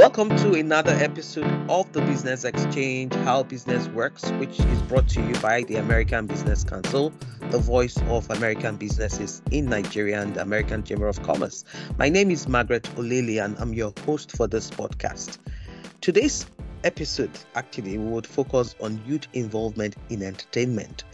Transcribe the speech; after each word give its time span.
Welcome 0.00 0.30
to 0.38 0.54
another 0.54 0.92
episode 0.92 1.44
of 1.68 1.92
the 1.92 2.00
Business 2.00 2.46
Exchange 2.46 3.12
How 3.16 3.42
Business 3.42 3.86
Works, 3.88 4.30
which 4.38 4.58
is 4.58 4.82
brought 4.84 5.06
to 5.10 5.20
you 5.20 5.34
by 5.40 5.64
the 5.64 5.76
American 5.76 6.26
Business 6.26 6.64
Council, 6.64 7.12
the 7.50 7.58
voice 7.58 7.98
of 8.08 8.30
American 8.30 8.76
businesses 8.76 9.42
in 9.50 9.66
Nigeria 9.66 10.22
and 10.22 10.32
the 10.32 10.40
American 10.40 10.82
Chamber 10.84 11.06
of 11.06 11.22
Commerce. 11.22 11.66
My 11.98 12.08
name 12.08 12.30
is 12.30 12.48
Margaret 12.48 12.84
Olele, 12.96 13.44
and 13.44 13.58
I'm 13.58 13.74
your 13.74 13.92
host 14.06 14.34
for 14.34 14.46
this 14.46 14.70
podcast. 14.70 15.36
Today's 16.00 16.46
episode, 16.82 17.38
actually, 17.54 17.98
we 17.98 18.06
would 18.06 18.26
focus 18.26 18.74
on 18.80 19.02
youth 19.06 19.26
involvement 19.34 19.96
in 20.08 20.22
entertainment 20.22 21.04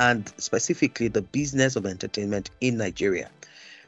and 0.00 0.32
specifically 0.36 1.06
the 1.06 1.22
business 1.22 1.76
of 1.76 1.86
entertainment 1.86 2.50
in 2.60 2.76
Nigeria. 2.76 3.30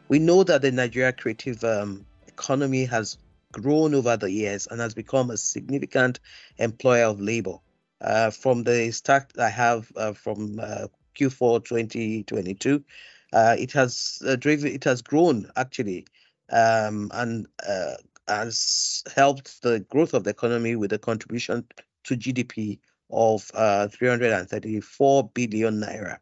We 0.07 0.21
know 0.21 0.45
that 0.45 0.63
the 0.63 0.71
Nigeria 0.71 1.13
creative 1.13 1.65
um, 1.65 2.07
economy 2.29 2.85
has 2.85 3.19
grown 3.55 3.95
over 3.95 4.17
the 4.17 4.31
years 4.31 4.67
and 4.67 4.81
has 4.81 4.95
become 4.95 5.31
a 5.31 5.37
significant 5.37 6.21
employer 6.59 7.05
of 7.07 7.21
labor. 7.21 7.57
Uh, 8.01 8.31
from 8.31 8.65
the 8.65 8.91
start 8.91 9.33
I 9.39 9.49
have 9.49 9.91
uh, 9.97 10.13
from 10.13 10.59
uh, 10.61 10.89
Q4 11.19 11.65
2022, 11.65 12.85
uh, 13.33 13.57
it 13.59 13.73
has 13.73 14.21
uh, 14.27 14.37
driven, 14.37 14.73
it 14.73 14.85
has 14.85 15.03
grown 15.03 15.51
actually, 15.57 16.07
um, 16.51 17.11
and 17.15 17.47
uh, 17.67 17.95
has 18.29 19.05
helped 19.15 19.63
the 19.63 19.81
growth 19.81 20.15
of 20.15 20.25
the 20.25 20.31
economy 20.31 20.77
with 20.77 20.93
a 20.93 20.99
contribution 20.99 21.65
to 22.05 22.17
GDP 22.17 22.81
of 23.11 23.43
334 23.45 25.31
billion 25.35 25.81
naira. 25.81 26.19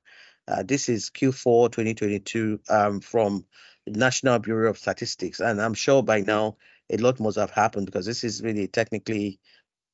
this 0.64 0.88
is 0.88 1.10
Q4 1.10 1.72
2022 1.72 2.60
um, 2.68 3.00
from 3.00 3.46
National 3.86 4.38
Bureau 4.38 4.70
of 4.70 4.78
Statistics, 4.78 5.40
and 5.40 5.60
I'm 5.60 5.74
sure 5.74 6.02
by 6.02 6.20
now 6.20 6.56
a 6.92 6.96
lot 6.98 7.18
must 7.20 7.38
have 7.38 7.50
happened 7.50 7.86
because 7.86 8.06
this 8.06 8.22
is 8.24 8.42
really 8.42 8.68
technically 8.68 9.40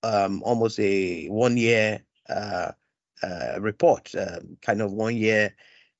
um, 0.02 0.42
almost 0.42 0.78
a 0.80 1.26
one 1.28 1.56
year 1.56 2.00
uh, 2.28 2.72
uh, 3.22 3.58
report, 3.60 4.12
um, 4.16 4.56
kind 4.62 4.82
of 4.82 4.92
one 4.92 5.16
year 5.16 5.54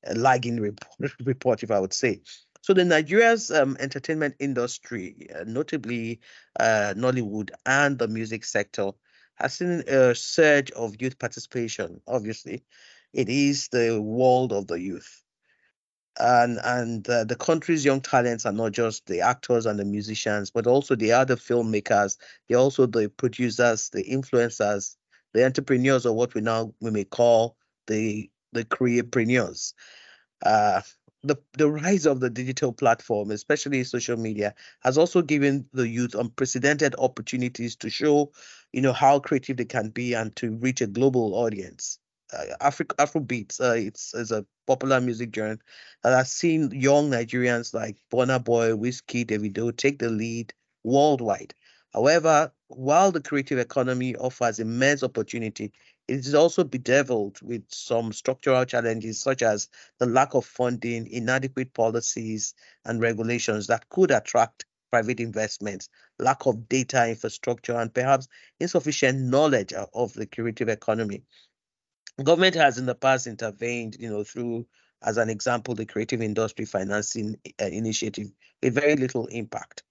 uh, 0.08 0.14
lagging 0.14 0.60
report, 0.60 1.12
report, 1.24 1.62
if 1.62 1.70
I 1.70 1.80
would 1.80 1.92
say. 1.92 2.20
So 2.62 2.74
the 2.74 2.84
Nigeria's 2.84 3.50
um, 3.50 3.76
entertainment 3.80 4.34
industry, 4.40 5.28
uh, 5.34 5.44
notably 5.46 6.20
uh, 6.58 6.94
Nollywood 6.96 7.50
and 7.64 7.98
the 7.98 8.08
music 8.08 8.44
sector, 8.44 8.90
has 9.36 9.54
seen 9.54 9.84
a 9.86 10.14
surge 10.14 10.70
of 10.72 11.00
youth 11.00 11.18
participation. 11.18 12.00
Obviously, 12.06 12.64
it 13.12 13.28
is 13.28 13.68
the 13.68 14.00
world 14.02 14.52
of 14.52 14.66
the 14.66 14.80
youth 14.80 15.22
and 16.18 16.58
and 16.64 17.08
uh, 17.08 17.24
the 17.24 17.36
country's 17.36 17.84
young 17.84 18.00
talents 18.00 18.44
are 18.46 18.52
not 18.52 18.72
just 18.72 19.06
the 19.06 19.20
actors 19.20 19.66
and 19.66 19.78
the 19.78 19.84
musicians, 19.84 20.50
but 20.50 20.66
also 20.66 20.94
the 20.94 21.12
other 21.12 21.36
filmmakers. 21.36 22.16
They're 22.48 22.58
also 22.58 22.86
the 22.86 23.08
producers, 23.08 23.90
the 23.90 24.04
influencers, 24.04 24.96
the 25.34 25.44
entrepreneurs, 25.44 26.06
or 26.06 26.14
what 26.14 26.34
we 26.34 26.40
now 26.40 26.74
we 26.80 26.90
may 26.90 27.04
call 27.04 27.56
the 27.86 28.30
the 28.52 28.64
createpreneurs. 28.64 29.74
Uh, 30.44 30.82
the 31.22 31.36
the 31.56 31.70
rise 31.70 32.06
of 32.06 32.20
the 32.20 32.30
digital 32.30 32.72
platform, 32.72 33.30
especially 33.30 33.84
social 33.84 34.16
media, 34.16 34.54
has 34.80 34.98
also 34.98 35.22
given 35.22 35.66
the 35.72 35.88
youth 35.88 36.14
unprecedented 36.14 36.94
opportunities 36.98 37.76
to 37.76 37.90
show, 37.90 38.32
you 38.72 38.80
know, 38.80 38.92
how 38.92 39.18
creative 39.18 39.56
they 39.56 39.64
can 39.64 39.90
be 39.90 40.14
and 40.14 40.34
to 40.36 40.56
reach 40.56 40.80
a 40.80 40.86
global 40.86 41.34
audience 41.34 41.98
Afro 42.60 42.86
Afrobeats. 42.86 43.60
Uh, 43.60 43.74
it's, 43.74 44.14
it's 44.14 44.30
a 44.30 44.44
popular 44.66 45.00
music 45.00 45.34
genre 45.34 45.58
that 46.02 46.16
has 46.16 46.30
seen 46.32 46.70
young 46.72 47.10
Nigerians 47.10 47.72
like 47.72 47.96
Burna 48.12 48.42
Boy, 48.42 48.70
Wizkid, 48.72 49.26
Davido 49.26 49.74
take 49.76 49.98
the 49.98 50.10
lead 50.10 50.52
worldwide. 50.84 51.54
However, 51.92 52.52
while 52.68 53.10
the 53.12 53.22
creative 53.22 53.58
economy 53.58 54.14
offers 54.16 54.58
immense 54.58 55.02
opportunity, 55.02 55.72
it 56.06 56.18
is 56.18 56.34
also 56.34 56.64
bedeviled 56.64 57.40
with 57.42 57.64
some 57.68 58.12
structural 58.12 58.64
challenges 58.64 59.20
such 59.20 59.42
as 59.42 59.68
the 59.98 60.06
lack 60.06 60.34
of 60.34 60.44
funding, 60.44 61.06
inadequate 61.06 61.72
policies 61.72 62.54
and 62.84 63.00
regulations 63.00 63.66
that 63.68 63.88
could 63.88 64.10
attract 64.10 64.66
private 64.90 65.20
investments, 65.20 65.88
lack 66.18 66.46
of 66.46 66.68
data 66.68 67.08
infrastructure, 67.08 67.76
and 67.76 67.92
perhaps 67.92 68.28
insufficient 68.60 69.18
knowledge 69.18 69.72
of 69.72 70.12
the 70.14 70.26
creative 70.26 70.68
economy 70.68 71.22
government 72.24 72.54
has 72.56 72.78
in 72.78 72.86
the 72.86 72.94
past 72.94 73.26
intervened, 73.26 73.96
you 73.98 74.10
know, 74.10 74.24
through, 74.24 74.66
as 75.02 75.16
an 75.16 75.30
example, 75.30 75.74
the 75.74 75.86
Creative 75.86 76.20
Industry 76.20 76.64
Financing 76.64 77.36
uh, 77.60 77.66
Initiative 77.66 78.28
with 78.62 78.74
very 78.74 78.96
little 78.96 79.26
impact. 79.26 79.82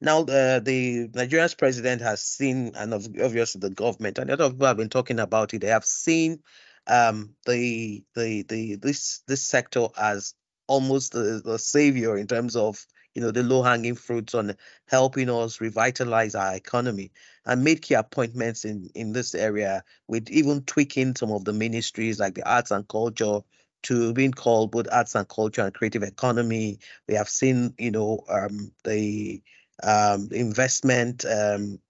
Now, 0.00 0.22
the, 0.22 0.62
the 0.64 1.10
Nigeria's 1.14 1.54
president 1.54 2.00
has 2.00 2.22
seen, 2.22 2.72
and 2.74 2.94
obviously 2.94 3.60
the 3.60 3.70
government, 3.70 4.18
and 4.18 4.30
a 4.30 4.36
lot 4.36 4.40
of 4.40 4.52
people 4.52 4.66
have 4.66 4.76
been 4.78 4.88
talking 4.88 5.20
about 5.20 5.52
it. 5.52 5.60
They 5.60 5.68
have 5.68 5.84
seen 5.84 6.40
um, 6.86 7.34
the 7.46 8.02
the 8.14 8.42
the 8.42 8.76
this 8.76 9.22
this 9.26 9.46
sector 9.46 9.88
as 9.98 10.34
almost 10.66 11.12
the, 11.12 11.42
the 11.44 11.58
savior 11.58 12.16
in 12.16 12.26
terms 12.26 12.56
of 12.56 12.84
you 13.14 13.22
know, 13.22 13.30
the 13.30 13.42
low 13.42 13.62
hanging 13.62 13.94
fruits 13.94 14.34
on 14.34 14.54
helping 14.86 15.28
us 15.30 15.60
revitalize 15.60 16.34
our 16.34 16.54
economy 16.54 17.10
and 17.46 17.64
made 17.64 17.82
key 17.82 17.94
appointments 17.94 18.64
in, 18.64 18.88
in 18.94 19.12
this 19.12 19.34
area 19.34 19.82
with 20.08 20.30
even 20.30 20.62
tweaking 20.64 21.16
some 21.16 21.32
of 21.32 21.44
the 21.44 21.52
ministries 21.52 22.20
like 22.20 22.34
the 22.34 22.48
arts 22.48 22.70
and 22.70 22.86
culture 22.88 23.40
to 23.82 24.12
being 24.12 24.32
called 24.32 24.70
both 24.70 24.86
arts 24.92 25.14
and 25.14 25.28
culture 25.28 25.62
and 25.62 25.74
creative 25.74 26.02
economy. 26.02 26.78
We 27.08 27.14
have 27.14 27.28
seen, 27.28 27.74
you 27.78 27.90
know, 27.90 28.24
um, 28.28 28.72
the 28.84 29.42
um, 29.82 30.28
investment, 30.32 31.24
um, 31.24 31.80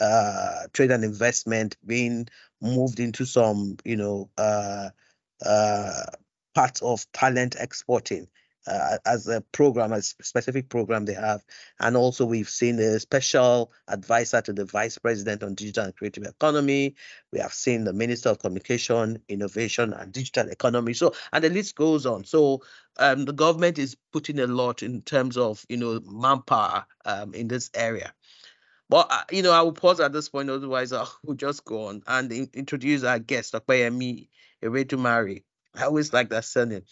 uh, 0.00 0.66
trade 0.72 0.90
and 0.90 1.04
investment 1.04 1.76
being 1.86 2.28
moved 2.60 3.00
into 3.00 3.24
some, 3.24 3.76
you 3.84 3.96
know, 3.96 4.28
uh, 4.36 4.90
uh, 5.44 6.02
part 6.54 6.82
of 6.82 7.10
talent 7.12 7.56
exporting 7.58 8.26
uh, 8.66 8.98
as 9.06 9.28
a 9.28 9.40
program, 9.40 9.92
a 9.92 10.02
specific 10.02 10.68
program 10.68 11.04
they 11.04 11.14
have. 11.14 11.44
And 11.80 11.96
also, 11.96 12.24
we've 12.24 12.48
seen 12.48 12.78
a 12.78 12.98
special 13.00 13.72
advisor 13.88 14.40
to 14.42 14.52
the 14.52 14.64
vice 14.64 14.98
president 14.98 15.42
on 15.42 15.54
digital 15.54 15.84
and 15.84 15.96
creative 15.96 16.24
economy. 16.24 16.96
We 17.32 17.38
have 17.40 17.52
seen 17.52 17.84
the 17.84 17.92
minister 17.92 18.30
of 18.30 18.38
communication, 18.38 19.22
innovation, 19.28 19.92
and 19.92 20.12
digital 20.12 20.48
economy. 20.48 20.94
So, 20.94 21.14
and 21.32 21.44
the 21.44 21.50
list 21.50 21.76
goes 21.76 22.06
on. 22.06 22.24
So, 22.24 22.62
um, 22.98 23.24
the 23.24 23.32
government 23.32 23.78
is 23.78 23.96
putting 24.12 24.38
a 24.40 24.46
lot 24.46 24.82
in 24.82 25.02
terms 25.02 25.36
of 25.36 25.64
you 25.68 25.76
know 25.76 26.00
manpower 26.04 26.86
um, 27.04 27.34
in 27.34 27.48
this 27.48 27.70
area. 27.74 28.12
But 28.88 29.08
uh, 29.10 29.22
you 29.30 29.42
know, 29.42 29.52
I 29.52 29.62
will 29.62 29.72
pause 29.72 30.00
at 30.00 30.12
this 30.12 30.28
point, 30.28 30.50
otherwise 30.50 30.92
I 30.92 31.06
will 31.24 31.34
just 31.34 31.64
go 31.64 31.86
on 31.88 32.02
and 32.06 32.32
in- 32.32 32.50
introduce 32.54 33.04
our 33.04 33.18
guest, 33.18 33.52
Dr. 33.52 33.74
Yemi 33.74 34.28
Iredumare. 34.62 35.42
I 35.74 35.82
always 35.84 36.12
like 36.12 36.30
that 36.30 36.44
surname. 36.44 36.84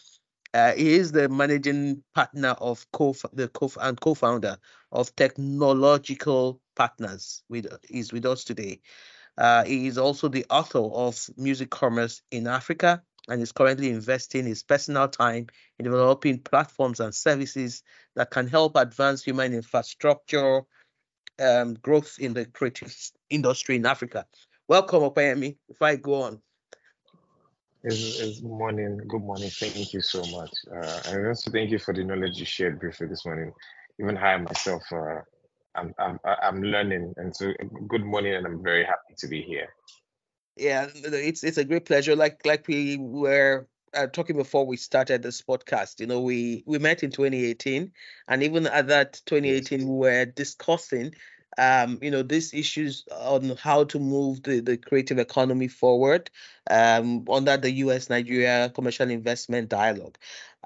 Uh, 0.54 0.72
he 0.74 0.94
is 0.94 1.12
the 1.12 1.28
managing 1.28 2.02
partner 2.14 2.50
of 2.60 2.86
co 2.92 3.14
the 3.34 3.48
co 3.48 3.70
and 3.80 4.00
co-founder 4.00 4.56
of 4.92 5.14
Technolawgical 5.16 6.60
Partners. 6.76 7.42
With 7.50 7.66
is 7.90 8.12
with 8.12 8.26
us 8.26 8.44
today. 8.44 8.80
Uh, 9.36 9.64
he 9.64 9.86
is 9.88 9.98
also 9.98 10.28
the 10.28 10.46
author 10.50 10.78
of 10.80 11.28
Music 11.36 11.70
Commerce 11.70 12.22
in 12.30 12.46
Africa 12.46 13.02
and 13.28 13.42
is 13.42 13.52
currently 13.52 13.90
investing 13.90 14.46
his 14.46 14.62
personal 14.62 15.08
time 15.08 15.48
in 15.78 15.84
developing 15.86 16.38
platforms 16.40 17.00
and 17.00 17.14
services 17.14 17.82
that 18.14 18.30
can 18.30 18.46
help 18.46 18.76
advance 18.76 19.24
human 19.24 19.54
infrastructure 19.54 20.62
um, 21.40 21.74
growth 21.74 22.16
in 22.20 22.34
the 22.34 22.46
creative 22.46 22.94
industry 23.30 23.76
in 23.76 23.86
Africa. 23.86 24.26
Welcome, 24.68 25.02
Opeyemi. 25.02 25.56
If 25.68 25.82
I 25.82 25.96
go 25.96 26.22
on. 26.22 26.40
It's, 27.84 28.18
it's 28.18 28.42
morning. 28.42 28.98
Good 29.06 29.20
morning. 29.20 29.50
Thank 29.50 29.92
you 29.92 30.00
so 30.00 30.24
much. 30.24 30.50
Uh, 30.74 31.00
and 31.06 31.26
also 31.26 31.50
thank 31.50 31.70
you 31.70 31.78
for 31.78 31.92
the 31.92 32.02
knowledge 32.02 32.38
you 32.38 32.46
shared 32.46 32.80
briefly 32.80 33.08
this 33.08 33.26
morning. 33.26 33.52
Even 34.00 34.16
I 34.16 34.38
myself, 34.38 34.82
uh, 34.90 35.20
I'm, 35.74 35.94
I'm, 35.98 36.18
I'm 36.24 36.62
learning. 36.62 37.12
And 37.18 37.36
so 37.36 37.52
good 37.86 38.02
morning, 38.02 38.36
and 38.36 38.46
I'm 38.46 38.62
very 38.62 38.84
happy 38.84 39.14
to 39.18 39.28
be 39.28 39.42
here. 39.42 39.68
Yeah, 40.56 40.86
it's 40.94 41.44
it's 41.44 41.58
a 41.58 41.64
great 41.64 41.84
pleasure. 41.84 42.16
Like 42.16 42.40
like 42.46 42.66
we 42.68 42.96
were 42.96 43.68
uh, 43.92 44.06
talking 44.06 44.36
before 44.36 44.64
we 44.64 44.78
started 44.78 45.22
this 45.22 45.42
podcast, 45.42 46.00
you 46.00 46.06
know, 46.06 46.20
we 46.20 46.62
we 46.66 46.78
met 46.78 47.02
in 47.02 47.10
2018, 47.10 47.92
and 48.28 48.42
even 48.42 48.66
at 48.66 48.86
that 48.88 49.20
2018, 49.26 49.80
we 49.80 49.94
were 49.94 50.24
discussing 50.24 51.14
um, 51.58 51.98
you 52.02 52.10
know, 52.10 52.22
these 52.22 52.52
issues 52.54 53.04
on 53.12 53.56
how 53.56 53.84
to 53.84 53.98
move 53.98 54.42
the, 54.42 54.60
the 54.60 54.76
creative 54.76 55.18
economy 55.18 55.68
forward 55.68 56.30
um, 56.70 57.24
under 57.30 57.56
the 57.56 57.70
U.S. 57.70 58.10
Nigeria 58.10 58.70
commercial 58.74 59.10
investment 59.10 59.68
dialogue. 59.68 60.18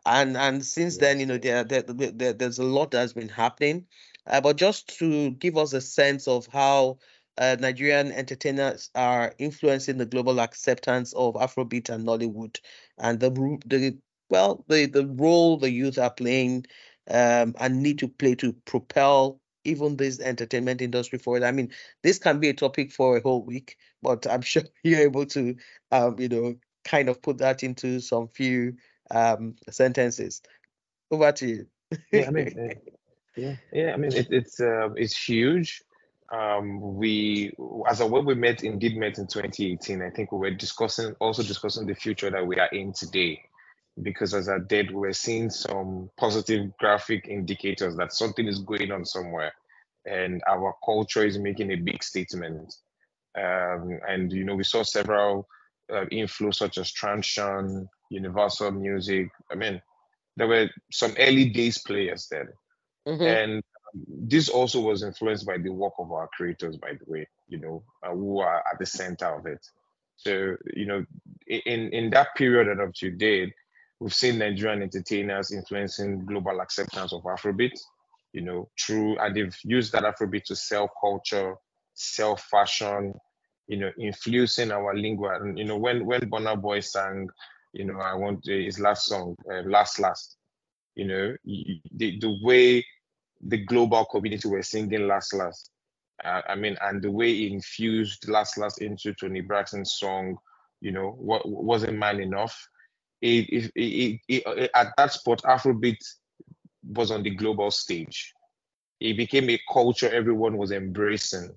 And 0.06 0.36
and 0.36 0.64
since 0.64 0.98
then, 0.98 1.20
you 1.20 1.26
know, 1.26 1.38
there, 1.38 1.64
there, 1.64 1.82
there 1.82 2.32
there's 2.32 2.58
a 2.58 2.64
lot 2.64 2.92
that's 2.92 3.12
been 3.12 3.28
happening. 3.28 3.86
Uh, 4.26 4.40
but 4.40 4.56
just 4.56 4.98
to 4.98 5.30
give 5.32 5.56
us 5.56 5.72
a 5.72 5.80
sense 5.80 6.28
of 6.28 6.46
how 6.46 6.98
uh, 7.38 7.56
Nigerian 7.58 8.12
entertainers 8.12 8.90
are 8.94 9.34
influencing 9.38 9.98
the 9.98 10.06
global 10.06 10.40
acceptance 10.40 11.12
of 11.14 11.34
Afrobeat 11.34 11.88
and 11.88 12.06
Nollywood, 12.06 12.58
and 12.98 13.20
the 13.20 13.30
the 13.66 13.98
well 14.30 14.64
the 14.68 14.86
the 14.86 15.06
role 15.06 15.56
the 15.56 15.70
youth 15.70 15.98
are 15.98 16.10
playing 16.10 16.66
um, 17.10 17.54
and 17.58 17.82
need 17.82 17.98
to 18.00 18.08
play 18.08 18.34
to 18.36 18.52
propel 18.64 19.40
even 19.68 19.96
this 19.96 20.20
entertainment 20.20 20.80
industry 20.82 21.18
for 21.18 21.24
forward? 21.24 21.42
I 21.44 21.52
mean, 21.52 21.70
this 22.02 22.18
can 22.18 22.40
be 22.40 22.48
a 22.48 22.54
topic 22.54 22.92
for 22.92 23.16
a 23.16 23.20
whole 23.20 23.42
week, 23.42 23.76
but 24.02 24.26
I'm 24.26 24.40
sure 24.42 24.62
you're 24.82 25.00
able 25.00 25.26
to, 25.26 25.56
um, 25.92 26.18
you 26.18 26.28
know, 26.28 26.56
kind 26.84 27.08
of 27.08 27.22
put 27.22 27.38
that 27.38 27.62
into 27.62 28.00
some 28.00 28.28
few 28.28 28.76
um, 29.10 29.56
sentences. 29.70 30.42
Over 31.10 31.32
to 31.32 31.46
you. 31.46 31.66
yeah, 32.12 32.26
I 32.26 32.30
mean, 32.30 32.58
uh, 32.58 32.74
yeah, 33.36 33.56
yeah. 33.72 33.92
I 33.94 33.96
mean, 33.96 34.12
it, 34.12 34.28
it's 34.30 34.60
uh, 34.60 34.90
it's 34.96 35.16
huge. 35.16 35.82
Um, 36.30 36.96
we, 36.96 37.52
as 37.88 38.00
a 38.00 38.06
when 38.06 38.26
we 38.26 38.34
met, 38.34 38.62
indeed 38.62 38.96
met 38.98 39.16
in 39.16 39.26
2018. 39.26 40.02
I 40.02 40.10
think 40.10 40.30
we 40.30 40.38
were 40.38 40.50
discussing, 40.50 41.14
also 41.20 41.42
discussing 41.42 41.86
the 41.86 41.94
future 41.94 42.30
that 42.30 42.46
we 42.46 42.58
are 42.58 42.68
in 42.68 42.92
today 42.92 43.40
because 44.02 44.34
as 44.34 44.48
I 44.48 44.58
did, 44.58 44.92
we're 44.92 45.12
seeing 45.12 45.50
some 45.50 46.10
positive 46.16 46.76
graphic 46.78 47.26
indicators 47.28 47.96
that 47.96 48.12
something 48.12 48.46
is 48.46 48.60
going 48.60 48.90
on 48.92 49.04
somewhere, 49.04 49.52
and 50.08 50.42
our 50.48 50.74
culture 50.84 51.24
is 51.24 51.38
making 51.38 51.72
a 51.72 51.76
big 51.76 52.02
statement. 52.02 52.74
Um, 53.36 53.98
and 54.08 54.32
you 54.32 54.44
know, 54.44 54.54
we 54.54 54.64
saw 54.64 54.82
several 54.82 55.46
uh, 55.92 56.04
inflows 56.12 56.56
such 56.56 56.78
as 56.78 56.92
Transsion, 56.92 57.88
Universal 58.10 58.72
Music. 58.72 59.28
I 59.50 59.54
mean, 59.54 59.80
there 60.36 60.48
were 60.48 60.68
some 60.90 61.14
early 61.18 61.50
days 61.50 61.78
players 61.78 62.28
then, 62.30 62.48
mm-hmm. 63.06 63.22
and 63.22 63.62
this 64.08 64.48
also 64.48 64.80
was 64.80 65.02
influenced 65.02 65.46
by 65.46 65.58
the 65.58 65.70
work 65.70 65.94
of 65.98 66.12
our 66.12 66.28
creators, 66.36 66.76
by 66.76 66.92
the 66.92 67.10
way. 67.10 67.26
You 67.48 67.58
know, 67.58 67.82
uh, 68.02 68.10
who 68.10 68.40
are 68.40 68.58
at 68.58 68.78
the 68.78 68.86
center 68.86 69.26
of 69.26 69.46
it. 69.46 69.64
So 70.16 70.56
you 70.74 70.86
know, 70.86 71.04
in 71.46 71.90
in 71.92 72.10
that 72.10 72.34
period 72.36 72.68
and 72.68 72.80
up 72.80 72.94
to 72.94 73.10
date, 73.10 73.54
We've 74.00 74.14
seen 74.14 74.38
Nigerian 74.38 74.82
entertainers 74.82 75.50
influencing 75.50 76.24
global 76.24 76.60
acceptance 76.60 77.12
of 77.12 77.22
Afrobeat, 77.22 77.76
you 78.32 78.40
know, 78.42 78.68
through, 78.78 79.18
and 79.18 79.34
they've 79.34 79.56
used 79.64 79.92
that 79.92 80.04
Afrobeat 80.04 80.44
to 80.44 80.56
sell 80.56 80.90
culture, 81.00 81.54
sell 81.94 82.36
fashion, 82.36 83.14
you 83.66 83.78
know, 83.78 83.90
influencing 83.98 84.70
our 84.70 84.94
lingua. 84.94 85.40
And, 85.40 85.58
you 85.58 85.64
know, 85.64 85.76
when, 85.76 86.04
when 86.06 86.30
Burna 86.30 86.60
Boy 86.60 86.80
sang, 86.80 87.28
you 87.72 87.84
know, 87.84 87.98
I 88.00 88.14
want 88.14 88.46
his 88.46 88.78
last 88.80 89.06
song, 89.06 89.36
uh, 89.50 89.62
Last 89.62 89.98
Last, 89.98 90.36
you 90.94 91.06
know, 91.06 91.36
the, 91.44 92.18
the 92.18 92.38
way 92.42 92.84
the 93.40 93.58
global 93.58 94.04
community 94.06 94.48
were 94.48 94.62
singing 94.62 95.06
Last 95.06 95.34
Last, 95.34 95.70
uh, 96.24 96.42
I 96.48 96.54
mean, 96.54 96.76
and 96.80 97.02
the 97.02 97.10
way 97.10 97.32
he 97.32 97.52
infused 97.52 98.28
Last 98.28 98.58
Last 98.58 98.80
into 98.80 99.14
Toni 99.14 99.40
Braxton's 99.40 99.92
song, 99.92 100.38
you 100.80 100.92
know, 100.92 101.10
what 101.18 101.48
wasn't 101.48 101.98
man 101.98 102.20
enough 102.20 102.68
it, 103.20 103.70
it, 103.74 104.20
it, 104.28 104.70
at 104.74 104.92
that 104.96 105.12
spot, 105.12 105.42
Afrobeat 105.42 105.98
was 106.88 107.10
on 107.10 107.22
the 107.22 107.30
global 107.30 107.70
stage. 107.70 108.32
It 109.00 109.16
became 109.16 109.48
a 109.50 109.60
culture 109.72 110.10
everyone 110.10 110.56
was 110.56 110.72
embracing. 110.72 111.50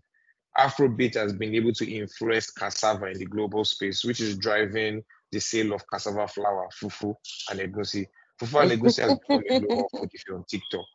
Afrobeat 0.57 1.16
has 1.16 1.33
been 1.33 1.56
able 1.56 1.74
to 1.74 1.89
influence 1.89 2.51
cassava 2.51 3.07
in 3.07 3.18
the 3.18 3.25
global 3.25 3.63
space, 3.63 4.04
which 4.04 4.19
is 4.19 4.38
driving 4.38 5.04
the 5.31 5.39
sale 5.39 5.74
of 5.74 5.83
cassava 5.92 6.28
flour, 6.28 6.68
fufu, 6.80 7.16
and 7.50 7.60
egusi. 7.60 8.06
Fufu 8.39 8.62
and 8.62 8.72
egusi 8.72 9.01
has 9.01 9.18
become 9.18 9.44
a 9.50 9.60
global 9.60 9.89
food 9.98 10.10
if 10.13 10.24
you're 10.28 10.38
on 10.38 10.44
TikTok. 10.50 10.86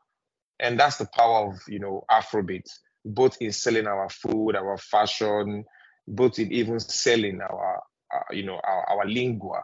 And 0.60 0.78
that's 0.78 0.98
the 0.98 1.08
power 1.14 1.48
of 1.48 1.60
you 1.68 1.78
know 1.78 2.04
Afrobeat, 2.10 2.68
both 3.04 3.36
in 3.40 3.52
selling 3.52 3.86
our 3.86 4.08
food, 4.10 4.56
our 4.56 4.76
fashion, 4.76 5.64
both 6.06 6.38
in 6.38 6.52
even 6.52 6.78
selling 6.78 7.40
our 7.40 7.82
uh, 8.14 8.20
you 8.30 8.44
know 8.44 8.60
our, 8.62 8.90
our 8.90 9.06
lingua 9.06 9.62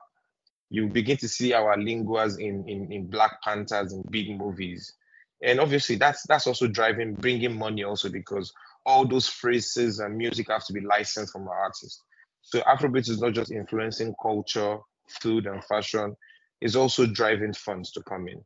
you 0.73 0.89
begin 0.89 1.19
to 1.19 1.29
see 1.29 1.53
our 1.53 1.77
linguas 1.77 2.39
in, 2.39 2.67
in, 2.67 2.91
in 2.91 3.07
Black 3.07 3.43
Panthers 3.43 3.93
and 3.93 4.11
big 4.11 4.39
movies. 4.39 4.95
And 5.43 5.61
obviously 5.61 5.97
that's 5.97 6.23
that's 6.27 6.47
also 6.47 6.67
driving, 6.67 7.15
bringing 7.15 7.59
money 7.59 7.85
also 7.85 8.09
because 8.09 8.51
all 8.87 9.07
those 9.07 9.29
phrases 9.29 9.99
and 9.99 10.17
music 10.17 10.49
have 10.49 10.65
to 10.65 10.73
be 10.73 10.81
licensed 10.81 11.33
from 11.33 11.47
our 11.47 11.55
artists. 11.55 12.03
So 12.41 12.61
Afrobeat 12.63 13.11
is 13.11 13.21
not 13.21 13.35
just 13.35 13.53
influencing 13.53 14.15
culture, 14.23 14.79
food 15.21 15.47
and 15.47 15.63
fashion, 15.65 16.17
it's 16.63 16.75
also 16.75 17.05
driving 17.05 17.53
funds 17.53 17.93
to 17.93 18.03
come 18.05 18.27
in. 18.29 18.41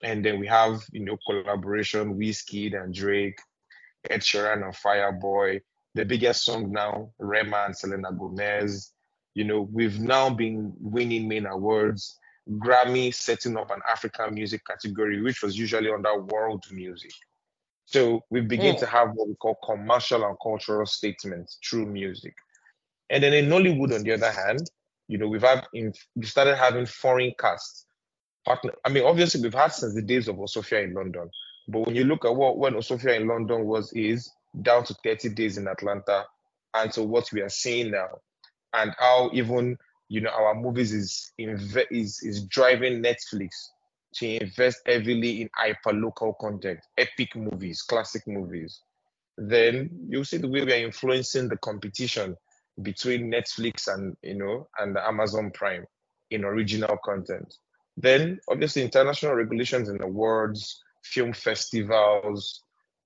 And 0.00 0.24
then 0.24 0.38
we 0.38 0.46
have, 0.46 0.80
you 0.92 1.04
know, 1.04 1.18
collaboration, 1.26 2.14
Wizkid 2.14 2.80
and 2.80 2.94
Drake, 2.94 3.38
Ed 4.08 4.20
Sheeran 4.20 4.62
and 4.64 4.76
Fireboy, 4.76 5.60
the 5.94 6.04
biggest 6.04 6.44
song 6.44 6.70
now, 6.70 7.10
Rema 7.18 7.64
and 7.66 7.76
Selena 7.76 8.12
Gomez, 8.12 8.93
you 9.34 9.44
know, 9.44 9.68
we've 9.72 10.00
now 10.00 10.30
been 10.30 10.72
winning 10.80 11.28
main 11.28 11.46
awards. 11.46 12.18
Grammy 12.48 13.12
setting 13.12 13.56
up 13.56 13.70
an 13.70 13.80
African 13.90 14.34
music 14.34 14.62
category, 14.66 15.20
which 15.20 15.42
was 15.42 15.58
usually 15.58 15.90
under 15.90 16.20
world 16.20 16.64
music. 16.70 17.12
So 17.86 18.22
we 18.30 18.40
begin 18.40 18.76
mm. 18.76 18.78
to 18.80 18.86
have 18.86 19.10
what 19.14 19.28
we 19.28 19.34
call 19.34 19.56
commercial 19.64 20.24
and 20.24 20.36
cultural 20.42 20.86
statements 20.86 21.58
through 21.68 21.86
music. 21.86 22.34
And 23.10 23.22
then 23.22 23.32
in 23.32 23.46
Nollywood, 23.46 23.94
on 23.94 24.02
the 24.02 24.12
other 24.12 24.30
hand, 24.30 24.70
you 25.08 25.18
know, 25.18 25.28
we've 25.28 25.42
had 25.42 25.66
in, 25.74 25.92
we 26.14 26.26
started 26.26 26.56
having 26.56 26.86
foreign 26.86 27.32
casts. 27.38 27.86
Partner, 28.46 28.74
I 28.84 28.90
mean, 28.90 29.04
obviously 29.04 29.40
we've 29.40 29.54
had 29.54 29.72
since 29.72 29.94
the 29.94 30.02
days 30.02 30.28
of 30.28 30.36
Osuofia 30.36 30.84
in 30.84 30.94
London. 30.94 31.30
But 31.66 31.86
when 31.86 31.94
you 31.94 32.04
look 32.04 32.26
at 32.26 32.36
what 32.36 32.58
when 32.58 32.74
Osuofia 32.74 33.18
in 33.18 33.26
London 33.26 33.64
was 33.64 33.90
is 33.94 34.30
down 34.60 34.84
to 34.84 34.94
30 35.02 35.30
days 35.30 35.56
in 35.56 35.66
Atlanta, 35.66 36.26
and 36.74 36.92
so 36.92 37.02
what 37.02 37.32
we 37.32 37.40
are 37.40 37.48
seeing 37.48 37.90
now 37.90 38.08
and 38.74 38.94
how 38.98 39.30
even 39.32 39.76
you 40.08 40.20
know 40.20 40.30
our 40.30 40.54
movies 40.54 40.92
is 40.92 41.32
inve- 41.40 41.86
is 41.90 42.20
is 42.22 42.44
driving 42.46 43.02
Netflix 43.02 43.50
to 44.16 44.26
invest 44.42 44.80
heavily 44.86 45.42
in 45.42 45.50
hyper 45.56 45.92
local 45.92 46.34
content, 46.34 46.80
epic 46.98 47.34
movies, 47.34 47.82
classic 47.82 48.22
movies. 48.26 48.80
Then 49.36 49.90
you 50.08 50.24
see 50.24 50.36
the 50.36 50.48
way 50.48 50.64
we 50.64 50.72
are 50.72 50.86
influencing 50.86 51.48
the 51.48 51.56
competition 51.58 52.36
between 52.82 53.30
Netflix 53.30 53.92
and 53.92 54.16
you 54.22 54.34
know 54.34 54.68
and 54.78 54.96
Amazon 54.98 55.50
Prime 55.52 55.84
in 56.30 56.44
original 56.44 56.96
content. 57.04 57.54
Then 57.96 58.40
obviously 58.48 58.82
international 58.82 59.34
regulations 59.34 59.88
and 59.88 60.02
awards, 60.02 60.82
film 61.04 61.32
festivals, 61.32 62.62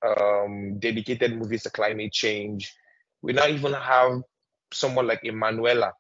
um, 0.07 0.79
dedicated 0.79 1.37
movies 1.37 1.65
to 1.65 1.71
climate 1.71 2.13
change. 2.13 2.75
We 3.23 3.33
now 3.33 3.47
even 3.49 3.73
have 3.75 4.23
someone 4.73 5.07
like 5.07 5.23
Emmanuella, 5.23 5.93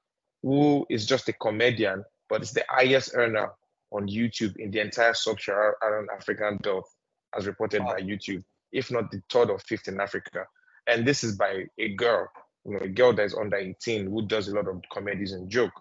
who 0.42 0.86
is 0.88 1.06
just 1.06 1.28
a 1.28 1.32
comedian, 1.32 2.04
but 2.28 2.42
is 2.42 2.52
the 2.52 2.64
highest 2.68 3.12
earner 3.14 3.50
on 3.90 4.06
YouTube 4.06 4.56
in 4.56 4.70
the 4.70 4.80
entire 4.80 5.14
sub-Saharan 5.14 6.06
African 6.14 6.58
belt, 6.58 6.88
as 7.36 7.46
reported 7.46 7.82
wow. 7.82 7.94
by 7.94 8.00
YouTube, 8.00 8.44
if 8.72 8.90
not 8.90 9.10
the 9.10 9.22
third 9.30 9.50
or 9.50 9.58
fifth 9.58 9.88
in 9.88 10.00
Africa. 10.00 10.44
And 10.86 11.06
this 11.06 11.24
is 11.24 11.36
by 11.36 11.64
a 11.78 11.94
girl, 11.94 12.28
you 12.64 12.72
know, 12.72 12.80
a 12.80 12.88
girl 12.88 13.12
that 13.14 13.24
is 13.24 13.34
under 13.34 13.56
18 13.56 14.10
who 14.10 14.26
does 14.26 14.48
a 14.48 14.54
lot 14.54 14.68
of 14.68 14.82
comedies 14.92 15.32
and 15.32 15.50
joke. 15.50 15.72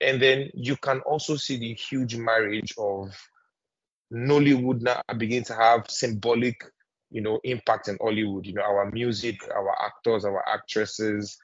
And 0.00 0.22
then 0.22 0.50
you 0.54 0.76
can 0.76 1.00
also 1.00 1.36
see 1.36 1.58
the 1.58 1.74
huge 1.74 2.16
marriage 2.16 2.72
of 2.78 3.14
Nollywood 4.12 4.80
now 4.80 5.02
begin 5.16 5.42
to 5.44 5.54
have 5.54 5.90
symbolic, 5.90 6.64
you 7.10 7.20
know, 7.20 7.40
impact 7.44 7.88
in 7.88 7.98
Hollywood. 8.00 8.46
You 8.46 8.54
know, 8.54 8.62
our 8.62 8.90
music, 8.90 9.40
our 9.54 9.74
actors, 9.84 10.24
our 10.24 10.46
actresses, 10.48 11.36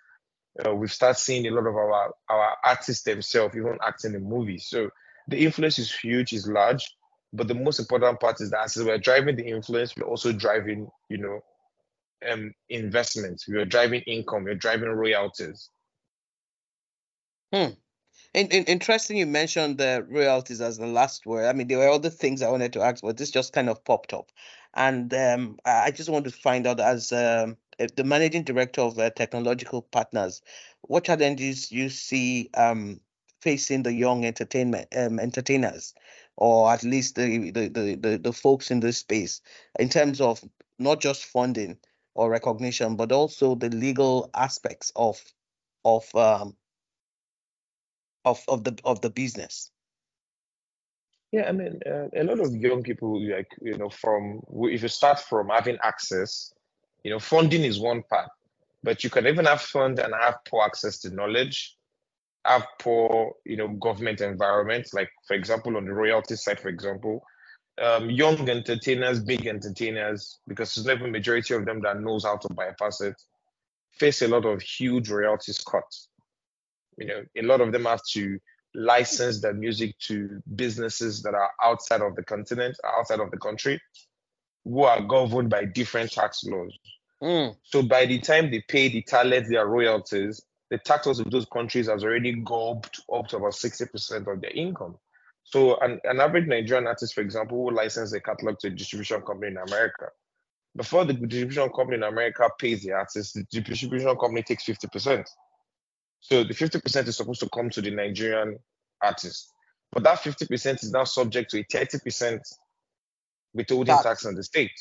uh, 0.65 0.75
we've 0.75 0.93
started 0.93 1.19
seeing 1.19 1.47
a 1.47 1.51
lot 1.51 1.67
of 1.67 1.75
our 1.75 2.15
our 2.29 2.57
artists 2.65 3.03
themselves 3.03 3.57
even 3.57 3.79
acting 3.87 4.15
in 4.15 4.29
movies. 4.29 4.67
So 4.69 4.91
the 5.29 5.45
influence 5.45 5.79
is 5.79 5.93
huge, 5.93 6.33
is 6.33 6.47
large, 6.47 6.85
but 7.33 7.49
the 7.49 7.55
most 7.55 7.81
important 7.81 8.21
part 8.21 8.41
is 8.41 8.51
that 8.51 8.65
as 8.65 8.77
we're 8.77 8.99
driving 8.99 9.37
the 9.37 9.47
influence, 9.47 9.95
we're 9.97 10.07
also 10.07 10.33
driving, 10.33 10.89
you 11.09 11.19
know, 11.19 11.41
um, 12.31 12.53
investments. 12.69 13.47
We're 13.49 13.65
driving 13.65 14.03
income. 14.03 14.45
We're 14.45 14.55
driving 14.55 14.91
royalties. 14.91 15.71
Hmm. 17.53 17.71
In, 18.33 18.49
in, 18.49 18.65
interesting, 18.65 19.17
you 19.17 19.27
mentioned 19.27 19.79
the 19.79 20.05
royalties 20.09 20.61
as 20.61 20.79
the 20.79 20.87
last 20.87 21.25
word. 21.27 21.47
I 21.47 21.53
mean, 21.53 21.69
there 21.69 21.79
were 21.79 21.89
other 21.89 22.11
things 22.11 22.43
I 22.43 22.51
wanted 22.51 22.73
to 22.75 22.83
ask, 22.83 23.03
but 23.03 23.17
this 23.17 23.31
just 23.31 23.53
kind 23.53 23.69
of 23.69 23.85
popped 23.85 24.13
up, 24.13 24.33
and 24.75 25.13
um, 25.15 25.59
I 25.65 25.93
just 25.93 26.09
want 26.09 26.25
to 26.25 26.33
find 26.33 26.67
out 26.67 26.81
as 26.81 27.13
um, 27.13 27.57
the 27.79 28.05
managing 28.05 28.45
director 28.45 28.81
of 28.81 28.99
uh, 28.99 29.11
Technolawgical 29.11 29.91
partners, 29.91 30.43
what 30.83 31.05
challenges 31.05 31.73
you 31.73 31.89
see 31.89 32.51
um, 32.55 33.01
facing 33.41 33.83
the 33.83 33.93
young 33.93 34.25
entertainment 34.25 34.89
um, 34.97 35.19
entertainers, 35.19 35.95
or 36.37 36.73
at 36.73 36.83
least 36.83 37.15
the, 37.17 37.51
the, 37.51 37.69
the 37.69 37.95
the 37.97 38.19
the 38.19 38.33
folks 38.33 38.71
in 38.71 38.81
this 38.81 38.99
space, 38.99 39.41
in 39.79 39.89
terms 39.89 40.21
of 40.21 40.43
not 40.79 41.01
just 41.01 41.25
funding 41.25 41.79
or 42.15 42.31
recognition, 42.31 42.97
but 42.97 43.13
also 43.13 43.55
the 43.55 43.71
legal 43.71 44.31
aspects 44.35 44.93
of 44.97 45.23
of 45.85 46.13
um, 46.15 46.57
of 48.25 48.43
of 48.49 48.65
the 48.65 48.79
of 48.85 49.01
the 49.01 49.11
business. 49.11 49.71
Yeah, 51.33 51.49
I 51.49 51.53
mean, 51.53 51.81
uh, 51.85 52.07
a 52.15 52.23
lot 52.23 52.39
of 52.39 52.55
young 52.55 52.85
people, 52.85 53.21
like 53.21 53.49
you 53.61 53.77
know, 53.77 53.91
from 53.91 54.41
if 54.71 54.83
you 54.83 54.89
start 54.89 55.19
from 55.19 55.49
having 55.49 55.79
access 55.83 56.53
you 57.05 57.11
know, 57.11 57.21
funding 57.21 57.63
is 57.63 57.79
one 57.79 58.03
part, 58.03 58.31
but 58.83 59.05
you 59.05 59.11
can 59.11 59.27
even 59.27 59.45
have 59.45 59.61
fund 59.61 59.99
and 59.99 60.13
have 60.19 60.39
poor 60.49 60.65
access 60.65 60.99
to 61.01 61.11
knowledge, 61.11 61.77
have 62.45 62.67
poor, 62.81 63.35
you 63.45 63.57
know, 63.57 63.69
government 63.69 64.21
environment. 64.21 64.89
Like, 64.93 65.11
for 65.29 65.35
example, 65.35 65.77
on 65.77 65.85
the 65.85 65.93
royalty 65.93 66.35
side, 66.35 66.59
for 66.59 66.69
example, 66.69 67.23
um, 67.81 68.09
young 68.11 68.49
entertainers, 68.49 69.21
big 69.21 69.47
entertainers, 69.47 70.39
because 70.49 70.75
there's 70.75 70.87
never 70.87 71.07
a 71.07 71.11
majority 71.11 71.55
of 71.55 71.67
them 71.67 71.81
that 71.83 72.01
knows 72.01 72.25
how 72.25 72.37
to 72.39 72.55
bypass 72.55 73.01
it, 73.01 73.21
face 73.93 74.23
a 74.23 74.29
lot 74.29 74.47
of 74.47 74.63
huge 74.63 75.11
royalties 75.11 75.61
cuts. 75.61 76.09
You 76.97 77.07
know, 77.07 77.23
a 77.37 77.43
lot 77.43 77.61
of 77.61 77.73
them 77.73 77.85
have 77.85 78.03
to 78.13 78.39
license 78.75 79.41
their 79.41 79.53
music 79.53 79.99
to 79.99 80.43
businesses 80.55 81.23
that 81.23 81.35
are 81.35 81.51
outside 81.63 82.01
of 82.01 82.17
the 82.17 82.25
continent, 82.25 82.77
outside 82.97 83.21
of 83.21 83.31
the 83.31 83.39
country, 83.39 83.81
who 84.65 84.83
are 84.83 85.01
governed 85.03 85.51
by 85.51 85.65
different 85.65 86.11
tax 86.11 86.45
laws. 86.45 86.77
Mm. 87.23 87.57
So 87.63 87.83
by 87.83 88.07
the 88.07 88.19
time 88.19 88.51
they 88.51 88.63
pay 88.69 88.89
the 88.89 89.03
talent 89.03 89.49
their 89.49 89.67
royalties, 89.67 90.43
the 90.71 90.79
taxes 90.79 91.21
of 91.21 91.31
those 91.31 91.47
countries 91.47 91.89
has 91.89 92.03
already 92.03 92.33
gulped 92.33 93.01
up 93.13 93.29
to 93.29 93.37
about 93.37 93.53
60% 93.53 94.27
of 94.27 94.41
their 94.41 94.51
income. 94.51 94.97
So 95.45 95.79
an, 95.81 96.01
an 96.05 96.21
average 96.21 96.47
Nigerian 96.47 96.87
artist, 96.87 97.15
for 97.15 97.21
example, 97.21 97.63
will 97.63 97.75
license 97.75 98.13
a 98.15 98.21
catalog 98.21 98.59
to 98.61 98.69
a 98.69 98.71
distribution 98.71 99.21
company 99.23 99.53
in 99.53 99.59
America. 99.59 100.09
Before 100.75 101.05
the 101.05 101.13
distribution 101.13 101.71
company 101.71 101.99
in 101.99 102.03
America 102.03 102.49
pays 102.59 102.83
the 102.83 102.93
artist, 102.93 103.35
the 103.35 103.45
distribution 103.61 104.17
company 104.17 104.43
takes 104.43 104.65
50%. 104.65 105.25
So 106.21 106.43
the 106.43 106.55
50% 106.55 107.07
is 107.07 107.17
supposed 107.17 107.41
to 107.41 107.49
come 107.51 107.69
to 107.71 107.83
the 107.83 107.91
Nigerian 107.91 108.57
artist. 109.03 109.53
But 109.93 110.03
that 110.05 110.21
50% 110.21 110.83
is 110.83 110.91
now 110.91 111.05
subject 111.05 111.51
to 111.51 111.61
a 111.61 111.65
30% 111.65 112.41
withholding 113.55 113.95
tax. 113.95 114.05
tax 114.05 114.25
in 114.25 114.35
the 114.35 114.43
state. 114.43 114.73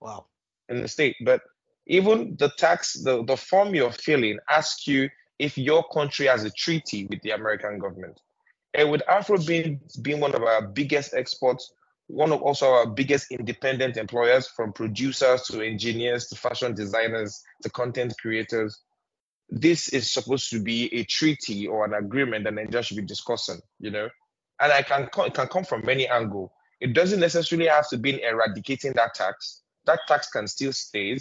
Wow. 0.00 0.26
In 0.68 0.80
the 0.80 0.88
state. 0.88 1.16
But 1.24 1.42
even 1.86 2.36
the 2.38 2.50
tax, 2.56 2.94
the, 2.94 3.24
the 3.24 3.36
form 3.36 3.74
you're 3.74 3.92
filling 3.92 4.38
asks 4.50 4.86
you 4.86 5.10
if 5.38 5.58
your 5.58 5.84
country 5.92 6.26
has 6.26 6.44
a 6.44 6.50
treaty 6.50 7.06
with 7.10 7.20
the 7.22 7.30
American 7.30 7.78
government. 7.78 8.20
And 8.72 8.90
with 8.90 9.02
Afro 9.08 9.38
being, 9.38 9.80
being 10.02 10.20
one 10.20 10.34
of 10.34 10.42
our 10.42 10.62
biggest 10.66 11.14
exports, 11.14 11.72
one 12.06 12.32
of 12.32 12.42
also 12.42 12.70
our 12.70 12.86
biggest 12.86 13.30
independent 13.30 13.96
employers, 13.96 14.48
from 14.48 14.72
producers 14.72 15.42
to 15.44 15.62
engineers 15.62 16.26
to 16.28 16.36
fashion 16.36 16.74
designers 16.74 17.42
to 17.62 17.70
content 17.70 18.14
creators, 18.20 18.80
this 19.48 19.88
is 19.88 20.10
supposed 20.10 20.50
to 20.50 20.60
be 20.60 20.92
a 20.94 21.04
treaty 21.04 21.66
or 21.66 21.84
an 21.84 21.94
agreement 21.94 22.44
that 22.44 22.54
Nigeria 22.54 22.82
should 22.82 22.96
be 22.96 23.04
discussing, 23.04 23.60
you 23.78 23.90
know? 23.90 24.08
And 24.60 24.72
I 24.72 24.82
can 24.82 25.02
it 25.04 25.34
can 25.34 25.46
come 25.48 25.64
from 25.64 25.84
many 25.84 26.08
angles. 26.08 26.50
It 26.84 26.92
doesn't 26.92 27.20
necessarily 27.20 27.66
have 27.68 27.88
to 27.88 27.96
be 27.96 28.10
in 28.12 28.20
eradicating 28.20 28.92
that 28.92 29.14
tax. 29.14 29.62
That 29.86 30.00
tax 30.06 30.28
can 30.28 30.46
still 30.46 30.74
stay, 30.74 31.18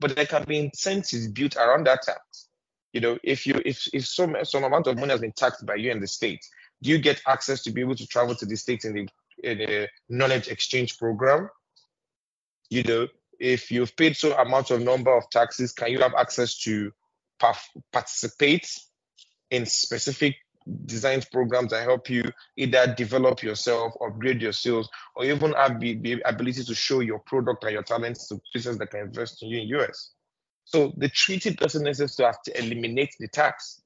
but 0.00 0.16
there 0.16 0.24
can 0.24 0.44
be 0.44 0.58
incentives 0.58 1.28
built 1.28 1.54
around 1.54 1.86
that 1.86 2.00
tax. 2.00 2.48
You 2.94 3.02
know, 3.02 3.18
if 3.22 3.46
you 3.46 3.60
if 3.62 3.86
if 3.92 4.06
some 4.06 4.34
some 4.44 4.64
amount 4.64 4.86
of 4.86 4.96
money 4.96 5.10
has 5.10 5.20
been 5.20 5.32
taxed 5.32 5.66
by 5.66 5.74
you 5.74 5.90
in 5.90 6.00
the 6.00 6.06
state, 6.06 6.40
do 6.80 6.88
you 6.88 6.96
get 6.96 7.20
access 7.28 7.62
to 7.64 7.70
be 7.70 7.82
able 7.82 7.94
to 7.94 8.06
travel 8.06 8.34
to 8.36 8.46
the 8.46 8.56
states 8.56 8.86
in 8.86 8.94
the, 8.94 9.08
in 9.44 9.58
the 9.58 9.88
knowledge 10.08 10.48
exchange 10.48 10.96
program? 10.98 11.50
You 12.70 12.82
know, 12.84 13.08
if 13.38 13.70
you've 13.70 13.94
paid 13.94 14.16
so 14.16 14.34
amount 14.34 14.70
of 14.70 14.80
number 14.80 15.14
of 15.14 15.28
taxes, 15.28 15.72
can 15.72 15.92
you 15.92 15.98
have 15.98 16.14
access 16.14 16.56
to 16.60 16.90
participate 17.92 18.66
in 19.50 19.66
specific 19.66 20.36
design 20.86 21.22
programs 21.32 21.70
that 21.70 21.82
help 21.82 22.08
you 22.08 22.24
either 22.56 22.94
develop 22.94 23.42
yourself, 23.42 23.94
upgrade 24.04 24.42
your 24.42 24.52
skills, 24.52 24.88
or 25.16 25.24
even 25.24 25.52
have 25.52 25.80
the, 25.80 25.94
the 25.94 26.22
ability 26.24 26.64
to 26.64 26.74
show 26.74 27.00
your 27.00 27.18
product 27.20 27.64
and 27.64 27.72
your 27.72 27.82
talents 27.82 28.28
to 28.28 28.40
places 28.52 28.78
that 28.78 28.90
can 28.90 29.00
invest 29.00 29.42
in 29.42 29.48
you 29.48 29.60
in 29.60 29.68
the 29.68 29.78
US. 29.80 30.10
So 30.64 30.92
the 30.96 31.08
treaty 31.08 31.50
doesn't 31.50 31.82
necessarily 31.82 32.32
have 32.32 32.42
to 32.42 32.58
eliminate 32.58 33.14
the 33.18 33.28
tax. 33.28 33.82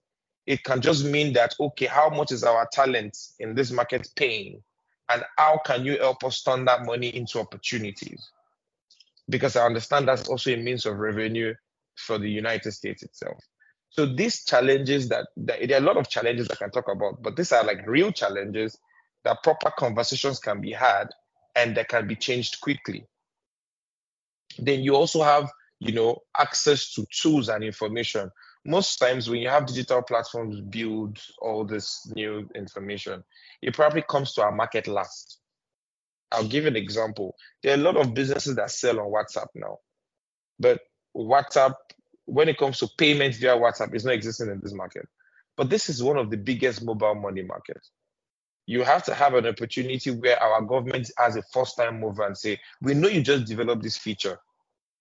It 0.46 0.62
can 0.62 0.80
just 0.80 1.04
mean 1.04 1.32
that, 1.32 1.54
okay, 1.58 1.86
how 1.86 2.10
much 2.10 2.30
is 2.30 2.44
our 2.44 2.68
talent 2.72 3.16
in 3.40 3.54
this 3.54 3.72
market 3.72 4.08
paying? 4.14 4.62
And 5.08 5.24
how 5.36 5.60
can 5.64 5.84
you 5.84 5.98
help 5.98 6.24
us 6.24 6.42
turn 6.42 6.64
that 6.66 6.84
money 6.84 7.08
into 7.08 7.40
opportunities? 7.40 8.30
Because 9.28 9.56
I 9.56 9.64
understand 9.66 10.06
that's 10.06 10.28
also 10.28 10.52
a 10.52 10.56
means 10.56 10.86
of 10.86 10.98
revenue 10.98 11.54
for 11.96 12.18
the 12.18 12.30
United 12.30 12.72
States 12.72 13.02
itself. 13.02 13.38
So 13.96 14.04
these 14.04 14.44
challenges 14.44 15.08
that, 15.08 15.28
that 15.38 15.66
there 15.66 15.78
are 15.78 15.82
a 15.82 15.86
lot 15.86 15.96
of 15.96 16.08
challenges 16.08 16.48
I 16.50 16.56
can 16.56 16.70
talk 16.70 16.88
about, 16.88 17.22
but 17.22 17.34
these 17.34 17.50
are 17.52 17.64
like 17.64 17.86
real 17.86 18.12
challenges 18.12 18.78
that 19.24 19.42
proper 19.42 19.70
conversations 19.70 20.38
can 20.38 20.60
be 20.60 20.72
had 20.72 21.08
and 21.54 21.74
that 21.76 21.88
can 21.88 22.06
be 22.06 22.14
changed 22.14 22.60
quickly. 22.60 23.06
Then 24.58 24.80
you 24.82 24.94
also 24.94 25.22
have, 25.22 25.50
you 25.80 25.92
know, 25.92 26.18
access 26.38 26.92
to 26.94 27.06
tools 27.10 27.48
and 27.48 27.64
information. 27.64 28.30
Most 28.66 28.98
times 28.98 29.30
when 29.30 29.40
you 29.40 29.48
have 29.48 29.66
digital 29.66 30.02
platforms 30.02 30.60
build 30.60 31.18
all 31.40 31.64
this 31.64 32.06
new 32.14 32.48
information, 32.54 33.24
it 33.62 33.74
probably 33.74 34.02
comes 34.02 34.34
to 34.34 34.42
our 34.42 34.52
market 34.52 34.86
last. 34.86 35.38
I'll 36.32 36.46
give 36.46 36.66
an 36.66 36.76
example. 36.76 37.34
There 37.62 37.72
are 37.72 37.80
a 37.80 37.82
lot 37.82 37.96
of 37.96 38.12
businesses 38.12 38.56
that 38.56 38.70
sell 38.70 39.00
on 39.00 39.10
WhatsApp 39.10 39.46
now, 39.54 39.78
but 40.58 40.80
WhatsApp, 41.16 41.74
when 42.26 42.48
it 42.48 42.58
comes 42.58 42.78
to 42.78 42.88
payments 42.98 43.38
via 43.38 43.56
WhatsApp, 43.56 43.94
it's 43.94 44.04
not 44.04 44.14
existing 44.14 44.50
in 44.50 44.60
this 44.60 44.72
market. 44.72 45.08
But 45.56 45.70
this 45.70 45.88
is 45.88 46.02
one 46.02 46.18
of 46.18 46.30
the 46.30 46.36
biggest 46.36 46.84
mobile 46.84 47.14
money 47.14 47.42
markets. 47.42 47.90
You 48.66 48.82
have 48.82 49.04
to 49.04 49.14
have 49.14 49.34
an 49.34 49.46
opportunity 49.46 50.10
where 50.10 50.40
our 50.42 50.60
government 50.62 51.10
has 51.18 51.36
a 51.36 51.42
first 51.52 51.76
time 51.76 52.00
mover 52.00 52.26
and 52.26 52.36
say, 52.36 52.60
We 52.82 52.94
know 52.94 53.08
you 53.08 53.22
just 53.22 53.46
developed 53.46 53.82
this 53.82 53.96
feature. 53.96 54.38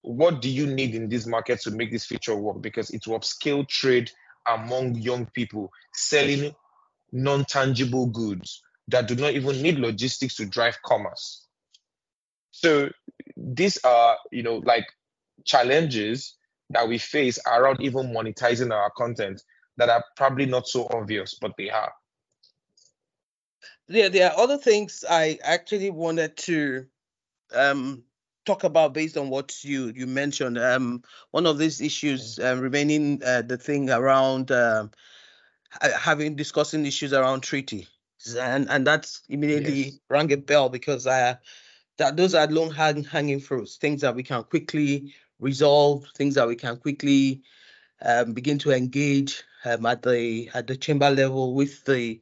What 0.01 0.41
do 0.41 0.49
you 0.49 0.67
need 0.67 0.93
in 0.93 1.09
this 1.09 1.25
market 1.25 1.61
to 1.61 1.71
make 1.71 1.91
this 1.91 2.05
feature 2.05 2.35
work? 2.35 2.61
Because 2.61 2.91
it 2.91 3.07
will 3.07 3.19
upscale 3.19 3.67
trade 3.67 4.11
among 4.47 4.95
young 4.95 5.25
people 5.33 5.71
selling 5.93 6.53
non 7.11 7.43
tangible 7.45 8.05
goods 8.05 8.61
that 8.87 9.07
do 9.07 9.15
not 9.15 9.33
even 9.33 9.61
need 9.63 9.79
logistics 9.79 10.35
to 10.35 10.45
drive 10.45 10.77
commerce. 10.85 11.47
So 12.51 12.89
these 13.35 13.79
are, 13.83 14.17
you 14.31 14.43
know, 14.43 14.57
like 14.63 14.85
challenges 15.43 16.35
that 16.69 16.87
we 16.87 16.97
face 16.97 17.39
around 17.45 17.81
even 17.81 18.13
monetizing 18.13 18.71
our 18.71 18.89
content 18.91 19.41
that 19.77 19.89
are 19.89 20.03
probably 20.15 20.45
not 20.45 20.67
so 20.67 20.87
obvious, 20.91 21.35
but 21.39 21.51
they 21.57 21.69
are. 21.69 21.93
Yeah, 23.87 24.09
there 24.09 24.31
are 24.31 24.39
other 24.39 24.57
things 24.57 25.05
I 25.07 25.37
actually 25.43 25.91
wanted 25.91 26.37
to 26.37 26.85
um, 27.53 28.03
talk 28.45 28.63
about 28.63 28.93
based 28.93 29.17
on 29.17 29.29
what 29.29 29.63
you 29.63 29.91
you 29.95 30.07
mentioned. 30.07 30.57
Um, 30.57 31.03
one 31.31 31.45
of 31.45 31.57
these 31.57 31.81
issues 31.81 32.39
uh, 32.39 32.57
remaining 32.59 33.21
uh, 33.23 33.43
the 33.43 33.57
thing 33.57 33.89
around 33.89 34.51
um, 34.51 34.91
having 35.81 36.35
discussing 36.35 36.85
issues 36.85 37.13
around 37.13 37.41
treaty, 37.41 37.87
and 38.39 38.67
and 38.69 38.87
that's 38.87 39.21
immediately 39.29 39.83
yes. 39.83 39.99
rang 40.09 40.31
a 40.31 40.37
bell 40.37 40.69
because 40.69 41.05
uh, 41.05 41.35
that 41.97 42.17
those 42.17 42.33
are 42.33 42.47
long 42.47 42.71
hanging 42.71 43.39
fruits, 43.39 43.77
things 43.77 44.01
that 44.01 44.15
we 44.15 44.23
can 44.23 44.43
quickly 44.43 45.13
resolve, 45.39 46.05
things 46.15 46.35
that 46.35 46.47
we 46.47 46.55
can 46.55 46.77
quickly 46.77 47.41
um, 48.01 48.33
begin 48.33 48.59
to 48.59 48.71
engage 48.71 49.43
um, 49.65 49.85
at 49.85 50.03
the 50.03 50.49
at 50.53 50.67
the 50.67 50.77
chamber 50.77 51.09
level 51.09 51.53
with 51.53 51.83
the 51.85 52.19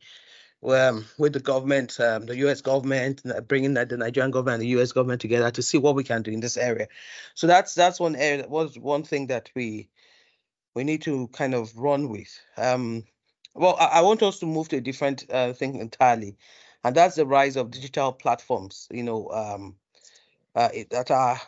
um, 0.63 1.05
with 1.17 1.33
the 1.33 1.39
government, 1.39 1.99
um, 1.99 2.25
the 2.25 2.37
U.S. 2.37 2.61
government, 2.61 3.21
bringing 3.47 3.73
the 3.73 3.85
Nigerian 3.85 4.31
government 4.31 4.55
and 4.55 4.63
the 4.63 4.67
U.S. 4.69 4.91
government 4.91 5.21
together 5.21 5.51
to 5.51 5.61
see 5.61 5.77
what 5.77 5.95
we 5.95 6.03
can 6.03 6.21
do 6.21 6.31
in 6.31 6.39
this 6.39 6.57
area. 6.57 6.87
So 7.35 7.47
that's 7.47 7.75
that's 7.75 7.99
one 7.99 8.15
area. 8.15 8.43
That 8.43 8.49
was 8.49 8.77
one 8.77 9.03
thing 9.03 9.27
that 9.27 9.49
we 9.55 9.89
we 10.73 10.83
need 10.83 11.01
to 11.03 11.27
kind 11.29 11.53
of 11.53 11.75
run 11.77 12.09
with. 12.09 12.39
Um, 12.57 13.03
well, 13.55 13.75
I, 13.79 13.85
I, 13.85 14.01
want 14.01 14.23
us 14.23 14.39
to 14.39 14.45
move 14.45 14.69
to 14.69 14.77
a 14.77 14.81
different 14.81 15.25
uh, 15.29 15.53
thing 15.53 15.75
entirely, 15.75 16.37
and 16.83 16.95
that's 16.95 17.15
the 17.15 17.25
rise 17.25 17.55
of 17.55 17.71
digital 17.71 18.11
platforms. 18.11 18.87
You 18.89 19.03
know, 19.03 19.29
um, 19.29 19.75
uh, 20.55 20.69
it, 20.73 20.89
that 20.91 21.11
are 21.11 21.39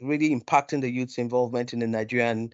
really 0.00 0.30
impacting 0.30 0.80
the 0.80 0.90
youth's 0.90 1.18
involvement 1.18 1.72
in 1.72 1.80
the 1.80 1.86
Nigerian 1.86 2.52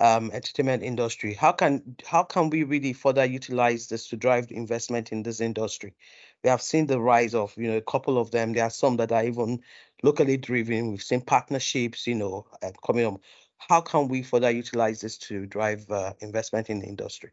um, 0.00 0.30
entertainment 0.32 0.82
industry. 0.82 1.34
How 1.34 1.52
can 1.52 1.96
how 2.06 2.22
can 2.22 2.50
we 2.50 2.62
really 2.64 2.92
further 2.92 3.24
utilize 3.24 3.88
this 3.88 4.08
to 4.08 4.16
drive 4.16 4.50
investment 4.50 5.12
in 5.12 5.22
this 5.22 5.40
industry? 5.40 5.94
We 6.42 6.50
have 6.50 6.62
seen 6.62 6.86
the 6.86 7.00
rise 7.00 7.34
of 7.34 7.54
you 7.56 7.68
know 7.68 7.76
a 7.76 7.82
couple 7.82 8.18
of 8.18 8.30
them. 8.30 8.52
There 8.52 8.64
are 8.64 8.70
some 8.70 8.96
that 8.98 9.12
are 9.12 9.24
even 9.24 9.60
locally 10.02 10.36
driven. 10.36 10.90
We've 10.90 11.02
seen 11.02 11.20
partnerships, 11.20 12.06
you 12.06 12.14
know, 12.14 12.46
coming 12.86 13.06
up. 13.06 13.20
How 13.58 13.80
can 13.82 14.08
we 14.08 14.22
further 14.22 14.50
utilize 14.50 15.00
this 15.02 15.18
to 15.18 15.46
drive 15.46 15.90
uh, 15.90 16.14
investment 16.20 16.70
in 16.70 16.80
the 16.80 16.86
industry? 16.86 17.32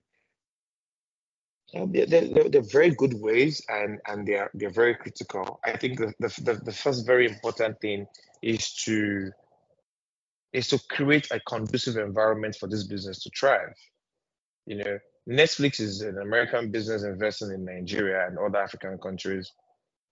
Um, 1.76 1.92
they're, 1.92 2.06
they're, 2.06 2.50
they're, 2.50 2.62
very 2.62 2.92
good 2.92 3.14
ways 3.14 3.62
and, 3.68 4.00
and 4.08 4.26
they're, 4.26 4.50
they're 4.54 4.70
very 4.70 4.96
critical. 4.96 5.60
I 5.66 5.76
think 5.76 6.00
the, 6.00 6.14
the, 6.20 6.62
the 6.64 6.72
first 6.72 7.06
very 7.06 7.28
important 7.28 7.82
thing 7.82 8.06
is 8.42 8.74
to 8.86 9.32
is 10.54 10.70
to 10.70 10.80
create 10.90 11.28
a 11.32 11.42
conducive 11.42 11.98
environment 11.98 12.56
for 12.56 12.68
this 12.68 12.86
business 12.88 13.22
to 13.22 13.30
thrive. 13.38 13.74
You 14.66 14.78
know, 14.78 15.00
Netflix 15.30 15.82
is 15.82 16.02
an 16.02 16.18
American 16.20 16.72
business 16.72 17.04
investing 17.04 17.52
in 17.52 17.66
Nigeria 17.66 18.26
and 18.26 18.40
other 18.40 18.58
African 18.58 18.98
countries. 18.98 19.52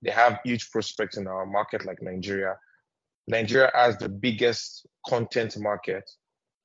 They 0.01 0.11
have 0.11 0.39
huge 0.43 0.69
prospects 0.71 1.15
in 1.15 1.25
our 1.25 1.45
market 1.45 1.85
like 1.85 2.01
Nigeria. 2.01 2.57
Nigeria 3.27 3.71
has 3.73 3.97
the 3.97 4.09
biggest 4.09 4.85
content 5.07 5.57
market, 5.57 6.03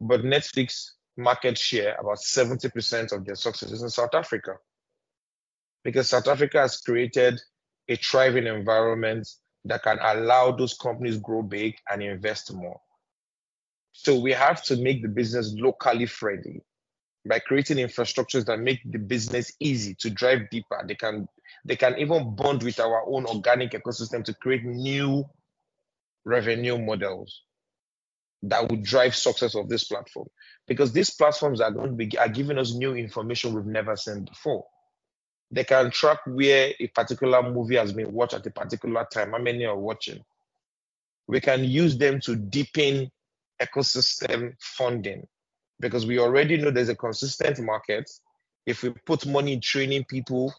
but 0.00 0.22
Netflix 0.22 0.90
market 1.16 1.56
share, 1.56 1.94
about 1.94 2.18
70% 2.18 3.12
of 3.12 3.24
their 3.24 3.36
success 3.36 3.70
is 3.70 3.82
in 3.82 3.88
South 3.88 4.14
Africa 4.14 4.56
because 5.84 6.08
South 6.08 6.28
Africa 6.28 6.60
has 6.60 6.78
created 6.78 7.40
a 7.88 7.96
thriving 7.96 8.46
environment 8.46 9.28
that 9.64 9.82
can 9.82 9.98
allow 10.00 10.52
those 10.52 10.74
companies 10.74 11.18
grow 11.18 11.42
big 11.42 11.74
and 11.90 12.02
invest 12.02 12.52
more. 12.52 12.80
So 13.92 14.18
we 14.18 14.32
have 14.32 14.62
to 14.64 14.76
make 14.76 15.02
the 15.02 15.08
business 15.08 15.52
locally 15.56 16.06
friendly 16.06 16.62
by 17.28 17.38
creating 17.40 17.76
infrastructures 17.76 18.46
that 18.46 18.60
make 18.60 18.80
the 18.84 18.98
business 18.98 19.52
easy 19.60 19.94
to 20.00 20.10
drive 20.10 20.48
deeper. 20.50 20.82
They 20.86 20.94
can 20.94 21.28
they 21.64 21.76
can 21.76 21.98
even 21.98 22.34
bond 22.34 22.62
with 22.62 22.80
our 22.80 23.04
own 23.06 23.26
organic 23.26 23.72
ecosystem 23.72 24.24
to 24.24 24.34
create 24.34 24.64
new 24.64 25.24
revenue 26.24 26.78
models 26.78 27.42
that 28.42 28.70
would 28.70 28.82
drive 28.82 29.14
success 29.14 29.54
of 29.54 29.68
this 29.68 29.84
platform. 29.84 30.28
Because 30.66 30.92
these 30.92 31.10
platforms 31.10 31.60
are 31.60 31.70
going 31.70 31.90
to 31.90 31.96
be 31.96 32.16
are 32.16 32.28
giving 32.28 32.58
us 32.58 32.72
new 32.72 32.94
information 32.94 33.54
we've 33.54 33.66
never 33.66 33.96
seen 33.96 34.24
before. 34.24 34.64
They 35.50 35.64
can 35.64 35.90
track 35.90 36.18
where 36.26 36.72
a 36.78 36.86
particular 36.88 37.42
movie 37.42 37.76
has 37.76 37.92
been 37.92 38.12
watched 38.12 38.34
at 38.34 38.46
a 38.46 38.50
particular 38.50 39.06
time, 39.12 39.32
how 39.32 39.38
many 39.38 39.64
are 39.64 39.76
watching. 39.76 40.24
We 41.26 41.40
can 41.40 41.64
use 41.64 41.98
them 41.98 42.20
to 42.20 42.36
deepen 42.36 43.10
ecosystem 43.60 44.54
funding 44.60 45.26
because 45.80 46.06
we 46.06 46.18
already 46.18 46.56
know 46.56 46.70
there's 46.70 46.88
a 46.88 46.96
consistent 46.96 47.58
market. 47.60 48.08
If 48.66 48.82
we 48.82 48.90
put 49.06 49.26
money 49.26 49.54
in 49.54 49.60
training 49.60 50.04
people 50.04 50.54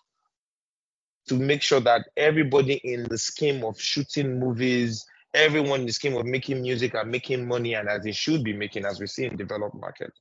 to 1.27 1.35
make 1.35 1.61
sure 1.61 1.79
that 1.81 2.09
everybody 2.17 2.73
in 2.83 3.03
the 3.03 3.17
scheme 3.17 3.63
of 3.63 3.79
shooting 3.79 4.39
movies, 4.39 5.05
everyone 5.33 5.81
in 5.81 5.85
the 5.85 5.93
scheme 5.93 6.17
of 6.17 6.25
making 6.25 6.61
music 6.61 6.95
are 6.95 7.05
making 7.05 7.47
money 7.47 7.75
and 7.75 7.87
as 7.87 8.03
they 8.03 8.11
should 8.11 8.43
be 8.43 8.53
making, 8.53 8.85
as 8.85 8.99
we 8.99 9.07
see 9.07 9.25
in 9.25 9.37
developed 9.37 9.75
markets. 9.75 10.19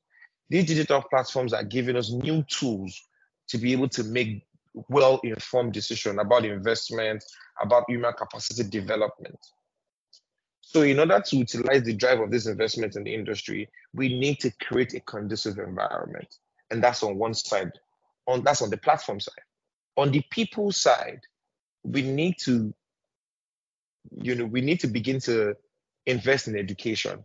These 0.49 0.67
digital 0.67 1.03
platforms 1.03 1.53
are 1.53 1.65
giving 1.65 1.97
us 1.97 2.11
new 2.11 2.43
tools 2.45 3.01
to 3.49 3.59
be 3.59 3.73
able 3.73 3.89
to 3.89 4.05
make 4.05 4.45
well-informed 4.89 5.73
decision 5.73 6.19
about 6.19 6.45
investment, 6.45 7.25
about 7.61 7.85
human 7.89 8.13
capacity 8.13 8.65
development. 8.69 9.39
So 10.61 10.83
in 10.83 11.01
order 11.01 11.21
to 11.21 11.37
utilize 11.37 11.83
the 11.83 11.95
drive 11.95 12.21
of 12.21 12.31
this 12.31 12.47
investment 12.47 12.95
in 12.95 13.03
the 13.05 13.13
industry, 13.13 13.69
we 13.93 14.21
need 14.21 14.39
to 14.41 14.53
create 14.63 14.95
a 14.95 15.01
conducive 15.01 15.59
environment. 15.59 16.33
And 16.71 16.83
that's 16.83 17.03
on 17.03 17.19
one 17.19 17.35
side. 17.35 17.73
On 18.29 18.45
that's 18.45 18.63
on 18.63 18.71
the 18.71 18.77
platform 18.77 19.19
side. 19.19 19.35
On 19.97 20.13
the 20.13 20.23
people 20.31 20.71
side, 20.71 21.21
we 21.83 22.03
need 22.03 22.37
to, 22.45 22.73
you 24.13 24.37
know, 24.37 24.45
we 24.45 24.61
need 24.61 24.79
to 24.81 24.87
begin 24.87 25.19
to 25.21 25.57
invest 26.07 26.47
in 26.47 26.57
education. 26.57 27.25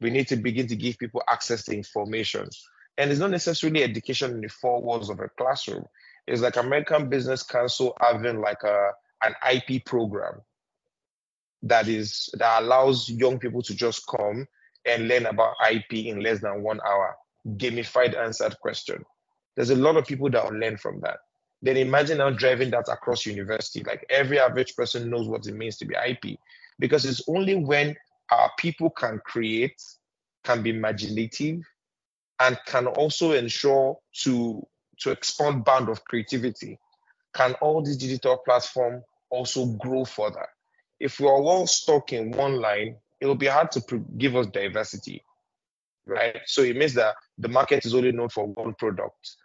We 0.00 0.10
need 0.10 0.28
to 0.28 0.36
begin 0.36 0.66
to 0.66 0.76
give 0.76 0.98
people 0.98 1.22
access 1.28 1.64
to 1.64 1.74
information. 1.74 2.48
And 2.96 3.10
it's 3.10 3.20
not 3.20 3.30
necessarily 3.30 3.82
education 3.82 4.32
in 4.32 4.40
the 4.40 4.48
four 4.48 4.80
walls 4.80 5.10
of 5.10 5.20
a 5.20 5.28
classroom. 5.36 5.84
It's 6.26 6.42
like 6.42 6.56
American 6.56 7.08
Business 7.08 7.42
Council 7.42 7.96
having 8.00 8.40
like 8.40 8.62
a 8.62 8.90
an 9.22 9.34
IP 9.52 9.84
program 9.84 10.42
that 11.62 11.88
is 11.88 12.28
that 12.34 12.62
allows 12.62 13.08
young 13.08 13.38
people 13.38 13.62
to 13.62 13.74
just 13.74 14.06
come 14.06 14.46
and 14.86 15.08
learn 15.08 15.26
about 15.26 15.54
IP 15.70 15.92
in 16.06 16.20
less 16.20 16.40
than 16.40 16.62
one 16.62 16.80
hour. 16.86 17.16
Gamified 17.56 18.16
answered 18.16 18.56
question. 18.60 19.02
There's 19.56 19.70
a 19.70 19.76
lot 19.76 19.96
of 19.96 20.06
people 20.06 20.30
that 20.30 20.44
will 20.44 20.58
learn 20.58 20.76
from 20.76 21.00
that. 21.00 21.18
Then 21.62 21.78
imagine 21.78 22.18
now 22.18 22.30
driving 22.30 22.70
that 22.72 22.88
across 22.90 23.24
university. 23.24 23.82
Like 23.82 24.04
every 24.10 24.38
average 24.38 24.76
person 24.76 25.08
knows 25.08 25.26
what 25.26 25.46
it 25.46 25.54
means 25.54 25.78
to 25.78 25.86
be 25.86 25.94
IP, 25.94 26.38
because 26.78 27.06
it's 27.06 27.22
only 27.28 27.54
when 27.54 27.96
our 28.30 28.50
people 28.58 28.90
can 28.90 29.20
create, 29.24 29.80
can 30.44 30.62
be 30.62 30.70
imaginative, 30.70 31.62
and 32.40 32.58
can 32.66 32.86
also 32.86 33.32
ensure 33.32 33.98
to 34.22 34.66
to 35.00 35.10
expand 35.10 35.64
band 35.64 35.88
of 35.88 36.04
creativity, 36.04 36.78
can 37.34 37.54
all 37.54 37.82
these 37.82 37.96
digital 37.96 38.38
platform 38.38 39.02
also 39.30 39.66
grow 39.66 40.04
further? 40.04 40.46
if 41.00 41.20
we 41.20 41.26
are 41.26 41.32
all 41.32 41.66
stuck 41.66 42.12
in 42.12 42.30
one 42.30 42.60
line, 42.60 42.96
it'll 43.20 43.34
be 43.34 43.46
hard 43.46 43.70
to 43.72 44.04
give 44.16 44.36
us 44.36 44.46
diversity, 44.46 45.22
right? 46.06 46.38
So 46.46 46.62
it 46.62 46.76
means 46.76 46.94
that 46.94 47.14
the 47.38 47.48
market 47.48 47.84
is 47.84 47.94
only 47.94 48.12
known 48.12 48.28
for 48.28 48.46
one 48.46 48.74
product. 48.74 49.36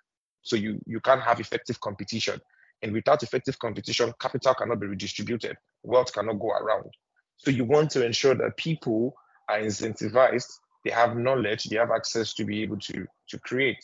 So 0.41 0.56
you, 0.56 0.80
you 0.86 0.99
can't 0.99 1.21
have 1.21 1.39
effective 1.39 1.80
competition. 1.82 2.39
And 2.82 2.93
without 2.93 3.23
effective 3.23 3.60
competition, 3.60 4.13
capital 4.19 4.54
cannot 4.54 4.80
be 4.80 4.88
redistributed, 4.88 5.58
wealth 5.84 6.13
cannot 6.13 6.39
go 6.39 6.52
around. 6.52 6.93
So 7.38 7.52
you 7.52 7.65
want 7.65 7.91
to 7.91 8.06
ensure 8.06 8.36
that 8.36 8.56
people 8.58 9.15
are 9.49 9.60
incentivized, 9.60 10.52
they 10.83 10.91
have 10.91 11.17
knowledge, 11.17 11.65
they 11.65 11.77
have 11.77 11.91
access 11.91 12.33
to 12.35 12.45
be 12.45 12.61
able 12.61 12.77
to, 12.79 13.05
to 13.29 13.39
create. 13.39 13.83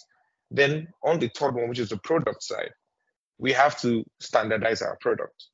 Then 0.52 0.88
on 1.04 1.20
the 1.20 1.30
third 1.30 1.56
one, 1.56 1.70
which 1.70 1.80
is 1.80 1.90
the 1.90 1.98
product 1.98 2.44
side, 2.44 2.72
we 3.38 3.52
have 3.52 3.80
to 3.82 4.04
standardize 4.20 4.82
our 4.82 4.98
product 5.02 5.48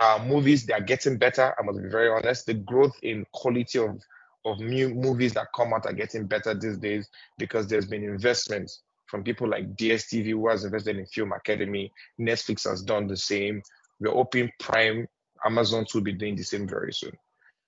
uh, 0.00 0.22
movies 0.26 0.66
they 0.66 0.74
are 0.74 0.80
getting 0.80 1.16
better. 1.16 1.54
I 1.58 1.62
must 1.62 1.82
be 1.82 1.88
very 1.88 2.10
honest. 2.10 2.46
The 2.46 2.54
growth 2.54 2.96
in 3.02 3.24
quality 3.32 3.78
of 3.78 4.00
of 4.44 4.60
new 4.60 4.90
movies 4.90 5.34
that 5.34 5.48
come 5.56 5.74
out 5.74 5.86
are 5.86 5.92
getting 5.92 6.24
better 6.24 6.54
these 6.54 6.78
days 6.78 7.08
because 7.36 7.66
there's 7.66 7.86
been 7.86 8.04
investments 8.04 8.82
from 9.06 9.24
people 9.24 9.48
like 9.48 9.74
DSTV 9.74 10.28
who 10.28 10.48
has 10.48 10.64
invested 10.64 10.98
in 10.98 11.06
Film 11.06 11.32
Academy. 11.32 11.90
Netflix 12.20 12.68
has 12.68 12.82
done 12.82 13.08
the 13.08 13.16
same. 13.16 13.60
We're 13.98 14.14
opening 14.14 14.52
Prime. 14.60 15.08
Amazon 15.44 15.84
will 15.92 16.02
be 16.02 16.12
doing 16.12 16.36
the 16.36 16.44
same 16.44 16.68
very 16.68 16.92
soon. 16.92 17.12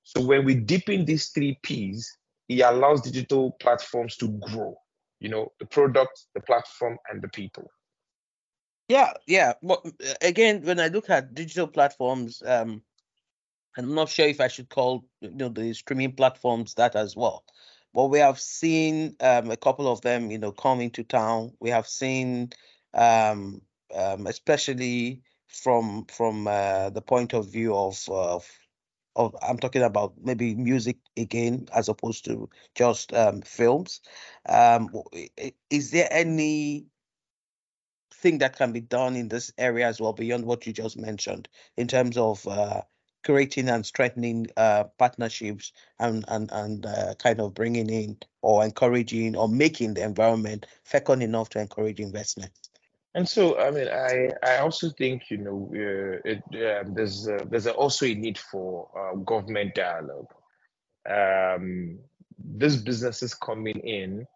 So 0.05 0.21
when 0.21 0.45
we 0.45 0.55
deepen 0.55 1.05
these 1.05 1.29
three 1.29 1.59
P's, 1.63 2.17
it 2.49 2.61
allows 2.61 3.03
digital 3.03 3.53
platforms 3.53 4.17
to 4.17 4.29
grow. 4.29 4.77
You 5.21 5.29
know, 5.29 5.53
the 5.59 5.67
product, 5.67 6.27
the 6.35 6.41
platform, 6.41 6.99
and 7.11 7.21
the 7.21 7.29
people. 7.29 7.71
Yeah, 8.89 9.13
yeah. 9.27 9.53
Again, 10.23 10.63
when 10.63 10.81
I 10.81 10.89
look 10.89 11.11
at 11.11 11.35
digital 11.35 11.67
platforms, 11.67 12.43
um, 12.47 12.83
I'm 13.77 13.95
not 13.95 14.09
sure 14.09 14.27
if 14.27 14.41
I 14.41 14.49
should 14.49 14.71
call 14.71 15.05
you 15.21 15.31
know 15.31 15.49
the 15.49 15.75
streaming 15.75 16.13
platforms 16.13 16.75
that 16.75 16.97
as 16.97 17.15
well. 17.17 17.45
But 17.95 18.09
we 18.09 18.19
have 18.19 18.41
seen 18.41 19.17
um, 19.21 19.51
a 19.51 19.57
couple 19.57 19.91
of 19.91 20.01
them, 20.03 20.31
you 20.31 20.39
know, 20.39 20.53
come 20.53 20.81
into 20.81 21.03
town. 21.03 21.53
We 21.61 21.71
have 21.71 21.87
seen, 21.87 22.51
um, 22.95 23.63
um, 23.95 24.27
especially 24.27 25.23
from 25.49 26.07
from 26.07 26.47
uh, 26.47 26.91
the 26.91 27.03
point 27.03 27.35
of 27.35 27.51
view 27.51 27.75
of, 27.75 28.03
of 28.09 28.49
of 29.19 29.37
I'm 29.43 29.59
talking 29.59 29.83
about 29.83 30.15
maybe 30.23 30.55
music 30.55 30.97
again 31.17 31.69
as 31.75 31.89
opposed 31.89 32.25
to 32.27 32.49
just 32.75 33.13
um, 33.13 33.43
films. 33.43 34.01
Um, 34.49 34.91
is 35.71 35.91
there 35.91 36.09
any 36.11 36.87
thing 38.15 38.39
that 38.39 38.57
can 38.57 38.73
be 38.73 38.81
done 38.81 39.17
in 39.17 39.29
this 39.29 39.53
area 39.59 39.87
as 39.87 40.01
well 40.01 40.13
beyond 40.13 40.45
what 40.45 40.67
you 40.67 40.73
just 40.73 40.97
mentioned 40.97 41.49
in 41.77 41.89
terms 41.89 42.17
of 42.17 42.47
uh, 42.49 42.83
creating 43.25 43.69
and 43.69 43.85
strengthening 43.85 44.47
uh, 44.57 44.85
partnerships 44.99 45.73
and 45.99 46.25
and 46.29 46.51
and 46.53 46.87
uh, 46.87 47.15
kind 47.19 47.41
of 47.41 47.55
bringing 47.55 47.91
in 47.91 48.19
or 48.43 48.65
encouraging 48.65 49.37
or 49.37 49.49
making 49.49 49.95
the 49.95 50.03
environment 50.03 50.67
fecund 50.85 51.23
enough 51.23 51.51
to 51.51 51.61
encourage 51.61 52.01
investment. 52.01 52.68
And 53.15 53.29
so, 53.29 53.59
I 53.59 53.71
mean, 53.71 53.89
I 53.89 54.31
I 54.43 54.59
also 54.59 54.91
think 54.91 55.31
you 55.31 55.39
know 55.39 55.71
uh, 55.73 56.21
it, 56.25 56.43
um, 56.53 56.95
there's 56.95 57.27
there's 57.47 57.67
also 57.67 58.07
a 58.07 58.15
need 58.15 58.39
for 58.39 58.89
uh, 58.97 59.17
government 59.17 59.75
dialogue. 59.75 60.29
Um, 61.09 61.99
these 62.39 62.77
businesses 62.77 63.35
coming 63.35 63.79
in 63.81 64.27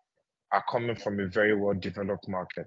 are 0.52 0.64
coming 0.70 0.96
from 0.96 1.20
a 1.20 1.26
very 1.26 1.54
well 1.54 1.74
developed 1.74 2.28
market. 2.28 2.66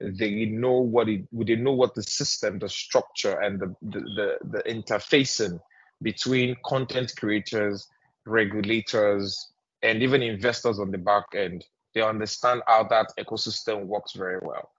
They 0.00 0.46
know 0.46 0.78
what 0.80 1.08
it 1.08 1.26
they 1.32 1.56
know 1.56 1.72
what 1.72 1.94
the 1.94 2.04
system 2.04 2.58
the 2.58 2.68
structure 2.68 3.40
and 3.40 3.60
the 3.60 3.74
the, 3.82 4.00
the, 4.00 4.38
the 4.44 4.62
interfacing 4.62 5.60
between 6.02 6.56
content 6.64 7.12
creators 7.18 7.86
regulators 8.26 9.52
and 9.82 10.02
even 10.02 10.22
investors 10.22 10.78
on 10.78 10.90
the 10.92 10.98
back 10.98 11.24
end. 11.34 11.64
They 11.94 12.02
understand 12.02 12.62
how 12.68 12.84
that 12.84 13.12
ecosystem 13.18 13.86
works 13.86 14.12
very 14.12 14.38
well 14.40 14.70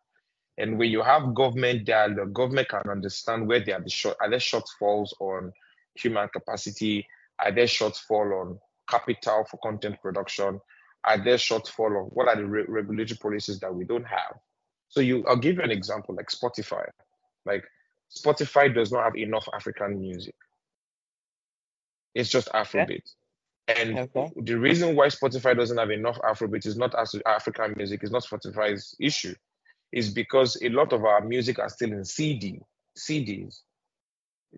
and 0.58 0.78
when 0.78 0.90
you 0.90 1.02
have 1.02 1.34
government 1.34 1.86
dialogue 1.86 2.34
government 2.34 2.70
can 2.70 2.90
understand 2.90 3.48
where 3.48 3.64
there 3.64 3.78
are 3.78 3.84
the 3.84 3.90
short 3.90 4.18
are 4.22 4.30
there 4.30 4.40
shortfalls 4.40 5.10
on 5.20 5.52
human 5.96 6.28
capacity 6.30 7.08
are 7.40 7.52
there 7.52 7.66
shortfall 7.66 8.42
on 8.42 8.60
capital 8.90 9.46
for 9.50 9.58
content 9.58 10.00
production 10.02 10.60
are 11.06 11.24
there 11.24 11.38
shortfall 11.38 12.06
of 12.06 12.12
what 12.14 12.28
are 12.28 12.36
the 12.36 12.46
re- 12.46 12.66
regulatory 12.68 13.18
policies 13.18 13.60
that 13.60 13.74
we 13.74 13.86
don't 13.86 14.06
have 14.06 14.36
so 14.92 15.00
you, 15.00 15.26
I'll 15.26 15.38
give 15.38 15.56
you 15.56 15.64
an 15.64 15.72
example, 15.72 16.16
like 16.16 16.28
Spotify. 16.28 16.86
Like 17.46 17.64
Spotify 18.14 18.76
does 18.76 18.92
not 18.92 19.06
have 19.06 19.16
enough 19.16 19.48
African 19.54 20.00
music. 20.00 20.36
It's 22.14 22.30
just 22.30 22.50
Afrobeat. 22.50 23.14
Okay. 23.70 23.82
And 23.82 24.00
okay. 24.00 24.30
the 24.36 24.60
reason 24.60 24.98
why 24.98 25.08
Spotify 25.08 25.56
doesn't 25.56 25.78
have 25.78 25.92
enough 25.92 26.20
Afrobeat 26.20 26.66
is 26.66 26.76
not 26.76 26.94
as 27.00 27.16
African 27.26 27.74
music, 27.78 28.04
is 28.04 28.12
not 28.12 28.26
Spotify's 28.26 28.94
issue. 29.00 29.34
Is 29.94 30.10
because 30.10 30.58
a 30.62 30.70
lot 30.70 30.94
of 30.94 31.04
our 31.06 31.22
music 31.22 31.60
are 31.60 31.70
still 31.70 31.92
in 31.92 32.06
CD, 32.06 32.60
CDs. 32.98 33.62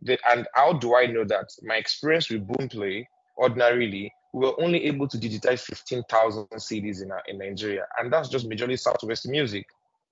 and 0.08 0.48
how 0.54 0.74
do 0.74 0.96
I 0.96 1.08
know 1.08 1.24
that? 1.26 1.50
My 1.64 1.76
experience 1.76 2.30
with 2.30 2.48
Boomplay, 2.48 3.06
ordinarily, 3.38 4.12
we 4.34 4.46
were 4.48 4.62
only 4.62 4.86
able 4.86 5.08
to 5.08 5.18
digitize 5.18 5.62
15,000 5.62 6.48
CDs 6.56 7.02
in, 7.04 7.12
in 7.28 7.38
Nigeria. 7.40 7.86
And 8.00 8.12
that's 8.12 8.30
just 8.30 8.50
majorly 8.50 8.80
Southwest 8.80 9.28
music 9.28 9.66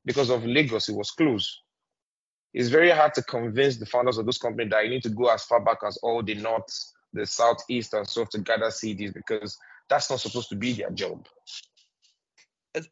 because 0.06 0.30
of 0.30 0.46
Lagos, 0.46 0.90
it 0.90 0.96
was 0.96 1.12
closed. 1.12 1.50
it's 2.54 2.70
very 2.70 2.90
hard 2.92 3.14
to 3.16 3.24
convince 3.24 3.78
the 3.78 3.86
founders 3.86 4.18
of 4.18 4.26
those 4.26 4.38
companies 4.38 4.72
that 4.72 4.84
you 4.84 4.90
need 4.90 5.04
to 5.04 5.10
go 5.10 5.28
as 5.30 5.44
far 5.46 5.60
back 5.64 5.80
as 5.88 5.98
all 6.04 6.22
the 6.24 6.36
north, 6.36 6.66
the 7.14 7.26
southeast, 7.26 7.94
and 7.94 8.08
so 8.08 8.26
to 8.26 8.40
gather 8.40 8.68
CDs 8.68 9.14
because 9.14 9.58
that's 9.90 10.10
not 10.10 10.20
supposed 10.20 10.50
to 10.50 10.56
be 10.56 10.74
their 10.74 10.92
job. 10.92 11.26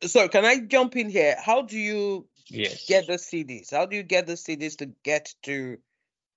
So 0.03 0.27
can 0.27 0.45
I 0.45 0.59
jump 0.59 0.95
in 0.95 1.09
here? 1.09 1.35
How 1.41 1.61
do 1.61 1.77
you 1.77 2.27
yes. 2.47 2.85
get 2.85 3.07
the 3.07 3.13
CDs? 3.13 3.71
How 3.71 3.85
do 3.85 3.95
you 3.95 4.03
get 4.03 4.27
the 4.27 4.33
CDs 4.33 4.77
to 4.77 4.87
get 5.03 5.33
to 5.43 5.77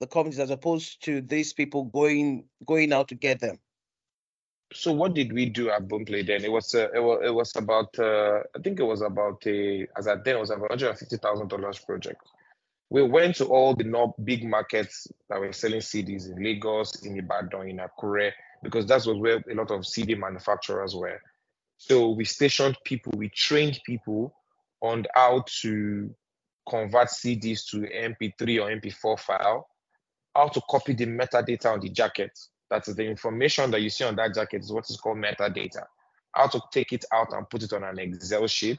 the 0.01 0.07
companies 0.07 0.39
as 0.39 0.51
opposed 0.51 1.05
to 1.05 1.21
these 1.21 1.53
people 1.53 1.85
going 1.85 2.45
going 2.65 2.93
out 2.93 3.09
to 3.09 3.15
get 3.15 3.41
them? 3.41 3.59
So 4.75 4.93
what 4.93 5.15
did 5.15 5.33
we 5.33 5.47
do 5.47 5.71
at 5.71 5.87
Boomplay 5.87 6.27
then? 6.27 6.45
It 6.45 6.53
was 6.53 6.75
uh, 6.75 6.89
it 6.95 7.01
was 7.01 7.21
it 7.25 7.35
was 7.35 7.55
about 7.57 7.99
uh, 7.99 8.41
I 8.57 8.59
think 8.63 8.81
it 8.81 8.85
was 8.85 9.03
about 9.03 9.43
a 9.47 9.87
as 9.97 10.07
at 10.07 10.25
then 10.25 10.37
it 10.37 10.41
was 10.41 10.51
about 10.51 10.71
hundred 10.71 10.91
and 10.91 10.99
fifty 10.99 11.17
thousand 11.17 11.49
dollars 11.49 11.79
project. 11.79 12.23
We 12.91 13.03
went 13.03 13.37
to 13.37 13.47
all 13.47 13.75
the 13.75 13.85
not 13.85 14.23
big 14.23 14.45
markets 14.45 15.09
that 15.31 15.41
were 15.41 15.53
selling 15.53 15.81
CDs 15.81 16.31
in 16.31 16.43
Lagos, 16.43 17.07
in 17.07 17.17
Ibadan, 17.17 17.69
in 17.69 17.79
Akure, 17.79 18.33
because 18.63 18.87
that 18.87 19.07
was 19.07 19.17
where 19.19 19.43
a 19.51 19.55
lot 19.55 19.71
of 19.71 19.87
CD 19.87 20.15
manufacturers 20.15 20.95
were. 20.95 21.21
So 21.85 22.11
we 22.11 22.25
stationed 22.25 22.79
people, 22.85 23.13
we 23.17 23.29
trained 23.31 23.81
people 23.85 24.33
on 24.83 25.05
how 25.17 25.45
to 25.63 26.15
convert 26.69 27.09
CDs 27.09 27.69
to 27.71 27.79
MP3 27.79 28.63
or 28.63 28.81
MP4 28.81 29.19
file, 29.19 29.67
how 30.33 30.47
to 30.47 30.61
copy 30.71 30.93
the 30.93 31.07
metadata 31.07 31.73
on 31.73 31.81
the 31.81 31.89
jacket. 31.89 32.39
That 32.71 32.87
is 32.87 32.95
the 32.95 33.05
information 33.05 33.73
that 33.73 33.83
you 33.83 33.91
see 33.91 34.05
on 34.05 34.15
that 34.15 34.33
jacket 34.33 34.61
is 34.61 34.73
what 34.73 34.89
is 34.89 34.97
called 34.97 35.19
metadata. 35.19 35.83
How 36.31 36.47
to 36.47 36.61
take 36.71 36.93
it 36.93 37.05
out 37.13 37.33
and 37.33 37.51
put 37.51 37.65
it 37.65 37.73
on 37.73 37.83
an 37.83 37.99
Excel 37.99 38.47
sheet, 38.47 38.79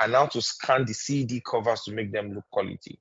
and 0.00 0.12
how 0.12 0.26
to 0.26 0.42
scan 0.42 0.84
the 0.84 0.92
CD 0.92 1.40
covers 1.50 1.80
to 1.84 1.92
make 1.92 2.12
them 2.12 2.34
look 2.34 2.44
quality. 2.50 3.00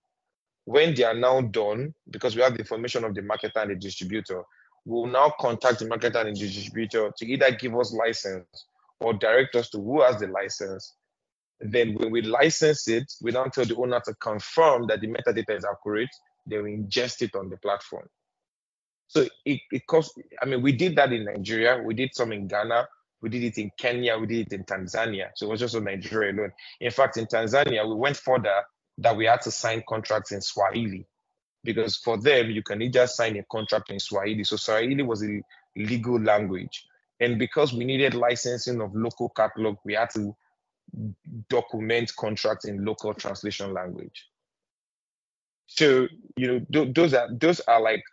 When 0.64 0.96
they 0.96 1.04
are 1.04 1.14
now 1.14 1.42
done, 1.42 1.94
because 2.10 2.38
we 2.38 2.44
have 2.44 2.54
the 2.54 2.60
information 2.60 3.04
of 3.04 3.14
the 3.14 3.22
marketer 3.22 3.62
and 3.62 3.72
the 3.72 3.76
distributor, 3.76 4.44
we'll 4.86 5.08
now 5.08 5.34
contact 5.38 5.80
the 5.80 5.86
marketer 5.86 6.26
and 6.26 6.34
the 6.34 6.48
distributor 6.48 7.12
to 7.18 7.26
either 7.26 7.52
give 7.52 7.76
us 7.78 7.92
license 7.92 8.68
or 9.04 9.14
direct 9.14 9.56
us 9.56 9.70
to 9.72 9.78
who 9.78 10.02
has 10.02 10.20
the 10.20 10.28
license. 10.28 10.94
Then 11.60 11.96
when 11.96 12.12
we 12.12 12.22
license 12.22 12.88
it, 12.88 13.12
we 13.22 13.32
now 13.32 13.46
tell 13.46 13.66
the 13.66 13.76
owner 13.76 14.02
to 14.06 14.14
confirm 14.16 14.88
that 14.88 15.02
the 15.02 15.08
metadata 15.08 15.58
is 15.58 15.66
accurate, 15.66 16.10
then 16.46 16.64
we 16.64 16.76
ingest 16.76 17.22
it 17.22 17.36
on 17.36 17.50
the 17.50 17.58
platform. 17.58 18.08
So 19.08 19.28
it, 19.46 19.62
it 19.72 19.86
costs, 19.88 20.18
I 20.42 20.46
mean, 20.46 20.62
we 20.62 20.72
did 20.72 20.96
that 20.96 21.14
in 21.14 21.26
Nigeria, 21.26 21.82
we 21.84 21.94
did 21.94 22.16
some 22.16 22.32
in 22.32 22.48
Ghana, 22.48 22.88
we 23.22 23.30
did 23.30 23.44
it 23.44 23.58
in 23.58 23.72
Kenya, 23.78 24.18
we 24.18 24.28
did 24.28 24.48
it 24.48 24.54
in 24.54 24.64
Tanzania. 24.66 25.30
So 25.36 25.46
it 25.46 25.50
was 25.50 25.60
just 25.60 25.76
on 25.76 25.86
Nigeria 25.86 26.34
alone. 26.34 26.52
In 26.82 26.92
fact, 26.92 27.18
in 27.18 27.26
Tanzania, 27.26 27.88
we 27.88 27.96
went 27.96 28.18
further 28.18 28.64
that 28.98 29.16
we 29.16 29.26
had 29.26 29.42
to 29.42 29.52
sign 29.52 29.84
contracts 29.88 30.32
in 30.32 30.42
Swahili 30.42 31.08
because 31.64 31.96
for 31.96 32.18
them, 32.18 32.52
you 32.52 32.62
can 32.62 32.82
either 32.82 33.08
sign 33.08 33.38
a 33.38 33.44
contract 33.44 33.90
in 33.92 34.00
Swahili. 34.00 34.44
So 34.44 34.58
Swahili 34.58 35.04
was 35.04 35.24
a 35.24 35.42
legal 35.76 36.20
language. 36.20 36.86
And 37.24 37.40
because 37.40 37.74
we 37.74 37.86
needed 37.86 38.14
licensing 38.14 38.82
of 38.82 38.96
local 38.96 39.30
catalog, 39.30 39.78
we 39.86 39.94
had 39.94 40.10
to 40.12 40.36
document 41.50 42.12
contracts 42.16 42.66
in 42.66 42.86
local 42.86 43.14
translation 43.14 43.74
language. 43.74 44.28
So 45.68 46.08
you 46.36 46.48
know 46.48 46.66
th- 46.72 46.94
those 46.94 47.14
are 47.14 47.30
those 47.34 47.60
are 47.62 47.82
like 47.82 48.04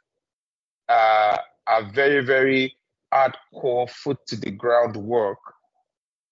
uh, 0.88 1.36
are 1.66 1.90
very 1.92 2.24
very 2.24 2.76
hardcore 3.12 3.90
foot 3.90 4.18
to 4.28 4.36
the 4.36 4.50
ground 4.50 4.96
work 4.96 5.38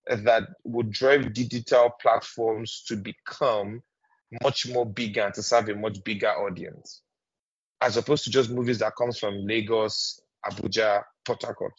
that 0.06 0.44
would 0.64 0.90
drive 0.90 1.34
digital 1.34 1.90
platforms 2.00 2.82
to 2.88 2.96
become 2.96 3.82
much 4.42 4.68
more 4.68 4.86
bigger 4.86 5.22
and 5.22 5.34
to 5.34 5.42
serve 5.42 5.68
a 5.68 5.74
much 5.74 6.02
bigger 6.04 6.30
audience, 6.30 7.02
as 7.80 7.96
opposed 7.96 8.24
to 8.24 8.30
just 8.30 8.50
movies 8.50 8.78
that 8.78 8.96
comes 8.96 9.18
from 9.18 9.46
Lagos, 9.46 10.20
Abuja, 10.46 11.02
Port 11.24 11.42
Harcourt. 11.42 11.72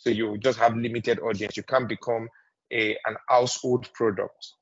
So 0.00 0.10
you 0.10 0.38
just 0.38 0.58
have 0.58 0.76
limited 0.76 1.20
audience. 1.20 1.56
You 1.56 1.62
can't 1.62 1.88
become 1.88 2.28
a 2.72 2.96
an 3.04 3.16
household 3.28 3.92
product. 3.92 4.52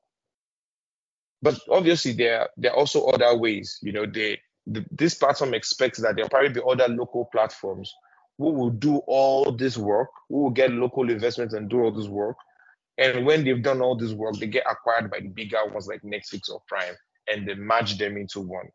But 1.41 1.59
obviously, 1.69 2.13
there 2.13 2.49
there 2.57 2.71
are 2.71 2.77
also 2.77 3.05
other 3.05 3.37
ways. 3.37 3.79
You 3.81 3.93
know, 3.93 4.05
they 4.05 4.39
the, 4.67 4.85
this 4.91 5.15
platform 5.15 5.53
expects 5.53 5.99
that 6.01 6.15
there'll 6.15 6.29
probably 6.29 6.49
be 6.49 6.61
other 6.67 6.89
local 6.89 7.25
platforms 7.31 7.93
who 8.37 8.51
will 8.51 8.69
do 8.69 8.97
all 9.07 9.51
this 9.51 9.77
work, 9.77 10.09
who 10.29 10.43
will 10.43 10.49
get 10.49 10.71
local 10.71 11.09
investments 11.09 11.53
and 11.53 11.69
do 11.69 11.81
all 11.81 11.91
this 11.91 12.07
work. 12.07 12.35
And 12.97 13.25
when 13.25 13.45
they've 13.45 13.63
done 13.63 13.81
all 13.81 13.95
this 13.97 14.11
work, 14.11 14.35
they 14.35 14.47
get 14.47 14.65
acquired 14.69 15.09
by 15.09 15.21
the 15.21 15.29
bigger 15.29 15.65
ones 15.71 15.87
like 15.87 16.01
Netflix 16.01 16.49
or 16.51 16.61
Prime, 16.67 16.95
and 17.27 17.47
they 17.47 17.55
merge 17.55 17.97
them 17.97 18.17
into 18.17 18.41
one. 18.41 18.67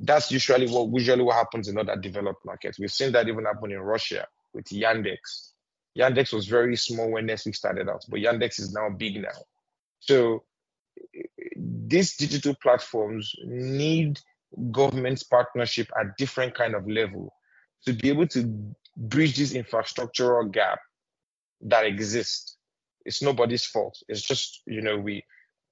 That's 0.00 0.32
usually 0.32 0.66
what 0.66 0.88
usually 0.98 1.22
what 1.22 1.36
happens 1.36 1.68
in 1.68 1.78
other 1.78 1.96
developed 1.96 2.44
markets. 2.46 2.78
We've 2.78 2.90
seen 2.90 3.12
that 3.12 3.28
even 3.28 3.44
happen 3.44 3.70
in 3.70 3.80
Russia 3.80 4.26
with 4.54 4.66
Yandex. 4.66 5.50
Yandex 5.98 6.32
was 6.32 6.46
very 6.46 6.76
small 6.76 7.10
when 7.10 7.26
Netflix 7.26 7.56
started 7.56 7.88
out, 7.88 8.04
but 8.08 8.20
Yandex 8.20 8.58
is 8.58 8.72
now 8.72 8.88
big 8.90 9.20
now. 9.22 9.44
So 10.00 10.44
these 11.56 12.16
digital 12.16 12.54
platforms 12.62 13.32
need 13.44 14.20
government's 14.70 15.22
partnership 15.22 15.88
at 15.98 16.16
different 16.16 16.54
kind 16.54 16.74
of 16.74 16.88
level 16.88 17.32
to 17.86 17.92
be 17.92 18.08
able 18.08 18.26
to 18.28 18.74
bridge 18.96 19.36
this 19.36 19.52
infrastructural 19.52 20.50
gap 20.50 20.80
that 21.62 21.86
exists. 21.86 22.56
It's 23.04 23.22
nobody's 23.22 23.66
fault. 23.66 23.96
It's 24.08 24.22
just, 24.22 24.62
you 24.66 24.80
know, 24.80 24.98
we 24.98 25.24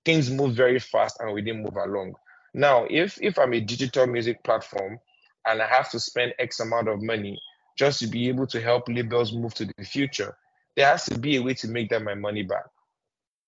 things 0.05 0.31
move 0.31 0.55
very 0.55 0.79
fast 0.79 1.19
and 1.21 1.33
we 1.33 1.43
didn't 1.43 1.63
move 1.63 1.77
along. 1.77 2.15
Now, 2.55 2.87
if 2.91 3.19
if 3.23 3.39
I'm 3.39 3.55
a 3.55 3.61
digital 3.61 4.07
music 4.07 4.43
platform 4.45 4.99
and 5.47 5.63
I 5.63 5.67
have 5.67 5.91
to 5.91 6.01
spend 6.01 6.35
X 6.39 6.61
amount 6.61 6.89
of 6.89 7.03
money 7.03 7.39
just 7.79 8.01
to 8.01 8.07
be 8.07 8.29
able 8.29 8.47
to 8.49 8.61
help 8.61 8.89
labels 8.89 9.33
move 9.33 9.55
to 9.55 9.65
the 9.65 9.85
future, 9.85 10.37
there 10.77 10.87
has 10.87 11.05
to 11.07 11.19
be 11.19 11.37
a 11.37 11.43
way 11.43 11.55
to 11.55 11.69
make 11.69 11.91
that 11.91 12.03
my 12.03 12.15
money 12.15 12.43
back. 12.43 12.65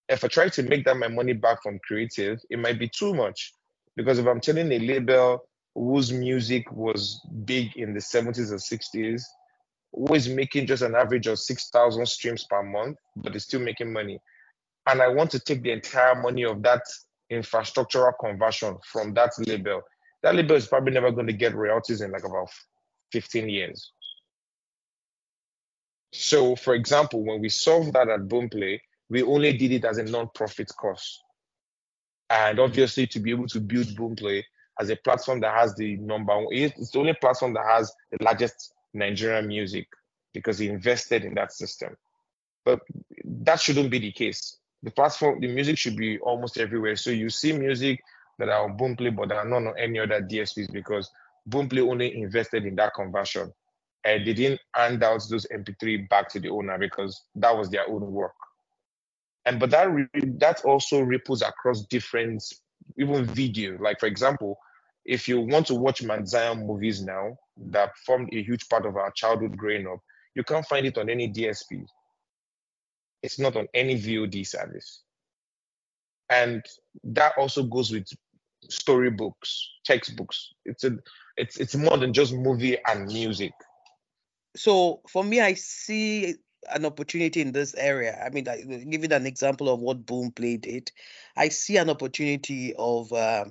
If 0.09 0.25
I 0.25 0.29
try 0.29 0.49
to 0.51 0.63
make 0.63 0.85
that 0.85 0.97
my 0.97 1.09
money 1.09 1.33
back 1.33 1.63
from 1.63 1.79
creative, 1.87 2.41
it 2.51 2.59
might 2.59 2.79
be 2.79 2.89
too 2.89 3.15
much. 3.15 3.53
Because 3.97 4.19
if 4.19 4.27
I'm 4.27 4.41
telling 4.41 4.71
a 4.73 4.79
label 4.79 5.47
whose 5.75 6.13
music 6.13 6.71
was 6.71 7.21
big 7.45 7.77
in 7.77 7.95
the 7.95 8.01
70s 8.01 8.51
and 8.51 8.61
60s, 8.61 9.23
who 9.93 10.15
is 10.15 10.29
making 10.29 10.67
just 10.67 10.83
an 10.83 10.95
average 10.95 11.27
of 11.27 11.39
6,000 11.39 12.07
streams 12.07 12.45
per 12.49 12.63
month, 12.63 12.99
but 13.17 13.35
is 13.35 13.45
still 13.45 13.61
making 13.61 13.93
money, 13.93 14.19
and 14.87 15.01
I 15.01 15.09
want 15.09 15.31
to 15.31 15.39
take 15.39 15.63
the 15.63 15.73
entire 15.73 16.21
money 16.21 16.45
of 16.45 16.63
that 16.63 16.83
infrastructural 17.33 18.13
conversion 18.21 18.77
from 18.93 19.15
that 19.15 19.31
label, 19.47 19.83
that 20.23 20.35
label 20.35 20.57
is 20.57 20.67
probably 20.67 20.93
never 20.93 21.11
going 21.11 21.27
to 21.27 21.33
get 21.33 21.55
royalties 21.55 22.01
in 22.01 22.11
like 22.11 22.25
about 22.25 22.49
15 23.13 23.49
years. 23.49 23.93
So, 26.17 26.55
for 26.55 26.75
example, 26.77 27.25
when 27.25 27.41
we 27.41 27.49
solved 27.49 27.93
that 27.95 28.09
at 28.09 28.29
Boomplay, 28.29 28.79
we 29.11 29.25
only 29.25 29.53
did 29.53 29.73
it 29.73 29.85
as 29.85 29.99
a 29.99 30.05
non-profit 30.05 30.71
cost. 30.79 31.21
And 32.31 32.61
obviously, 32.61 33.09
to 33.09 33.19
be 33.19 33.33
able 33.33 33.49
to 33.49 33.61
build 33.61 33.87
Boomplay 33.89 34.45
as 34.81 34.91
a 34.91 34.97
platform 34.97 35.41
that 35.41 35.53
has 35.55 35.75
the 35.75 35.97
number 35.97 36.33
one, 36.33 36.47
it's 36.53 36.93
the 36.93 37.01
only 37.01 37.15
platform 37.15 37.53
that 37.55 37.67
has 37.67 37.93
the 38.13 38.25
largest 38.25 38.75
Nigerian 38.93 39.49
music 39.49 39.89
because 40.33 40.57
he 40.57 40.69
invested 40.69 41.25
in 41.25 41.35
that 41.35 41.53
system. 41.53 41.97
But 42.65 42.81
that 43.25 43.61
shouldn't 43.61 43.91
be 43.91 43.99
the 43.99 44.13
case. 44.13 44.59
The 44.85 44.93
platform, 44.93 45.41
the 45.41 45.49
music 45.49 45.79
should 45.79 45.97
be 45.97 46.21
almost 46.21 46.59
everywhere. 46.59 46.95
So 46.95 47.11
you 47.11 47.29
see 47.29 47.53
music 47.53 48.01
that 48.39 48.49
are 48.49 48.63
on 48.63 48.79
Boomplay, 48.79 49.15
but 49.15 49.31
that 49.31 49.39
are 49.39 49.45
not 49.49 49.67
on 49.67 49.75
any 49.77 49.99
other 49.99 50.23
DSPs 50.23 50.73
because 50.73 51.11
Boomplay 51.51 51.83
only 51.83 52.17
invested 52.17 52.67
in 52.67 52.77
that 52.77 52.95
conversion 52.95 53.53
and 54.05 54.27
they 54.27 54.35
didn't 54.35 54.61
hand 54.75 55.03
out 55.03 55.23
those 55.31 55.47
MP3 55.47 56.09
back 56.09 56.29
to 56.31 56.41
the 56.41 56.51
owner 56.51 56.79
because 56.79 57.23
that 57.37 57.57
was 57.57 57.71
their 57.71 57.89
own 57.89 58.13
work. 58.13 58.35
And 59.47 59.59
but 59.59 59.71
that 59.71 59.89
that 60.39 60.65
also 60.65 61.01
ripples 61.01 61.43
across 61.43 61.85
different, 61.87 62.43
even 62.99 63.25
video. 63.25 63.77
Like 63.79 64.01
for 64.01 64.07
example, 64.07 64.59
if 65.05 65.29
you 65.29 65.41
want 65.41 65.67
to 65.67 65.75
watch 65.75 66.03
Mount 66.03 66.31
movies 66.67 67.03
now 67.03 67.37
that 67.71 67.97
formed 68.07 68.31
a 68.33 68.43
huge 68.43 68.69
part 68.69 68.87
of 68.87 68.97
our 68.97 69.11
childhood 69.11 69.57
growing 69.57 69.87
up, 69.87 70.01
you 70.35 70.43
can't 70.45 70.67
find 70.67 70.87
it 70.87 70.99
on 70.99 71.11
any 71.11 71.31
DSP. 71.31 71.85
It's 73.23 73.39
not 73.39 73.57
on 73.57 73.69
any 73.75 73.97
VOD 73.97 74.47
service. 74.47 75.03
And 76.31 76.65
that 77.05 77.33
also 77.37 77.65
goes 77.65 77.91
with 77.91 78.07
storybooks, 78.69 79.71
textbooks. 79.85 80.53
It's 80.65 80.85
a 80.85 80.97
it's 81.37 81.59
it's 81.59 81.75
more 81.75 81.99
than 81.99 82.13
just 82.15 82.33
movie 82.33 82.79
and 82.87 83.07
music 83.07 83.53
so 84.57 85.01
for 85.09 85.25
me, 85.25 85.41
I 85.41 85.55
see 85.55 86.37
an 86.73 86.85
opportunity 86.85 87.41
in 87.41 87.53
this 87.53 87.75
area. 87.75 88.21
I 88.25 88.31
mean, 88.31 88.49
I, 88.49 88.63
give 88.63 89.05
it 89.05 89.13
an 89.13 89.27
example 89.27 89.69
of 89.69 89.81
what 89.81 90.07
Boomplay 90.07 90.61
did. 90.61 90.91
I 91.37 91.49
see 91.49 91.77
an 91.77 91.91
opportunity 91.91 92.75
of 92.75 93.13
uh, 93.13 93.47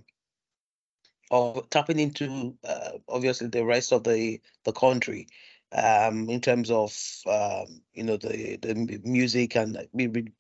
of 1.32 1.70
tapping 1.70 2.00
into 2.00 2.56
uh, 2.63 2.92
obviously 3.10 3.48
the 3.48 3.66
rest 3.66 3.92
of 3.92 4.04
the 4.04 4.39
the 4.63 4.72
country 4.72 5.28
um, 5.74 6.30
in 6.30 6.39
terms 6.42 6.70
of 6.70 6.96
um, 7.28 7.82
you 7.94 8.04
know 8.04 8.18
the 8.18 8.58
the 8.58 9.02
music 9.04 9.56
and 9.56 9.88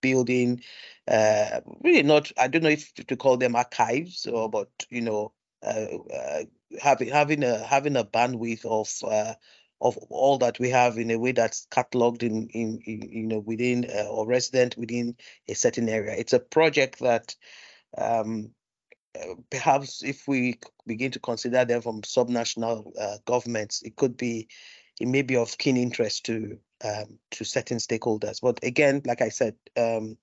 building. 0.01 0.61
Uh, 1.07 1.61
really 1.83 2.03
not. 2.03 2.31
I 2.37 2.47
don't 2.47 2.63
know 2.63 2.69
if 2.69 2.93
to 2.93 3.15
call 3.15 3.37
them 3.37 3.55
archives 3.55 4.25
or, 4.25 4.49
but 4.49 4.69
you 4.89 5.01
know, 5.01 5.33
uh, 5.63 5.87
uh, 6.13 6.43
having 6.79 7.09
having 7.09 7.43
a 7.43 7.59
having 7.59 7.95
a 7.95 8.03
bandwidth 8.03 8.65
of 8.65 8.89
uh, 9.09 9.33
of 9.81 9.97
all 10.09 10.37
that 10.37 10.59
we 10.59 10.69
have 10.69 10.97
in 10.97 11.11
a 11.11 11.19
way 11.19 11.31
that's 11.31 11.67
cataloged 11.71 12.23
in 12.23 12.47
in, 12.49 12.79
in 12.85 13.09
you 13.09 13.27
know 13.27 13.39
within 13.39 13.85
uh, 13.93 14.07
or 14.09 14.27
resident 14.27 14.77
within 14.77 15.15
a 15.49 15.53
certain 15.53 15.89
area. 15.89 16.15
It's 16.17 16.33
a 16.33 16.39
project 16.39 16.99
that 16.99 17.35
um, 17.97 18.51
perhaps 19.49 20.03
if 20.03 20.27
we 20.27 20.59
begin 20.87 21.11
to 21.11 21.19
consider 21.19 21.65
them 21.65 21.81
from 21.81 22.01
subnational 22.01 22.91
uh, 22.99 23.17
governments, 23.25 23.81
it 23.83 23.95
could 23.95 24.17
be 24.17 24.47
it 24.99 25.07
may 25.07 25.21
be 25.21 25.35
of 25.35 25.57
keen 25.57 25.77
interest 25.77 26.25
to 26.25 26.57
um, 26.83 27.19
to 27.31 27.43
certain 27.45 27.77
stakeholders. 27.77 28.41
But 28.41 28.59
again, 28.63 29.01
like 29.05 29.21
I 29.21 29.29
said, 29.29 29.55
um, 29.77 30.17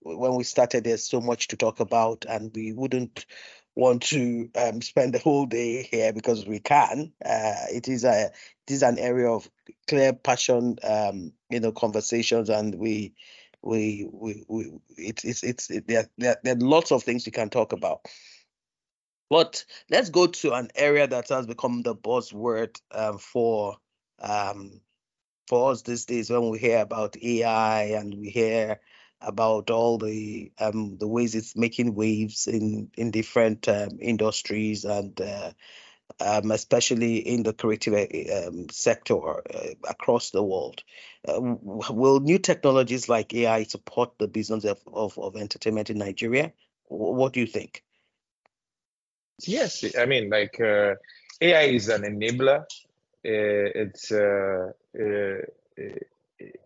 when 0.00 0.34
we 0.34 0.44
started, 0.44 0.84
there's 0.84 1.08
so 1.08 1.20
much 1.20 1.48
to 1.48 1.56
talk 1.56 1.80
about, 1.80 2.24
and 2.28 2.50
we 2.54 2.72
wouldn't 2.72 3.26
want 3.74 4.02
to 4.02 4.50
um, 4.56 4.82
spend 4.82 5.14
the 5.14 5.18
whole 5.18 5.46
day 5.46 5.82
here 5.82 6.12
because 6.12 6.46
we 6.46 6.58
can. 6.58 7.12
Uh, 7.24 7.66
it 7.72 7.88
is 7.88 8.04
a 8.04 8.26
it 8.66 8.72
is 8.72 8.82
an 8.82 8.98
area 8.98 9.28
of 9.30 9.48
clear 9.88 10.12
passion, 10.12 10.76
um, 10.84 11.32
you 11.50 11.60
know, 11.60 11.72
conversations, 11.72 12.50
and 12.50 12.74
we 12.74 13.14
we 13.62 14.08
we, 14.12 14.44
we 14.48 14.72
it's 14.96 15.24
it's 15.24 15.42
it's 15.42 15.70
it, 15.70 15.88
there, 15.88 16.08
there 16.18 16.36
there 16.42 16.54
are 16.54 16.60
lots 16.60 16.92
of 16.92 17.02
things 17.02 17.24
we 17.26 17.32
can 17.32 17.50
talk 17.50 17.72
about. 17.72 18.02
But 19.30 19.64
let's 19.90 20.10
go 20.10 20.26
to 20.26 20.52
an 20.52 20.68
area 20.74 21.06
that 21.06 21.30
has 21.30 21.46
become 21.46 21.82
the 21.82 21.96
buzzword 21.96 22.78
um, 22.90 23.16
for 23.16 23.78
um, 24.20 24.80
for 25.48 25.70
us 25.70 25.82
these 25.82 26.04
days 26.04 26.30
when 26.30 26.50
we 26.50 26.58
hear 26.58 26.80
about 26.80 27.16
AI 27.22 27.84
and 27.84 28.14
we 28.14 28.28
hear 28.28 28.80
about 29.22 29.70
all 29.70 29.98
the 29.98 30.52
um, 30.58 30.96
the 30.98 31.08
ways 31.08 31.34
it's 31.34 31.56
making 31.56 31.94
waves 31.94 32.46
in 32.46 32.90
in 32.96 33.10
different 33.10 33.68
um, 33.68 33.98
industries 34.00 34.84
and 34.84 35.20
uh, 35.20 35.52
um, 36.20 36.50
especially 36.50 37.16
in 37.16 37.42
the 37.42 37.52
creative 37.52 37.94
uh, 37.94 38.48
um, 38.48 38.68
sector 38.70 39.16
uh, 39.16 39.74
across 39.88 40.30
the 40.30 40.42
world. 40.42 40.82
Uh, 41.26 41.40
will 41.40 42.20
new 42.20 42.38
technologies 42.38 43.08
like 43.08 43.34
AI 43.34 43.64
support 43.64 44.18
the 44.18 44.28
business 44.28 44.64
of, 44.64 44.78
of, 44.92 45.18
of 45.18 45.36
entertainment 45.36 45.90
in 45.90 45.98
Nigeria? 45.98 46.52
What 46.88 47.32
do 47.32 47.40
you 47.40 47.46
think? 47.46 47.82
Yes, 49.46 49.84
I 49.98 50.06
mean, 50.06 50.30
like 50.30 50.60
uh, 50.60 50.94
AI 51.40 51.62
is 51.62 51.88
an 51.88 52.02
enabler. 52.02 52.62
Uh, 53.24 53.70
it's 53.74 54.12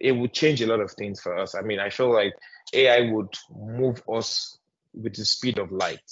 it 0.01 0.13
would 0.13 0.33
change 0.33 0.61
a 0.63 0.67
lot 0.67 0.81
of 0.81 0.91
things 0.93 1.21
for 1.21 1.37
us. 1.37 1.55
I 1.55 1.63
mean, 1.63 1.81
I 1.81 1.91
feel 1.91 2.13
like 2.13 2.35
AI 2.73 3.11
would 3.11 3.35
move 3.55 4.03
us 4.13 4.59
with 4.95 5.15
the 5.15 5.25
speed 5.25 5.59
of 5.59 5.73
light. 5.73 6.11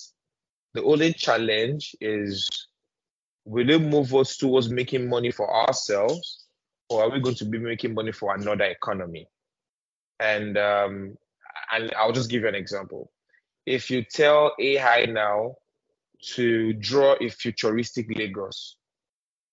The 0.74 0.82
only 0.82 1.12
challenge 1.12 1.94
is 2.00 2.48
will 3.44 3.68
it 3.68 3.80
move 3.80 4.14
us 4.14 4.36
towards 4.36 4.70
making 4.70 5.08
money 5.08 5.30
for 5.30 5.52
ourselves 5.52 6.46
or 6.88 7.04
are 7.04 7.10
we 7.10 7.20
going 7.20 7.34
to 7.36 7.44
be 7.44 7.58
making 7.58 7.94
money 7.94 8.12
for 8.12 8.34
another 8.34 8.64
economy? 8.64 9.28
And 10.20 10.56
um, 10.56 11.16
and 11.72 11.92
I'll 11.96 12.12
just 12.12 12.30
give 12.30 12.42
you 12.42 12.48
an 12.48 12.54
example. 12.54 13.10
If 13.66 13.90
you 13.90 14.04
tell 14.04 14.52
AI 14.58 15.06
now 15.06 15.56
to 16.34 16.72
draw 16.74 17.16
a 17.20 17.28
futuristic 17.28 18.06
Lagos, 18.16 18.76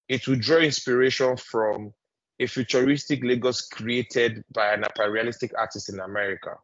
it 0.07 0.27
will 0.27 0.37
draw 0.37 0.57
inspiration 0.57 1.37
from 1.37 1.93
a 2.41 2.47
futuristic 2.47 3.23
Lagos 3.23 3.61
created 3.61 4.43
by 4.51 4.73
an 4.73 4.81
hyperrealistic 4.81 5.51
artist 5.55 5.89
in 5.89 5.99
America, 5.99 6.57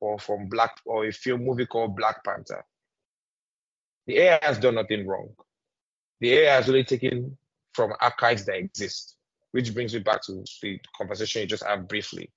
or 0.00 0.18
from 0.18 0.48
Black, 0.48 0.76
or 0.84 1.06
a 1.06 1.12
film 1.12 1.44
movie 1.44 1.66
called 1.66 1.94
Black 1.94 2.24
Panther. 2.24 2.64
The 4.08 4.18
AI 4.18 4.40
has 4.42 4.58
done 4.58 4.74
nothing 4.74 5.06
wrong. 5.06 5.28
The 6.20 6.32
AI 6.34 6.56
has 6.56 6.68
only 6.68 6.82
taken 6.82 7.38
from 7.74 7.92
archives 8.00 8.44
that 8.46 8.56
exist, 8.56 9.16
which 9.52 9.72
brings 9.72 9.94
me 9.94 10.00
back 10.00 10.20
to 10.22 10.44
the 10.62 10.80
conversation 10.98 11.42
you 11.42 11.46
just 11.48 11.64
had 11.64 11.86
briefly. 11.86 12.30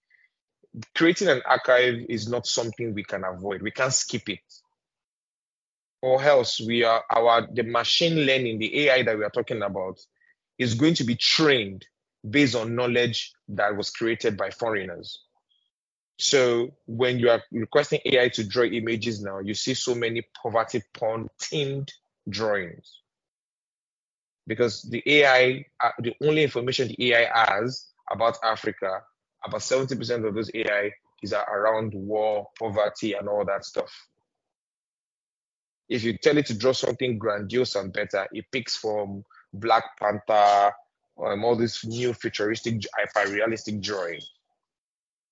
Creating 0.93 1.29
an 1.29 1.41
archive 1.47 2.05
is 2.09 2.29
not 2.29 2.45
something 2.45 2.93
we 2.93 3.03
can 3.03 3.23
avoid. 3.23 3.63
We 3.63 3.71
can't 3.71 3.93
skip 3.93 4.29
it. 4.29 4.39
Or 6.03 6.21
else 6.21 6.61
we 6.61 6.83
are 6.83 7.03
our 7.09 7.47
the 7.51 7.63
machine 7.63 8.27
learning, 8.27 8.59
the 8.59 8.81
AI 8.81 9.01
that 9.01 9.17
we 9.17 9.23
are 9.23 9.31
talking 9.31 9.63
about, 9.63 9.99
is 10.59 10.75
going 10.75 10.93
to 10.95 11.03
be 11.03 11.15
trained 11.15 11.83
based 12.29 12.55
on 12.55 12.75
knowledge 12.75 13.33
that 13.49 13.75
was 13.75 13.89
created 13.89 14.37
by 14.37 14.49
foreigners. 14.49 15.19
So 16.19 16.71
when 16.87 17.19
you 17.19 17.29
are 17.29 17.43
requesting 17.51 17.99
AI 18.05 18.29
to 18.29 18.43
draw 18.43 18.63
images 18.63 19.21
now, 19.21 19.39
you 19.39 19.53
see 19.53 19.73
so 19.73 19.93
many 19.93 20.23
poverty 20.41 20.81
porn 20.93 21.29
themed 21.39 21.89
drawings. 22.27 23.01
Because 24.47 24.81
the 24.83 25.03
AI, 25.05 25.65
uh, 25.83 25.91
the 25.99 26.15
only 26.23 26.43
information 26.43 26.87
the 26.87 27.13
AI 27.13 27.29
has 27.51 27.87
about 28.09 28.37
Africa, 28.43 29.01
about 29.45 29.61
70% 29.61 30.27
of 30.27 30.33
those 30.33 30.49
AI 30.53 30.91
is 31.21 31.33
around 31.33 31.93
war, 31.93 32.47
poverty, 32.57 33.13
and 33.13 33.27
all 33.27 33.45
that 33.45 33.65
stuff. 33.65 33.91
If 35.89 36.03
you 36.03 36.17
tell 36.17 36.37
it 36.37 36.47
to 36.47 36.57
draw 36.57 36.73
something 36.73 37.17
grandiose 37.17 37.75
and 37.75 37.93
better, 37.93 38.27
it 38.31 38.45
picks 38.51 38.75
from 38.75 39.23
Black 39.53 39.83
Panther, 39.99 40.73
um, 41.25 41.43
all 41.43 41.55
this 41.55 41.85
new 41.85 42.13
futuristic, 42.13 42.81
hyper-realistic 42.95 43.81
drawing. 43.81 44.21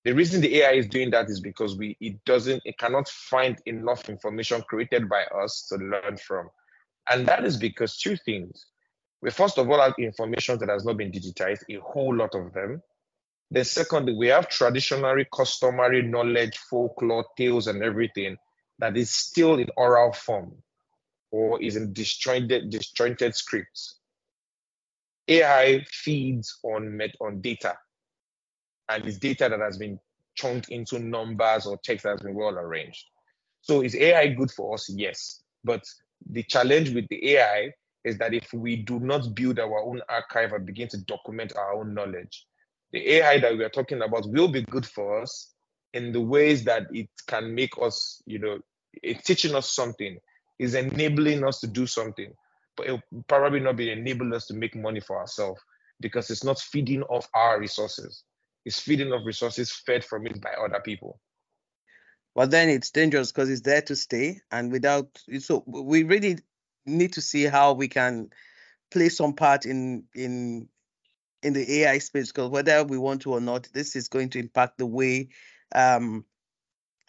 The 0.04 0.12
reason 0.12 0.40
the 0.40 0.58
AI 0.58 0.72
is 0.72 0.86
doing 0.86 1.10
that 1.10 1.28
is 1.28 1.40
because 1.40 1.76
we 1.76 1.96
it 2.00 2.24
doesn't 2.24 2.62
it 2.64 2.78
cannot 2.78 3.08
find 3.08 3.60
enough 3.66 4.08
information 4.08 4.62
created 4.62 5.08
by 5.08 5.24
us 5.24 5.66
to 5.68 5.76
learn 5.76 6.16
from, 6.16 6.48
and 7.10 7.26
that 7.26 7.44
is 7.44 7.56
because 7.56 7.96
two 7.96 8.16
things. 8.16 8.66
We 9.20 9.30
first 9.30 9.58
of 9.58 9.68
all 9.68 9.80
have 9.80 9.94
information 9.98 10.58
that 10.60 10.68
has 10.68 10.84
not 10.84 10.96
been 10.96 11.10
digitized, 11.10 11.62
a 11.70 11.80
whole 11.80 12.14
lot 12.14 12.34
of 12.34 12.52
them. 12.52 12.82
The 13.50 13.64
second, 13.64 14.16
we 14.16 14.28
have 14.28 14.48
traditionally 14.48 15.26
customary 15.32 16.02
knowledge, 16.02 16.58
folklore, 16.70 17.26
tales, 17.36 17.68
and 17.68 17.82
everything 17.82 18.36
that 18.78 18.96
is 18.96 19.10
still 19.10 19.58
in 19.58 19.68
oral 19.76 20.12
form 20.12 20.52
or 21.30 21.62
is 21.62 21.76
in 21.76 21.92
disjointed, 21.92 22.70
disjointed 22.70 23.34
scripts. 23.34 23.96
AI 25.28 25.84
feeds 25.88 26.58
on 26.62 26.96
met 26.96 27.14
on 27.20 27.40
data, 27.40 27.76
and 28.88 29.04
it's 29.06 29.18
data 29.18 29.48
that 29.48 29.60
has 29.60 29.76
been 29.78 29.98
chunked 30.34 30.68
into 30.68 30.98
numbers 30.98 31.66
or 31.66 31.78
text 31.82 32.04
that 32.04 32.10
has 32.10 32.20
been 32.20 32.34
well 32.34 32.56
arranged. 32.58 33.04
So 33.62 33.82
is 33.82 33.96
AI 33.96 34.28
good 34.28 34.50
for 34.50 34.74
us? 34.74 34.88
Yes, 34.88 35.42
but 35.64 35.84
the 36.30 36.42
challenge 36.44 36.90
with 36.90 37.08
the 37.08 37.36
AI 37.36 37.72
is 38.04 38.18
that 38.18 38.34
if 38.34 38.52
we 38.52 38.76
do 38.76 39.00
not 39.00 39.34
build 39.34 39.58
our 39.58 39.82
own 39.82 40.00
archive 40.08 40.52
and 40.52 40.64
begin 40.64 40.88
to 40.88 40.98
document 40.98 41.56
our 41.56 41.74
own 41.74 41.92
knowledge, 41.92 42.46
the 42.92 43.14
AI 43.14 43.40
that 43.40 43.56
we 43.56 43.64
are 43.64 43.68
talking 43.68 44.02
about 44.02 44.28
will 44.28 44.48
be 44.48 44.62
good 44.62 44.86
for 44.86 45.20
us 45.20 45.52
in 45.92 46.12
the 46.12 46.20
ways 46.20 46.64
that 46.64 46.86
it 46.92 47.08
can 47.26 47.54
make 47.54 47.72
us, 47.82 48.22
you 48.26 48.38
know, 48.38 48.58
it's 49.02 49.24
teaching 49.24 49.54
us 49.54 49.72
something, 49.72 50.18
is 50.58 50.74
enabling 50.74 51.44
us 51.44 51.60
to 51.60 51.66
do 51.66 51.86
something 51.86 52.32
but 52.76 52.86
it 52.86 52.92
will 52.92 53.24
probably 53.28 53.60
not 53.60 53.76
be 53.76 53.90
enabling 53.90 54.34
us 54.34 54.46
to 54.46 54.54
make 54.54 54.74
money 54.74 55.00
for 55.00 55.18
ourselves 55.18 55.60
because 56.00 56.30
it's 56.30 56.44
not 56.44 56.58
feeding 56.58 57.02
off 57.04 57.28
our 57.34 57.58
resources. 57.58 58.24
It's 58.64 58.78
feeding 58.78 59.12
off 59.12 59.24
resources 59.24 59.72
fed 59.72 60.04
from 60.04 60.26
it 60.26 60.40
by 60.40 60.50
other 60.50 60.80
people. 60.84 61.20
Well, 62.34 62.46
then 62.46 62.68
it's 62.68 62.90
dangerous 62.90 63.32
because 63.32 63.48
it's 63.48 63.62
there 63.62 63.80
to 63.82 63.96
stay, 63.96 64.40
and 64.50 64.70
without 64.70 65.08
so 65.38 65.64
we 65.66 66.02
really 66.02 66.38
need 66.84 67.14
to 67.14 67.22
see 67.22 67.44
how 67.44 67.72
we 67.72 67.88
can 67.88 68.28
play 68.90 69.08
some 69.08 69.32
part 69.32 69.64
in 69.64 70.04
in 70.14 70.68
in 71.42 71.52
the 71.54 71.82
AI 71.82 71.98
space 71.98 72.32
because 72.32 72.50
whether 72.50 72.84
we 72.84 72.98
want 72.98 73.22
to 73.22 73.32
or 73.32 73.40
not, 73.40 73.68
this 73.72 73.96
is 73.96 74.08
going 74.08 74.30
to 74.30 74.38
impact 74.38 74.78
the 74.78 74.86
way 74.86 75.28
um, 75.74 76.24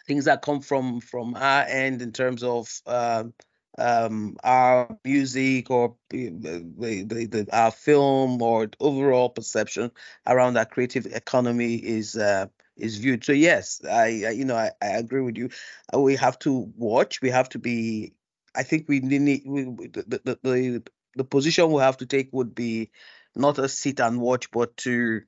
things 0.05 0.25
that 0.25 0.41
come 0.41 0.61
from 0.61 1.01
from 1.01 1.35
our 1.35 1.63
end 1.63 2.01
in 2.01 2.11
terms 2.11 2.43
of 2.43 2.69
um, 2.85 3.33
um, 3.77 4.37
our 4.43 4.97
music 5.05 5.69
or 5.69 5.95
the, 6.09 6.29
the, 6.29 7.03
the, 7.05 7.47
our 7.51 7.71
film 7.71 8.41
or 8.41 8.69
overall 8.79 9.29
perception 9.29 9.91
around 10.25 10.57
our 10.57 10.65
creative 10.65 11.05
economy 11.07 11.75
is 11.75 12.15
uh, 12.15 12.47
is 12.75 12.97
viewed. 12.97 13.23
So 13.23 13.31
yes, 13.31 13.81
I, 13.85 14.23
I 14.27 14.29
you 14.31 14.45
know 14.45 14.55
I, 14.55 14.71
I, 14.81 14.87
agree 14.87 15.21
with 15.21 15.37
you. 15.37 15.49
Uh, 15.93 15.99
we 15.99 16.15
have 16.15 16.39
to 16.39 16.71
watch. 16.75 17.21
We 17.21 17.29
have 17.29 17.49
to 17.49 17.59
be. 17.59 18.13
I 18.55 18.63
think 18.63 18.87
we 18.87 18.99
need 18.99 19.43
we, 19.45 19.63
the, 19.63 20.21
the 20.23 20.39
the 20.43 20.83
the 21.15 21.23
position 21.23 21.71
we 21.71 21.81
have 21.81 21.97
to 21.97 22.05
take 22.05 22.29
would 22.31 22.55
be 22.55 22.91
not 23.35 23.59
a 23.59 23.69
sit 23.69 23.99
and 23.99 24.19
watch, 24.19 24.49
but 24.51 24.75
to 24.77 25.21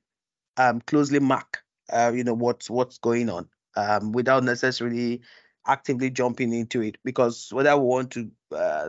um, 0.56 0.80
closely 0.80 1.20
mark. 1.20 1.62
Uh, 1.92 2.12
you 2.14 2.24
know 2.24 2.34
what's 2.34 2.70
what's 2.70 2.98
going 2.98 3.28
on 3.28 3.48
um, 3.76 4.12
without 4.12 4.44
necessarily 4.44 5.22
actively 5.66 6.10
jumping 6.10 6.52
into 6.52 6.80
it 6.82 6.96
because 7.04 7.48
whether 7.52 7.76
we 7.76 7.84
want 7.84 8.10
to 8.12 8.30
uh, 8.54 8.88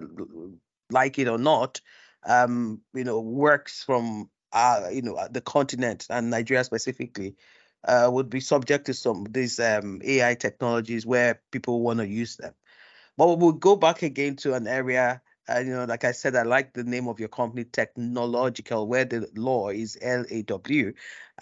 like 0.89 1.19
it 1.19 1.27
or 1.27 1.37
not, 1.37 1.81
um, 2.25 2.81
you 2.93 3.03
know, 3.03 3.19
works 3.19 3.83
from 3.83 4.29
uh, 4.53 4.87
you 4.91 5.01
know 5.01 5.17
the 5.31 5.41
continent 5.41 6.07
and 6.09 6.29
Nigeria 6.29 6.63
specifically 6.63 7.35
uh, 7.87 8.09
would 8.11 8.29
be 8.29 8.39
subject 8.39 8.85
to 8.85 8.93
some 8.93 9.25
of 9.25 9.33
these 9.33 9.59
um, 9.59 10.01
AI 10.03 10.35
technologies 10.35 11.05
where 11.05 11.41
people 11.51 11.81
want 11.81 11.99
to 11.99 12.07
use 12.07 12.35
them. 12.37 12.53
But 13.17 13.39
we'll 13.39 13.51
go 13.53 13.75
back 13.75 14.03
again 14.03 14.35
to 14.37 14.53
an 14.53 14.67
area 14.67 15.21
you 15.59 15.71
know, 15.73 15.85
like 15.85 16.03
I 16.03 16.11
said, 16.11 16.35
I 16.35 16.43
like 16.43 16.73
the 16.73 16.83
name 16.83 17.07
of 17.07 17.19
your 17.19 17.29
company, 17.29 17.65
Technolawgical, 17.65 18.87
where 18.87 19.05
the 19.05 19.27
law 19.35 19.69
is 19.69 19.97
L 20.01 20.25
A 20.29 20.41
W, 20.43 20.93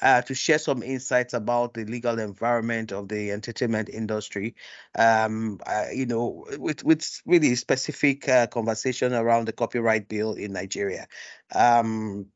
uh, 0.02 0.22
to 0.24 0.34
share 0.34 0.60
some 0.60 0.84
insights 0.84 1.34
about 1.34 1.74
the 1.74 1.86
legal 1.86 2.20
environment 2.20 2.92
of 2.92 3.10
the 3.10 3.32
entertainment 3.32 3.90
industry. 3.90 4.56
Um, 4.98 5.60
uh, 5.66 5.86
you 5.94 6.06
know, 6.06 6.46
with 6.58 6.84
with 6.84 7.22
really 7.26 7.56
specific 7.56 8.28
uh, 8.28 8.48
conversation 8.48 9.14
around 9.14 9.46
the 9.48 9.54
copyright 9.54 10.08
bill 10.08 10.34
in 10.34 10.54
Nigeria. 10.54 11.08
Um, 11.54 12.28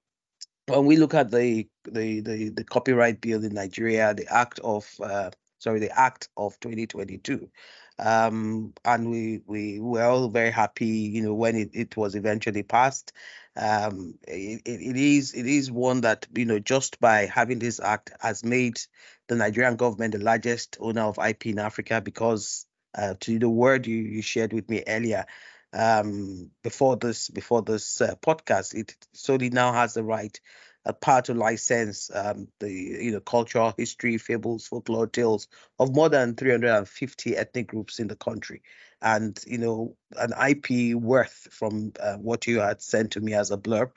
when 0.68 0.86
we 0.86 0.98
look 0.98 1.14
at 1.14 1.32
the 1.32 1.68
the 1.86 2.22
the, 2.22 2.50
the 2.50 2.64
copyright 2.64 3.22
bill 3.22 3.44
in 3.44 3.54
Nigeria, 3.54 4.14
the 4.14 4.28
Act 4.34 4.60
of 4.60 4.90
uh, 5.02 5.32
sorry, 5.60 5.80
the 5.80 5.98
Act 5.98 6.30
of 6.38 6.60
2022 6.60 7.50
um, 8.00 8.74
and 8.84 9.10
we 9.10 9.42
we 9.46 9.80
were 9.80 10.04
all 10.04 10.30
very 10.30 10.52
happy, 10.52 10.88
you 10.88 11.22
know, 11.22 11.34
when 11.34 11.56
it, 11.56 11.70
it 11.74 11.98
was 11.98 12.16
eventually 12.16 12.64
passed. 12.64 13.14
Um, 13.56 14.16
it, 14.28 14.62
it 14.66 14.96
is 14.98 15.34
it 15.34 15.46
is 15.46 15.72
one 15.72 16.02
that 16.02 16.28
you 16.36 16.46
know 16.46 16.60
just 16.60 17.00
by 17.00 17.26
having 17.28 17.60
this 17.60 17.80
act 17.80 18.12
has 18.20 18.44
made 18.44 18.80
the 19.28 19.36
Nigerian 19.36 19.76
government 19.76 20.14
the 20.14 20.20
largest 20.24 20.78
owner 20.80 21.02
of 21.04 21.20
IP 21.20 21.52
in 21.52 21.60
Africa 21.60 22.02
because 22.02 22.66
uh, 22.96 23.14
to 23.22 23.40
the 23.40 23.50
word 23.50 23.86
you, 23.88 23.98
you 23.98 24.22
shared 24.22 24.54
with 24.54 24.70
me 24.70 24.84
earlier 24.88 25.26
um, 25.74 26.52
before 26.64 26.98
this 26.98 27.30
before 27.30 27.62
this 27.62 28.02
uh, 28.02 28.16
podcast, 28.16 28.74
it 28.76 28.96
solely 29.14 29.50
now 29.50 29.74
has 29.74 29.94
the 29.94 30.04
right 30.04 30.40
a 30.86 30.94
part 30.94 31.26
to 31.26 31.34
license 31.34 32.12
um, 32.14 32.48
the 32.60 32.72
you 32.72 33.12
know 33.12 33.20
cultural 33.20 33.74
history, 33.78 34.18
fables, 34.18 34.68
folklore 34.68 35.08
tales 35.08 35.48
of 35.80 35.96
more 35.96 36.10
than 36.10 36.36
350 36.36 37.38
ethnic 37.38 37.68
groups 37.68 38.00
in 38.00 38.08
the 38.08 38.16
country, 38.16 38.62
and 39.02 39.40
you 39.48 39.58
know 39.58 39.96
an 40.18 40.34
IP 40.50 40.96
worth 40.96 41.48
from 41.52 41.94
uh, 42.00 42.16
what 42.16 42.48
you 42.48 42.60
had 42.60 42.82
sent 42.82 43.12
to 43.12 43.22
me 43.22 43.34
as 43.34 43.52
a 43.52 43.58
blurb, 43.58 43.92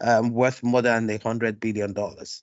um, 0.00 0.30
worth 0.30 0.62
more 0.62 0.82
than 0.82 1.08
a 1.10 1.18
hundred 1.18 1.60
billion 1.60 1.92
dollars. 1.92 2.42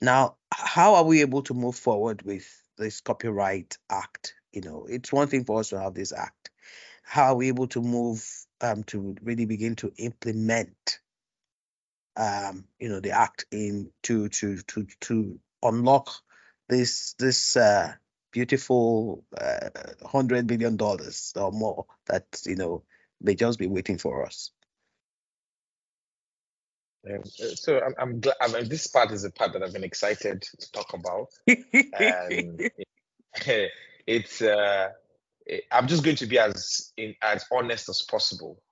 Now, 0.00 0.36
how 0.52 0.94
are 0.94 1.04
we 1.04 1.20
able 1.20 1.42
to 1.42 1.54
move 1.54 1.76
forward 1.76 2.22
with 2.22 2.46
this 2.78 3.00
copyright 3.00 3.76
act? 3.90 4.34
You 4.52 4.62
know, 4.62 4.86
it's 4.88 5.12
one 5.12 5.28
thing 5.28 5.44
for 5.44 5.60
us 5.60 5.70
to 5.70 5.80
have 5.80 5.94
this 5.94 6.12
act. 6.12 6.50
How 7.02 7.32
are 7.32 7.36
we 7.36 7.48
able 7.48 7.66
to 7.68 7.82
move 7.82 8.24
um, 8.60 8.84
to 8.84 9.16
really 9.22 9.44
begin 9.44 9.76
to 9.76 9.92
implement 9.96 11.00
um, 12.16 12.64
you 12.78 12.88
know, 12.88 13.00
the 13.00 13.12
act 13.12 13.46
in 13.50 13.90
to 14.04 14.28
to 14.28 14.58
to 14.62 14.86
to 15.00 15.38
unlock 15.62 16.10
this 16.68 17.14
this 17.18 17.56
uh, 17.56 17.92
beautiful 18.32 19.24
uh, 19.38 19.70
hundred 20.04 20.46
billion 20.46 20.76
dollars 20.76 21.32
or 21.36 21.52
more 21.52 21.86
that 22.06 22.24
you 22.46 22.56
know 22.56 22.82
may 23.20 23.34
just 23.34 23.58
be 23.58 23.66
waiting 23.66 23.98
for 23.98 24.24
us. 24.24 24.50
Um, 27.08 27.24
so 27.24 27.80
I'm, 27.80 27.94
I'm 27.98 28.20
glad. 28.20 28.36
I 28.40 28.48
mean, 28.48 28.68
this 28.68 28.86
part 28.86 29.10
is 29.10 29.24
a 29.24 29.30
part 29.30 29.52
that 29.54 29.62
I've 29.62 29.72
been 29.72 29.84
excited 29.84 30.42
to 30.42 30.72
talk 30.72 30.92
about. 30.92 31.28
and 31.98 32.70
it's. 34.06 34.42
Uh, 34.42 34.90
I'm 35.72 35.88
just 35.88 36.04
going 36.04 36.16
to 36.16 36.26
be 36.26 36.38
as 36.38 36.92
in, 36.96 37.14
as 37.22 37.44
honest 37.50 37.88
as 37.88 38.02
possible. 38.02 38.62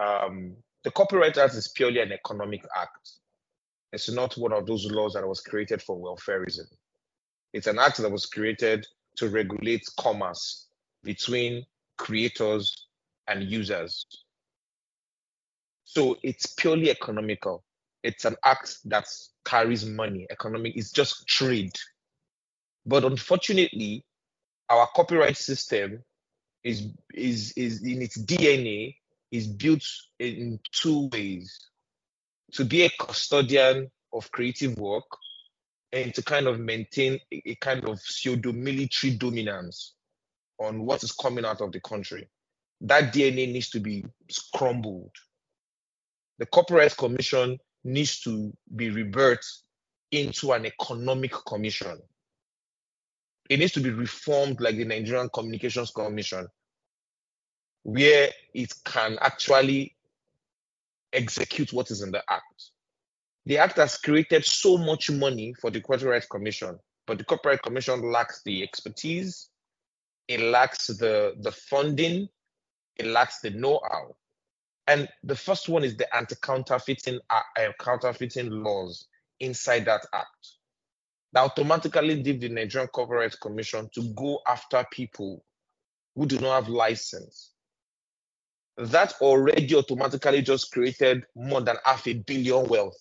Um, 0.00 0.56
the 0.86 0.92
Copyright 0.92 1.36
Act 1.36 1.54
is 1.54 1.66
purely 1.66 1.98
an 1.98 2.12
economic 2.12 2.64
act. 2.76 3.10
It's 3.92 4.08
not 4.08 4.36
one 4.36 4.52
of 4.52 4.66
those 4.66 4.86
laws 4.88 5.14
that 5.14 5.26
was 5.26 5.40
created 5.40 5.82
for 5.82 5.96
welfareism. 5.98 6.68
It's 7.52 7.66
an 7.66 7.80
act 7.80 7.96
that 7.98 8.12
was 8.12 8.26
created 8.26 8.86
to 9.16 9.28
regulate 9.28 9.82
commerce 9.98 10.68
between 11.02 11.66
creators 11.98 12.72
and 13.26 13.42
users. 13.42 14.06
So 15.82 16.18
it's 16.22 16.54
purely 16.54 16.90
economical. 16.92 17.64
It's 18.04 18.24
an 18.24 18.36
act 18.44 18.76
that 18.84 19.06
carries 19.44 19.84
money. 19.84 20.28
Economic, 20.30 20.76
it's 20.76 20.92
just 20.92 21.26
trade. 21.26 21.74
But 22.86 23.04
unfortunately, 23.04 24.04
our 24.70 24.86
copyright 24.94 25.36
system 25.36 26.04
is 26.62 26.86
is 27.12 27.52
is 27.56 27.82
in 27.82 28.02
its 28.02 28.16
DNA 28.22 28.94
is 29.36 29.46
built 29.46 29.82
in 30.18 30.58
two 30.72 31.08
ways 31.12 31.58
to 32.52 32.64
be 32.64 32.82
a 32.84 32.90
custodian 32.98 33.90
of 34.12 34.30
creative 34.30 34.76
work 34.78 35.04
and 35.92 36.14
to 36.14 36.22
kind 36.22 36.46
of 36.46 36.58
maintain 36.58 37.18
a, 37.32 37.54
kind 37.56 37.84
of 37.88 37.98
pseudo 38.00 38.52
military 38.52 39.14
dominance 39.14 39.94
on 40.58 40.84
what 40.84 41.02
is 41.02 41.12
coming 41.12 41.44
out 41.44 41.60
of 41.60 41.72
the 41.72 41.80
country. 41.80 42.28
That 42.80 43.12
DNA 43.12 43.52
needs 43.52 43.70
to 43.70 43.80
be 43.80 44.04
crumbled. 44.54 45.12
The 46.38 46.46
Copyright 46.46 46.96
Commission 46.96 47.58
needs 47.84 48.20
to 48.20 48.52
be 48.74 48.90
rebirthed 48.90 49.62
into 50.10 50.52
an 50.52 50.66
economic 50.66 51.32
commission. 51.46 51.98
It 53.48 53.58
needs 53.58 53.72
to 53.72 53.80
be 53.80 53.90
reformed 53.90 54.60
like 54.60 54.76
the 54.76 54.84
Nigerian 54.84 55.30
Communications 55.32 55.90
Commission, 55.92 56.48
where 57.86 58.30
it 58.52 58.74
can 58.84 59.16
actually 59.20 59.94
execute 61.12 61.72
what 61.72 61.88
is 61.92 62.02
in 62.02 62.10
the 62.10 62.20
act. 62.28 62.70
The 63.44 63.58
act 63.58 63.76
has 63.76 63.96
created 63.96 64.44
so 64.44 64.76
much 64.76 65.08
money 65.08 65.54
for 65.60 65.70
the 65.70 65.80
Copyright 65.80 66.28
Commission, 66.28 66.80
but 67.06 67.18
the 67.18 67.22
Copyright 67.24 67.62
Commission 67.62 68.10
lacks 68.10 68.42
the 68.44 68.64
expertise, 68.64 69.50
it 70.26 70.40
lacks 70.40 70.88
the, 70.88 71.34
the 71.38 71.52
funding, 71.52 72.28
it 72.96 73.06
lacks 73.06 73.38
the 73.38 73.50
know-how. 73.50 74.16
And 74.88 75.08
the 75.22 75.36
first 75.36 75.68
one 75.68 75.84
is 75.84 75.96
the 75.96 76.12
anti-counterfeiting 76.12 77.20
uh, 77.30 77.40
counterfeiting 77.78 78.50
laws 78.50 79.06
inside 79.38 79.84
that 79.84 80.04
act. 80.12 80.48
That 81.34 81.42
automatically 81.42 82.16
leave 82.16 82.40
the 82.40 82.48
Nigerian 82.48 82.90
Copyright 82.92 83.38
Commission 83.40 83.88
to 83.94 84.12
go 84.14 84.40
after 84.44 84.84
people 84.90 85.44
who 86.16 86.26
do 86.26 86.40
not 86.40 86.64
have 86.64 86.68
license, 86.68 87.52
that 88.76 89.14
already 89.20 89.74
automatically 89.74 90.42
just 90.42 90.70
created 90.72 91.24
more 91.34 91.60
than 91.60 91.76
half 91.84 92.06
a 92.06 92.14
billion 92.14 92.66
wealth. 92.66 92.96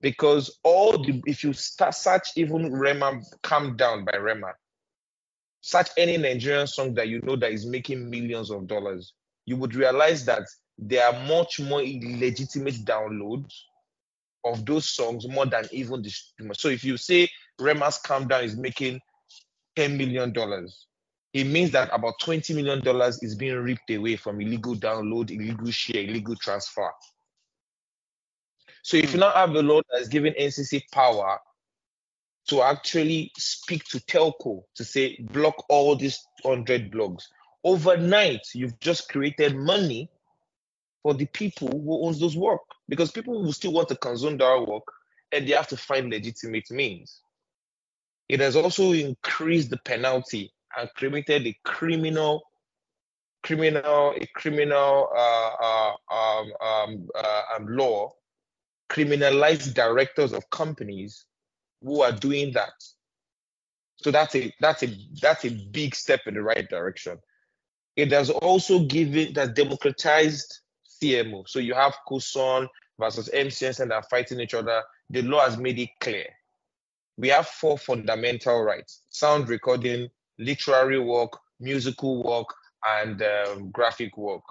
Because 0.00 0.58
all 0.62 1.02
the, 1.02 1.22
if 1.26 1.44
you 1.44 1.52
start 1.52 1.94
search 1.94 2.28
even 2.36 2.72
Rema, 2.72 3.20
Calm 3.42 3.76
Down 3.76 4.04
by 4.04 4.16
Rema, 4.16 4.52
search 5.60 5.88
any 5.96 6.16
Nigerian 6.16 6.66
song 6.66 6.94
that 6.94 7.08
you 7.08 7.20
know 7.22 7.36
that 7.36 7.52
is 7.52 7.64
making 7.64 8.10
millions 8.10 8.50
of 8.50 8.66
dollars, 8.66 9.14
you 9.46 9.56
would 9.56 9.74
realize 9.74 10.24
that 10.26 10.42
there 10.76 11.06
are 11.06 11.26
much 11.26 11.60
more 11.60 11.80
illegitimate 11.80 12.84
downloads 12.84 13.52
of 14.44 14.66
those 14.66 14.90
songs 14.90 15.26
more 15.26 15.46
than 15.46 15.64
even 15.72 16.02
the 16.02 16.12
so 16.54 16.68
if 16.68 16.84
you 16.84 16.96
say 16.96 17.28
Rema's 17.58 17.98
Calm 17.98 18.28
Down 18.28 18.44
is 18.44 18.56
making 18.56 19.00
$10 19.76 19.96
million, 19.96 20.34
it 21.34 21.48
means 21.48 21.72
that 21.72 21.90
about 21.92 22.14
$20 22.22 22.54
million 22.54 22.80
is 23.20 23.34
being 23.34 23.56
ripped 23.56 23.90
away 23.90 24.14
from 24.14 24.40
illegal 24.40 24.76
download, 24.76 25.32
illegal 25.32 25.70
share, 25.72 26.02
illegal 26.02 26.36
transfer. 26.36 26.90
So 28.82 28.96
if 28.96 29.06
you 29.06 29.14
hmm. 29.14 29.20
now 29.20 29.32
have 29.32 29.50
a 29.50 29.62
law 29.62 29.80
that 29.90 30.00
is 30.00 30.08
giving 30.08 30.32
NCC 30.34 30.82
power 30.92 31.40
to 32.48 32.62
actually 32.62 33.32
speak 33.36 33.82
to 33.84 33.98
telco 34.00 34.62
to 34.76 34.84
say 34.84 35.16
block 35.32 35.56
all 35.68 35.96
these 35.96 36.24
100 36.42 36.92
blogs, 36.92 37.24
overnight 37.64 38.42
you've 38.54 38.78
just 38.78 39.08
created 39.08 39.56
money 39.56 40.08
for 41.02 41.14
the 41.14 41.26
people 41.26 41.68
who 41.68 42.06
owns 42.06 42.20
those 42.20 42.36
work 42.36 42.60
because 42.88 43.10
people 43.10 43.42
will 43.42 43.52
still 43.52 43.72
want 43.72 43.88
to 43.88 43.96
consume 43.96 44.36
their 44.36 44.60
work 44.60 44.84
and 45.32 45.48
they 45.48 45.52
have 45.52 45.68
to 45.68 45.76
find 45.76 46.10
legitimate 46.10 46.70
means. 46.70 47.22
It 48.28 48.38
has 48.38 48.54
also 48.54 48.92
increased 48.92 49.70
the 49.70 49.78
penalty 49.78 50.52
and 50.78 50.88
created 50.94 51.46
a 51.46 51.56
criminal 51.64 52.42
criminal 53.42 54.14
a 54.16 54.26
criminal 54.34 55.08
uh, 55.14 55.50
uh, 55.60 55.92
um, 56.10 56.52
um, 56.60 57.08
uh, 57.14 57.42
um, 57.56 57.66
law 57.68 58.10
criminalize 58.90 59.72
directors 59.74 60.32
of 60.32 60.48
companies 60.50 61.24
who 61.82 62.00
are 62.02 62.12
doing 62.12 62.52
that. 62.52 62.72
So 63.96 64.10
that's 64.10 64.34
a 64.34 64.52
that's 64.60 64.82
a 64.82 64.96
that's 65.20 65.44
a 65.44 65.50
big 65.50 65.94
step 65.94 66.20
in 66.26 66.34
the 66.34 66.42
right 66.42 66.68
direction. 66.68 67.18
It 67.96 68.12
has 68.12 68.30
also 68.30 68.80
given 68.80 69.34
that 69.34 69.54
democratized 69.54 70.60
cmo 71.02 71.46
so 71.48 71.58
you 71.58 71.74
have 71.74 71.94
COSON 72.08 72.68
versus 72.98 73.28
mcn 73.34 73.80
and 73.80 73.92
are 73.92 74.02
fighting 74.04 74.40
each 74.40 74.54
other. 74.54 74.82
The 75.10 75.22
law 75.22 75.44
has 75.44 75.56
made 75.58 75.78
it 75.78 75.90
clear. 76.00 76.26
We 77.16 77.28
have 77.28 77.46
four 77.46 77.78
fundamental 77.78 78.62
rights. 78.62 79.02
Sound 79.10 79.48
recording 79.48 80.08
literary 80.38 80.98
work, 80.98 81.38
musical 81.60 82.22
work, 82.22 82.48
and 82.86 83.22
um, 83.22 83.70
graphic 83.70 84.16
work. 84.16 84.42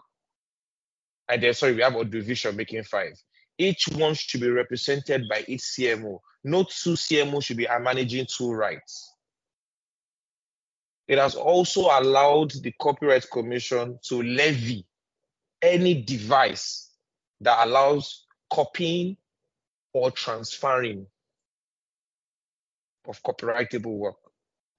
And 1.29 1.41
then, 1.41 1.53
sorry, 1.53 1.73
we 1.73 1.81
have 1.81 1.95
audiovisual 1.95 2.55
making 2.55 2.83
five. 2.83 3.13
Each 3.57 3.87
one 3.89 4.13
should 4.13 4.41
be 4.41 4.49
represented 4.49 5.29
by 5.29 5.45
each 5.47 5.61
CMO. 5.61 6.19
No 6.43 6.63
two 6.63 6.93
CMO 6.93 7.43
should 7.43 7.57
be 7.57 7.67
managing 7.81 8.25
two 8.25 8.51
rights. 8.51 9.09
It 11.07 11.17
has 11.17 11.35
also 11.35 11.81
allowed 11.81 12.51
the 12.51 12.73
Copyright 12.81 13.29
Commission 13.29 13.99
to 14.05 14.23
levy 14.23 14.85
any 15.61 16.01
device 16.01 16.91
that 17.41 17.65
allows 17.67 18.25
copying 18.51 19.17
or 19.93 20.11
transferring 20.11 21.05
of 23.07 23.21
copyrightable 23.23 23.97
work. 23.97 24.15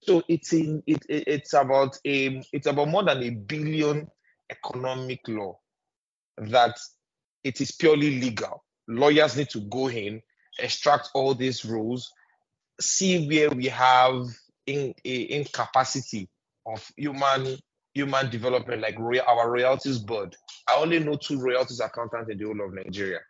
So 0.07 0.23
it's 0.29 0.53
in 0.53 0.83
it, 0.87 1.03
it, 1.09 1.25
it's 1.27 1.55
about 1.55 1.97
a 2.07 2.43
it's 2.53 2.67
about 2.67 2.89
more 2.89 3.05
than 3.05 3.23
a 3.23 3.31
billion 3.31 4.07
economic 4.51 5.21
law 5.29 5.59
that 6.37 6.79
it 7.43 7.61
is 7.61 7.73
purely 7.73 8.21
legal. 8.21 8.65
Lawyers 8.87 9.37
need 9.37 9.49
to 9.51 9.61
go 9.61 9.89
in, 9.89 10.21
extract 10.59 11.09
all 11.15 11.35
these 11.35 11.65
rules, 11.65 12.13
see 12.81 13.27
where 13.29 13.51
we 13.51 13.67
have 13.67 14.27
in, 14.67 14.95
incapacity 15.05 16.29
of 16.67 16.87
human 16.97 17.57
human 17.95 18.29
development, 18.29 18.83
like 18.83 18.99
our 18.99 19.51
royalties 19.51 19.99
board. 19.99 20.37
I 20.69 20.75
only 20.77 20.99
know 20.99 21.17
two 21.17 21.41
royalties 21.41 21.81
accountants 21.81 22.29
in 22.31 22.39
the 22.39 22.45
whole 22.45 22.61
of 22.67 22.75
Nigeria. 22.75 23.21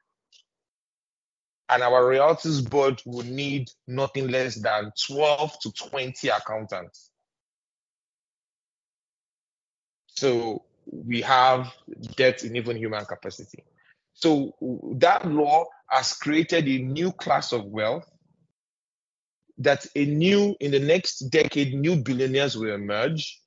And 1.69 1.83
our 1.83 2.07
royalties 2.07 2.61
board 2.61 3.03
will 3.07 3.25
need 3.25 3.71
nothing 3.87 4.29
less 4.29 4.57
than 4.57 4.93
12 5.07 5.61
to 5.63 5.73
20 5.73 6.29
accountants. 6.29 7.11
So 10.09 10.65
we 10.87 11.23
have 11.23 11.73
debt 12.17 12.45
in 12.45 12.57
even 12.57 12.77
human 12.77 13.05
capacity. 13.07 13.65
So 14.13 14.55
that 14.99 15.27
law 15.27 15.65
has 15.89 16.13
created 16.13 16.69
a 16.69 16.79
new 16.79 17.13
class 17.13 17.53
of 17.53 17.65
wealth 17.65 18.09
that 19.59 19.87
a 19.95 20.05
new 20.05 20.57
in 20.61 20.71
the 20.71 20.81
next 20.81 21.19
decade 21.31 21.75
new 21.75 21.97
billionaires 21.97 22.57
will 22.57 22.75
emerge 22.75 23.41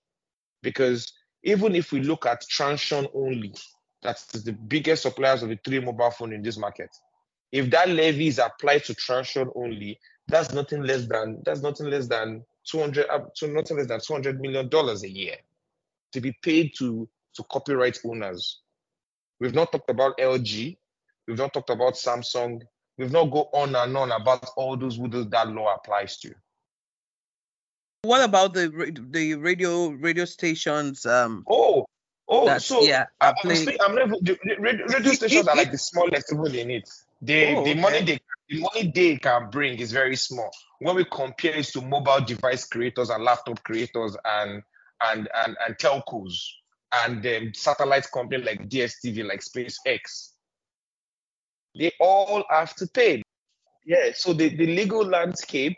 because 0.61 1.11
even 1.43 1.75
if 1.75 1.91
we 1.91 2.01
look 2.01 2.25
at 2.25 2.47
Transsion 2.47 3.07
only 3.13 3.53
that's 4.01 4.25
the 4.25 4.53
biggest 4.53 5.01
suppliers 5.01 5.43
of 5.43 5.49
the 5.49 5.59
three 5.65 5.79
mobile 5.79 6.11
phone 6.11 6.31
in 6.31 6.41
this 6.41 6.57
market 6.57 6.89
if 7.51 7.69
that 7.71 7.89
levy 7.89 8.27
is 8.27 8.39
applied 8.39 8.83
to 8.85 8.93
Transsion 8.95 9.49
only 9.55 9.99
that's 10.27 10.53
nothing 10.53 10.83
less 10.83 11.07
than 11.07 11.41
that's 11.45 11.61
nothing 11.61 11.89
less 11.89 12.07
than 12.07 12.43
200 12.69 13.07
up 13.09 13.33
to 13.35 13.47
nothing 13.47 13.77
less 13.77 13.87
than 13.87 13.99
200 13.99 14.41
million 14.41 14.67
dollars 14.69 15.03
a 15.03 15.09
year 15.09 15.35
to 16.11 16.21
be 16.21 16.33
paid 16.41 16.71
to 16.77 17.07
to 17.35 17.43
copyright 17.51 17.97
owners 18.05 18.61
we've 19.39 19.53
not 19.53 19.71
talked 19.71 19.89
about 19.89 20.17
LG 20.17 20.77
we've 21.27 21.37
not 21.37 21.53
talked 21.53 21.69
about 21.69 21.93
Samsung 21.93 22.61
We've 22.97 23.11
not 23.11 23.25
go 23.25 23.49
on 23.53 23.75
and 23.75 23.95
on 23.95 24.11
about 24.11 24.49
all 24.55 24.75
those 24.75 24.97
who 24.97 25.07
that 25.07 25.47
law 25.49 25.75
applies 25.75 26.17
to. 26.19 26.33
What 28.01 28.23
about 28.23 28.53
the 28.53 28.69
the 29.11 29.35
radio 29.35 29.89
radio 29.89 30.25
stations? 30.25 31.05
Um, 31.05 31.43
oh, 31.49 31.85
oh, 32.27 32.57
so 32.57 32.81
yeah, 32.81 33.05
I, 33.21 33.29
am 33.29 33.55
saying, 33.55 33.77
I'm 33.81 33.95
not, 33.95 34.09
the 34.21 34.37
radio 34.59 35.11
stations 35.11 35.47
are 35.47 35.55
like 35.55 35.71
the 35.71 35.77
smallest 35.77 36.33
even 36.33 36.55
in 36.55 36.71
it. 36.71 36.89
They, 37.21 37.55
oh, 37.55 37.63
the 37.63 37.71
okay. 37.71 37.81
money 37.81 38.01
they 38.03 38.19
the 38.49 38.61
money 38.61 38.91
they 38.93 39.17
can 39.17 39.49
bring 39.49 39.77
is 39.79 39.91
very 39.91 40.15
small 40.15 40.49
when 40.79 40.95
we 40.95 41.03
compare 41.05 41.55
it 41.55 41.65
to 41.65 41.81
mobile 41.81 42.21
device 42.21 42.65
creators 42.65 43.09
and 43.09 43.23
laptop 43.23 43.61
creators 43.63 44.15
and 44.23 44.61
and 45.01 45.27
and, 45.35 45.57
and 45.65 45.77
telcos 45.77 46.33
and 47.05 47.25
um, 47.25 47.53
satellite 47.53 48.07
companies 48.13 48.45
like 48.45 48.69
DSTV, 48.69 49.27
like 49.27 49.41
SpaceX 49.41 50.31
they 51.77 51.91
all 51.99 52.43
have 52.49 52.75
to 52.75 52.87
pay. 52.87 53.21
Yeah, 53.85 54.11
so 54.13 54.33
the, 54.33 54.49
the 54.49 54.65
legal 54.65 55.05
landscape 55.05 55.77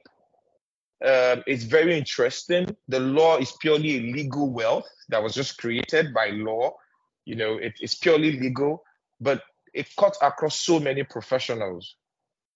um, 1.05 1.43
is 1.45 1.63
very 1.63 1.97
interesting. 1.97 2.75
The 2.87 2.99
law 2.99 3.37
is 3.37 3.51
purely 3.59 3.97
a 3.97 4.13
legal 4.13 4.49
wealth 4.49 4.89
that 5.09 5.21
was 5.21 5.33
just 5.33 5.57
created 5.57 6.13
by 6.13 6.29
law. 6.29 6.75
You 7.25 7.35
know, 7.35 7.57
it, 7.57 7.73
it's 7.79 7.95
purely 7.95 8.39
legal, 8.39 8.83
but 9.21 9.43
it 9.74 9.95
cuts 9.95 10.17
across 10.22 10.59
so 10.59 10.80
many 10.80 11.03
professionals. 11.03 11.95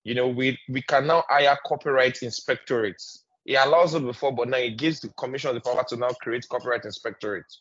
You 0.04 0.16
know, 0.16 0.28
we, 0.28 0.58
we 0.70 0.82
can 0.82 1.08
now 1.08 1.24
hire 1.30 1.58
copyright 1.66 2.20
inspectorates. 2.22 3.20
It 3.46 3.56
allows 3.56 3.94
it 3.94 4.04
before, 4.04 4.34
but 4.34 4.50
now 4.50 4.58
it 4.58 4.78
gives 4.78 5.00
the 5.00 5.10
commission 5.10 5.54
the 5.54 5.62
power 5.62 5.84
to 5.90 5.98
now 5.98 6.10
create 6.22 6.46
copyright 6.50 6.84
inspectorates. 6.84 7.58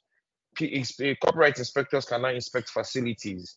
Eh, 0.61 1.15
copyright 1.25 1.59
inspectors 1.59 2.05
can 2.05 2.23
now 2.23 2.29
inspect 2.29 2.69
facilities 2.69 3.57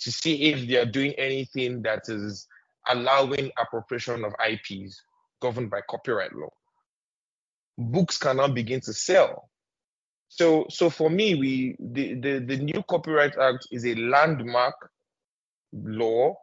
to 0.00 0.12
see 0.12 0.50
if 0.50 0.68
they 0.68 0.76
are 0.76 0.86
doing 0.86 1.12
anything 1.12 1.82
that 1.82 2.02
is 2.08 2.46
allowing 2.88 3.50
appropriation 3.58 4.24
of 4.24 4.34
IPs 4.46 5.00
governed 5.40 5.70
by 5.70 5.80
copyright 5.88 6.34
law. 6.34 6.52
Books 7.78 8.18
cannot 8.18 8.54
begin 8.54 8.80
to 8.82 8.92
sell. 8.92 9.48
So, 10.28 10.66
so 10.68 10.90
for 10.90 11.08
me, 11.08 11.34
we 11.34 11.76
the, 11.78 12.14
the, 12.14 12.38
the 12.40 12.56
new 12.56 12.82
Copyright 12.88 13.38
Act 13.38 13.68
is 13.70 13.86
a 13.86 13.94
landmark 13.94 14.90
law, 15.84 16.34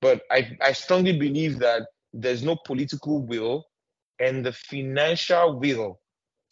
but 0.00 0.22
I, 0.30 0.56
I 0.60 0.72
strongly 0.72 1.18
believe 1.18 1.58
that 1.58 1.82
there's 2.12 2.42
no 2.42 2.56
political 2.64 3.20
will 3.20 3.66
and 4.18 4.44
the 4.44 4.52
financial 4.52 5.58
will 5.58 6.00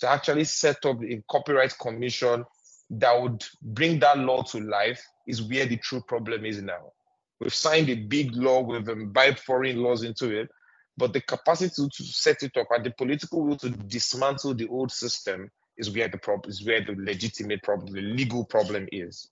to 0.01 0.09
actually 0.09 0.45
set 0.45 0.85
up 0.85 1.03
a 1.03 1.23
copyright 1.31 1.77
commission 1.79 2.45
that 2.91 3.21
would 3.21 3.45
bring 3.63 3.99
that 4.01 4.19
law 4.19 4.43
to 4.43 4.61
life 4.61 5.03
is 5.27 5.43
where 5.43 5.67
the 5.67 5.77
true 5.77 6.03
problem 6.07 6.45
is 6.45 6.63
now. 6.63 6.93
We've 7.41 7.55
signed 7.55 7.89
a 7.91 7.95
big 7.95 8.35
law, 8.35 8.61
we've 8.61 8.89
imbibed 8.89 9.41
foreign 9.41 9.83
laws 9.83 10.03
into 10.03 10.37
it, 10.41 10.49
but 10.97 11.13
the 11.13 11.21
capacity 11.21 11.89
to 11.89 12.03
set 12.05 12.43
it 12.43 12.57
up 12.57 12.69
and 12.71 12.85
the 12.85 12.91
political 12.91 13.45
will 13.45 13.57
to 13.59 13.71
dismantle 13.71 14.55
the 14.55 14.69
old 14.69 14.91
system 14.91 15.51
is 15.77 15.91
where 15.91 16.09
the 16.09 16.19
problem 16.19 16.51
is 16.51 16.67
where 16.67 16.85
the 16.85 16.95
legitimate 16.99 17.63
problem, 17.63 17.93
the 17.93 18.01
legal 18.01 18.45
problem 18.45 18.89
is. 18.91 19.29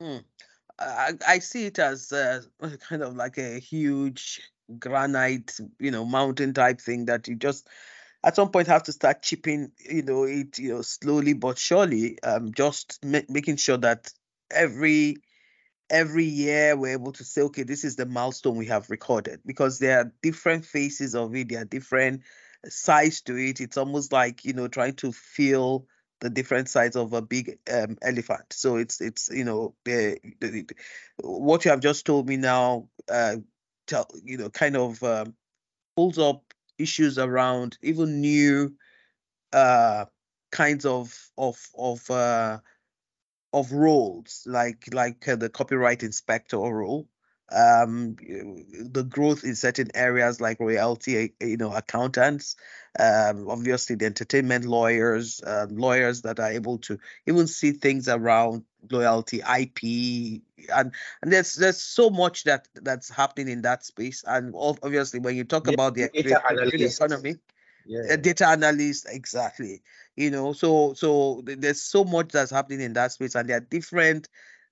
Hmm. 0.00 0.18
I, 0.78 1.12
I, 1.26 1.38
see 1.40 1.66
it 1.66 1.78
as 1.78 2.12
uh, 2.12 2.42
kind 2.88 3.02
of 3.02 3.16
like 3.16 3.38
a 3.38 3.58
huge 3.58 4.40
granite, 4.78 5.58
you 5.78 5.90
know, 5.90 6.04
mountain 6.04 6.54
type 6.54 6.80
thing 6.80 7.06
that 7.06 7.26
you 7.28 7.34
just 7.36 7.68
at 8.22 8.36
some 8.36 8.50
point 8.50 8.68
have 8.68 8.84
to 8.84 8.92
start 8.92 9.22
chipping, 9.22 9.72
you 9.78 10.02
know, 10.02 10.24
it, 10.24 10.58
you 10.58 10.74
know, 10.74 10.82
slowly 10.82 11.32
but 11.32 11.58
surely, 11.58 12.22
um, 12.22 12.52
just 12.52 12.98
ma- 13.04 13.20
making 13.28 13.56
sure 13.56 13.78
that 13.78 14.12
every 14.50 15.16
every 15.90 16.24
year 16.24 16.76
we're 16.76 16.92
able 16.92 17.12
to 17.12 17.24
say, 17.24 17.42
okay, 17.42 17.62
this 17.62 17.84
is 17.84 17.96
the 17.96 18.06
milestone 18.06 18.56
we 18.56 18.66
have 18.66 18.90
recorded 18.90 19.40
because 19.46 19.78
there 19.78 19.98
are 20.00 20.12
different 20.22 20.64
phases 20.64 21.14
of 21.14 21.34
it, 21.34 21.48
there 21.48 21.62
are 21.62 21.64
different 21.64 22.22
sides 22.66 23.22
to 23.22 23.36
it. 23.36 23.60
It's 23.60 23.76
almost 23.76 24.12
like 24.12 24.44
you 24.44 24.52
know 24.52 24.68
trying 24.68 24.94
to 24.96 25.12
feel 25.12 25.86
the 26.20 26.30
different 26.30 26.68
sides 26.68 26.96
of 26.96 27.12
a 27.12 27.22
big 27.22 27.58
um, 27.72 27.96
elephant. 28.02 28.52
So 28.52 28.76
it's 28.76 29.00
it's 29.00 29.30
you 29.32 29.44
know 29.44 29.74
the, 29.84 30.18
what 31.22 31.64
you 31.64 31.70
have 31.70 31.80
just 31.80 32.06
told 32.06 32.28
me 32.28 32.36
now, 32.36 32.88
uh, 33.08 33.36
tell, 33.86 34.08
you 34.24 34.36
know, 34.38 34.50
kind 34.50 34.76
of 34.76 35.02
um, 35.02 35.34
pulls 35.96 36.18
up 36.18 36.42
issues 36.78 37.18
around 37.18 37.76
even 37.82 38.20
new 38.20 38.72
uh 39.52 40.04
kinds 40.52 40.84
of 40.84 41.30
of 41.36 41.58
of 41.76 42.08
uh 42.10 42.58
of 43.52 43.72
roles 43.72 44.44
like 44.46 44.84
like 44.92 45.26
uh, 45.26 45.36
the 45.36 45.48
copyright 45.48 46.02
inspector 46.02 46.58
role 46.58 47.08
um 47.50 48.14
the 48.16 49.06
growth 49.08 49.42
in 49.42 49.54
certain 49.54 49.88
areas 49.94 50.40
like 50.40 50.60
royalty 50.60 51.32
you 51.40 51.56
know 51.56 51.72
accountants 51.72 52.56
um 52.98 53.48
obviously 53.48 53.96
the 53.96 54.04
entertainment 54.04 54.66
lawyers 54.66 55.40
uh, 55.46 55.66
lawyers 55.70 56.22
that 56.22 56.38
are 56.38 56.50
able 56.50 56.76
to 56.76 56.98
even 57.26 57.46
see 57.46 57.72
things 57.72 58.06
around 58.06 58.64
loyalty 58.90 59.40
ip 59.58 59.82
and 59.82 60.92
and 61.22 61.32
there's 61.32 61.54
there's 61.54 61.80
so 61.80 62.10
much 62.10 62.44
that 62.44 62.68
that's 62.74 63.08
happening 63.08 63.48
in 63.48 63.62
that 63.62 63.82
space 63.82 64.22
and 64.26 64.54
obviously 64.54 65.18
when 65.18 65.34
you 65.34 65.44
talk 65.44 65.66
yeah, 65.66 65.72
about 65.72 65.94
the 65.94 66.10
economy 66.14 67.36
yeah. 67.86 68.16
data 68.16 68.46
analyst 68.46 69.06
exactly 69.08 69.80
you 70.16 70.30
know 70.30 70.52
so 70.52 70.92
so 70.92 71.40
there's 71.44 71.80
so 71.80 72.04
much 72.04 72.28
that's 72.28 72.50
happening 72.50 72.82
in 72.82 72.92
that 72.92 73.10
space 73.10 73.34
and 73.34 73.48
there 73.48 73.56
are 73.56 73.60
different 73.60 74.28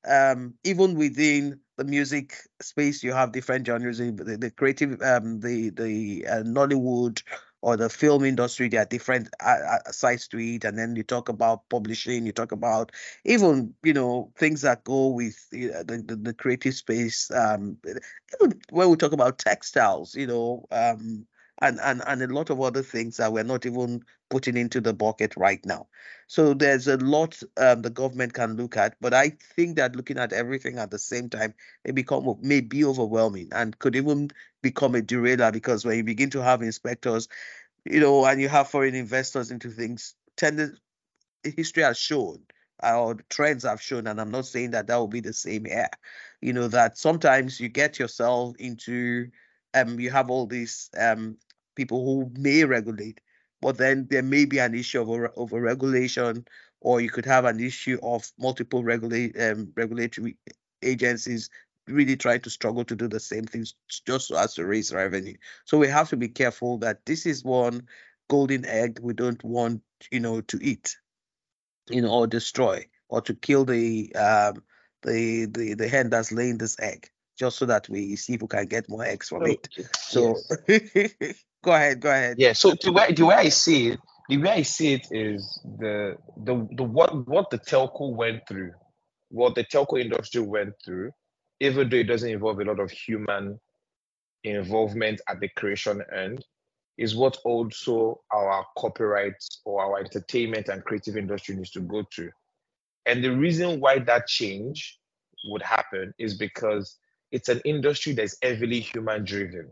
um 0.07 0.53
even 0.63 0.95
within 0.95 1.59
the 1.77 1.85
music 1.85 2.35
space 2.61 3.03
you 3.03 3.13
have 3.13 3.33
different 3.33 3.67
genres 3.67 3.99
the, 3.99 4.13
the 4.41 4.51
creative 4.51 5.01
um 5.03 5.41
the 5.41 5.71
the 5.71 6.27
uh, 6.27 6.43
nollywood 6.43 7.23
or 7.63 7.77
the 7.77 7.89
film 7.89 8.25
industry 8.25 8.69
there 8.69 8.83
are 8.83 8.87
different 8.87 9.29
uh, 9.45 9.57
uh, 9.87 9.91
sides 9.91 10.29
to 10.29 10.39
it. 10.39 10.65
And 10.65 10.79
then 10.79 10.95
you 10.97 11.03
talk 11.03 11.29
about 11.29 11.69
publishing 11.69 12.27
you 12.27 12.33
talk 12.33 12.53
about 12.53 12.93
even 13.25 13.75
you 13.83 13.93
know 13.95 14.31
things 14.37 14.63
that 14.63 14.85
go 14.85 15.09
with 15.09 15.49
the, 15.51 15.69
the, 15.87 16.17
the 16.17 16.35
creative 16.35 16.75
space 16.75 17.31
um 17.31 17.79
even 18.41 18.61
when 18.71 18.91
we 18.91 18.97
talk 18.97 19.13
about 19.13 19.39
textiles 19.39 20.15
you 20.15 20.27
know 20.27 20.67
um 20.71 21.27
and, 21.63 21.79
and, 21.81 22.03
and 22.07 22.23
a 22.23 22.27
lot 22.27 22.51
of 22.51 22.61
other 22.61 22.83
things 22.83 23.17
that 23.17 23.33
we're 23.33 23.43
not 23.45 23.67
even 23.67 24.03
putting 24.29 24.57
into 24.57 24.81
the 24.81 24.93
bucket 24.93 25.37
right 25.37 25.65
now. 25.65 25.87
So 26.27 26.55
there's 26.55 26.89
a 26.89 26.97
lot 26.99 27.43
um, 27.57 27.83
the 27.83 27.91
government 27.91 28.35
can 28.35 28.57
look 28.57 28.77
at, 28.77 28.97
but 29.01 29.15
I 29.15 29.31
think 29.31 29.77
that 29.77 29.97
looking 29.97 30.19
at 30.19 30.33
everything 30.33 30.79
at 30.79 30.91
the 30.91 30.99
same 30.99 31.29
time 31.31 31.55
may 31.85 31.93
become 31.93 32.37
may 32.43 32.61
be 32.61 32.85
overwhelming 32.85 33.49
and 33.53 33.79
could 33.79 33.97
even 33.97 34.31
become 34.63 34.95
a 34.95 35.03
derailer 35.03 35.53
because 35.53 35.85
when 35.85 35.97
you 35.97 36.05
begin 36.05 36.31
to 36.31 36.43
have 36.43 36.63
inspectors, 36.63 37.29
you 37.85 38.01
know, 38.01 38.25
and 38.27 38.41
you 38.41 38.49
have 38.49 38.69
foreign 38.69 38.95
investors 38.95 39.51
into 39.51 39.71
things, 39.71 40.15
tended 40.37 40.79
history 41.45 41.83
has 41.83 41.99
shown 41.99 42.43
our 42.83 43.17
trends 43.31 43.65
have 43.65 43.81
shown, 43.81 44.07
and 44.07 44.21
I'm 44.21 44.31
not 44.31 44.47
saying 44.47 44.73
that 44.73 44.87
that 44.89 44.97
will 44.97 45.09
be 45.09 45.21
the 45.21 45.33
same 45.33 45.65
here. 45.65 45.89
You 46.43 46.53
know 46.53 46.69
that 46.69 46.99
sometimes 46.99 47.59
you 47.59 47.69
get 47.69 47.99
yourself 47.99 48.55
into, 48.59 49.31
um, 49.75 49.99
you 49.99 50.11
have 50.11 50.31
all 50.31 50.47
these 50.47 50.91
um 50.99 51.39
people 51.77 52.05
who 52.05 52.31
may 52.41 52.65
regulate, 52.65 53.21
but 53.63 53.79
then 53.79 54.07
there 54.11 54.23
may 54.23 54.45
be 54.45 54.59
an 54.59 54.75
issue 54.75 55.01
of 55.01 55.31
over, 55.37 55.61
regulation, 55.61 56.47
or 56.81 57.01
you 57.01 57.11
could 57.11 57.25
have 57.27 57.45
an 57.45 57.61
issue 57.61 57.99
of 58.03 58.31
multiple 58.39 58.83
regulate 58.83 59.41
um, 59.41 59.73
regulatory 59.77 60.37
agencies 60.83 61.49
really 61.89 62.17
trying 62.17 62.41
to 62.41 62.51
struggle 62.51 62.85
to 62.85 62.97
do 62.97 63.09
the 63.09 63.21
same 63.21 63.45
things 63.45 63.75
just 64.07 64.29
so 64.29 64.37
as 64.37 64.55
to 64.55 64.67
raise 64.67 64.93
revenue. 64.93 65.37
So 65.65 65.79
we 65.79 65.89
have 65.89 66.09
to 66.11 66.17
be 66.17 66.29
careful 66.29 66.79
that 66.79 67.07
this 67.07 67.27
is 67.27 67.45
one 67.45 67.87
golden 68.29 68.65
egg 68.67 68.99
we 69.01 69.15
don't 69.15 69.43
want, 69.45 69.83
you 70.11 70.21
know, 70.21 70.41
to 70.43 70.59
eat, 70.61 70.97
you 71.89 72.03
know, 72.03 72.11
or 72.11 72.27
destroy, 72.27 72.87
or 73.09 73.21
to 73.23 73.35
kill 73.35 73.65
the 73.65 74.15
um 74.17 74.63
the 75.03 75.47
the 75.47 75.75
the 75.75 75.89
hen 75.89 76.11
that's 76.11 76.33
laying 76.33 76.59
this 76.59 76.79
egg, 76.81 77.09
just 77.37 77.59
so 77.59 77.67
that 77.67 77.89
we 77.89 78.17
see 78.17 78.35
if 78.35 78.43
we 78.43 78.49
can 78.49 78.67
get 78.67 78.89
more 78.89 79.05
eggs 79.05 79.29
from 79.29 79.47
it. 79.47 79.69
So 79.99 80.37
yes. 80.69 81.45
go 81.63 81.73
ahead, 81.73 82.01
go 82.01 82.11
ahead. 82.11 82.37
Yeah. 82.39 82.53
So 82.53 82.75
the 82.83 82.93
way 82.93 83.13
the 83.13 83.27
way 83.27 83.35
I 83.35 83.49
see 83.51 83.89
it, 83.89 84.01
the 84.29 84.39
way 84.39 84.51
I 84.51 84.63
see 84.63 84.95
it 84.95 85.07
is 85.11 85.61
the 85.79 86.17
the 86.45 86.67
the 86.73 86.83
what 86.83 87.27
what 87.29 87.51
the 87.51 87.59
telco 87.59 88.15
went 88.15 88.47
through, 88.49 88.73
what 89.31 89.55
the 89.55 89.65
telco 89.65 90.01
industry 90.01 90.41
went 90.41 90.75
through, 90.85 91.13
even 91.61 91.89
though 91.89 91.97
it 91.97 92.05
doesn't 92.05 92.31
involve 92.31 92.61
a 92.61 92.65
lot 92.65 92.81
of 92.81 92.91
human 92.91 93.61
involvement 94.45 95.21
at 95.29 95.41
the 95.41 95.49
creation 95.57 96.03
end, 96.15 96.45
is 96.99 97.15
what 97.15 97.37
also 97.45 98.21
our 98.33 98.65
copyright 98.79 99.35
or 99.65 99.83
our 99.83 100.01
entertainment 100.01 100.69
and 100.69 100.85
creative 100.85 101.17
industry 101.17 101.55
needs 101.55 101.71
to 101.73 101.81
go 101.81 102.05
through. 102.15 102.31
And 103.05 103.23
the 103.23 103.37
reason 103.37 103.81
why 103.81 103.99
that 104.01 104.27
change 104.27 104.99
would 105.45 105.63
happen 105.63 106.13
is 106.19 106.37
because 106.37 106.97
it's 107.31 107.49
an 107.49 107.61
industry 107.65 108.13
that's 108.13 108.37
heavily 108.43 108.81
human 108.81 109.25
driven. 109.25 109.71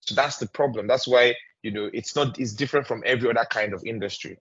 So 0.00 0.14
that's 0.14 0.38
the 0.38 0.48
problem. 0.48 0.86
That's 0.86 1.06
why, 1.06 1.34
you 1.62 1.70
know, 1.70 1.90
it's 1.92 2.16
not, 2.16 2.38
it's 2.38 2.52
different 2.52 2.86
from 2.86 3.02
every 3.04 3.30
other 3.30 3.46
kind 3.50 3.74
of 3.74 3.84
industry. 3.84 4.38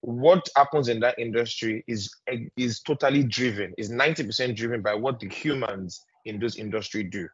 What 0.00 0.48
happens 0.54 0.88
in 0.88 1.00
that 1.00 1.18
industry 1.18 1.82
is 1.88 2.14
is 2.58 2.80
totally 2.80 3.22
driven, 3.22 3.72
is 3.78 3.90
90% 3.90 4.54
driven 4.54 4.82
by 4.82 4.94
what 4.94 5.18
the 5.18 5.30
humans 5.30 6.04
in 6.26 6.38
those 6.38 6.56
industry 6.56 7.04
do. 7.04 7.26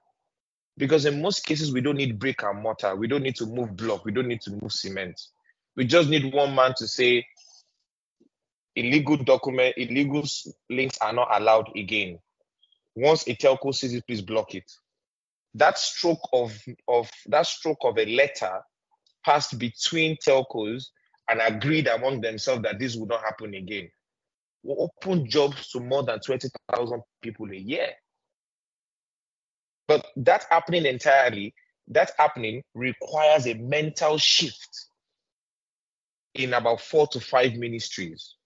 Because 0.77 1.05
in 1.05 1.21
most 1.21 1.45
cases, 1.45 1.73
we 1.73 1.81
don't 1.81 1.97
need 1.97 2.21
brick 2.21 2.45
and 2.45 2.63
mortar. 2.63 2.95
We 2.95 3.09
don't 3.09 3.25
need 3.25 3.35
to 3.37 3.47
move 3.47 3.77
block. 3.77 4.05
We 4.05 4.13
don't 4.13 4.29
need 4.29 4.41
to 4.43 4.53
move 4.53 4.73
cement. 4.73 5.21
We 5.77 5.85
just 5.85 6.09
need 6.09 6.33
one 6.33 6.55
man 6.55 6.75
to 6.79 6.87
say, 6.87 7.27
illegal 8.77 9.17
document, 9.17 9.75
illegal 9.77 10.25
links 10.69 10.97
are 11.01 11.13
not 11.13 11.29
allowed 11.33 11.71
again. 11.77 12.19
Once 12.97 13.27
a 13.29 13.35
telco 13.35 13.75
sees 13.75 13.95
it, 13.95 14.07
please 14.07 14.21
block 14.21 14.55
it. 14.55 14.71
That 15.55 15.79
stroke 15.79 16.29
of, 16.33 16.57
of 16.89 17.11
that 17.27 17.47
stroke 17.47 17.79
of 17.83 17.99
a 17.99 18.07
letter 18.07 18.61
passed 19.25 19.59
between 19.59 20.17
telcos 20.17 20.87
and 21.29 21.41
agreed 21.41 21.87
among 21.87 22.21
themselves 22.21 22.63
that 22.63 22.79
this 22.79 22.97
would 22.97 23.09
not 23.09 23.23
happen 23.23 23.55
again. 23.55 23.89
Will 24.63 24.91
open 25.03 25.29
jobs 25.29 25.69
to 25.71 25.81
more 25.81 26.03
than 26.03 26.21
20,000 26.21 27.03
people 27.23 27.51
a 27.51 27.57
year. 27.57 27.91
But 29.89 30.07
that 30.17 30.47
happening 30.51 30.87
entirely, 30.87 31.55
that 31.89 32.13
happening 32.19 32.63
requires 32.75 33.47
a 33.47 33.55
mental 33.55 34.19
shift 34.19 34.87
in 36.35 36.55
about 36.55 36.81
four 36.81 37.07
to 37.09 37.21
five 37.21 37.55
ministries. 37.55 38.37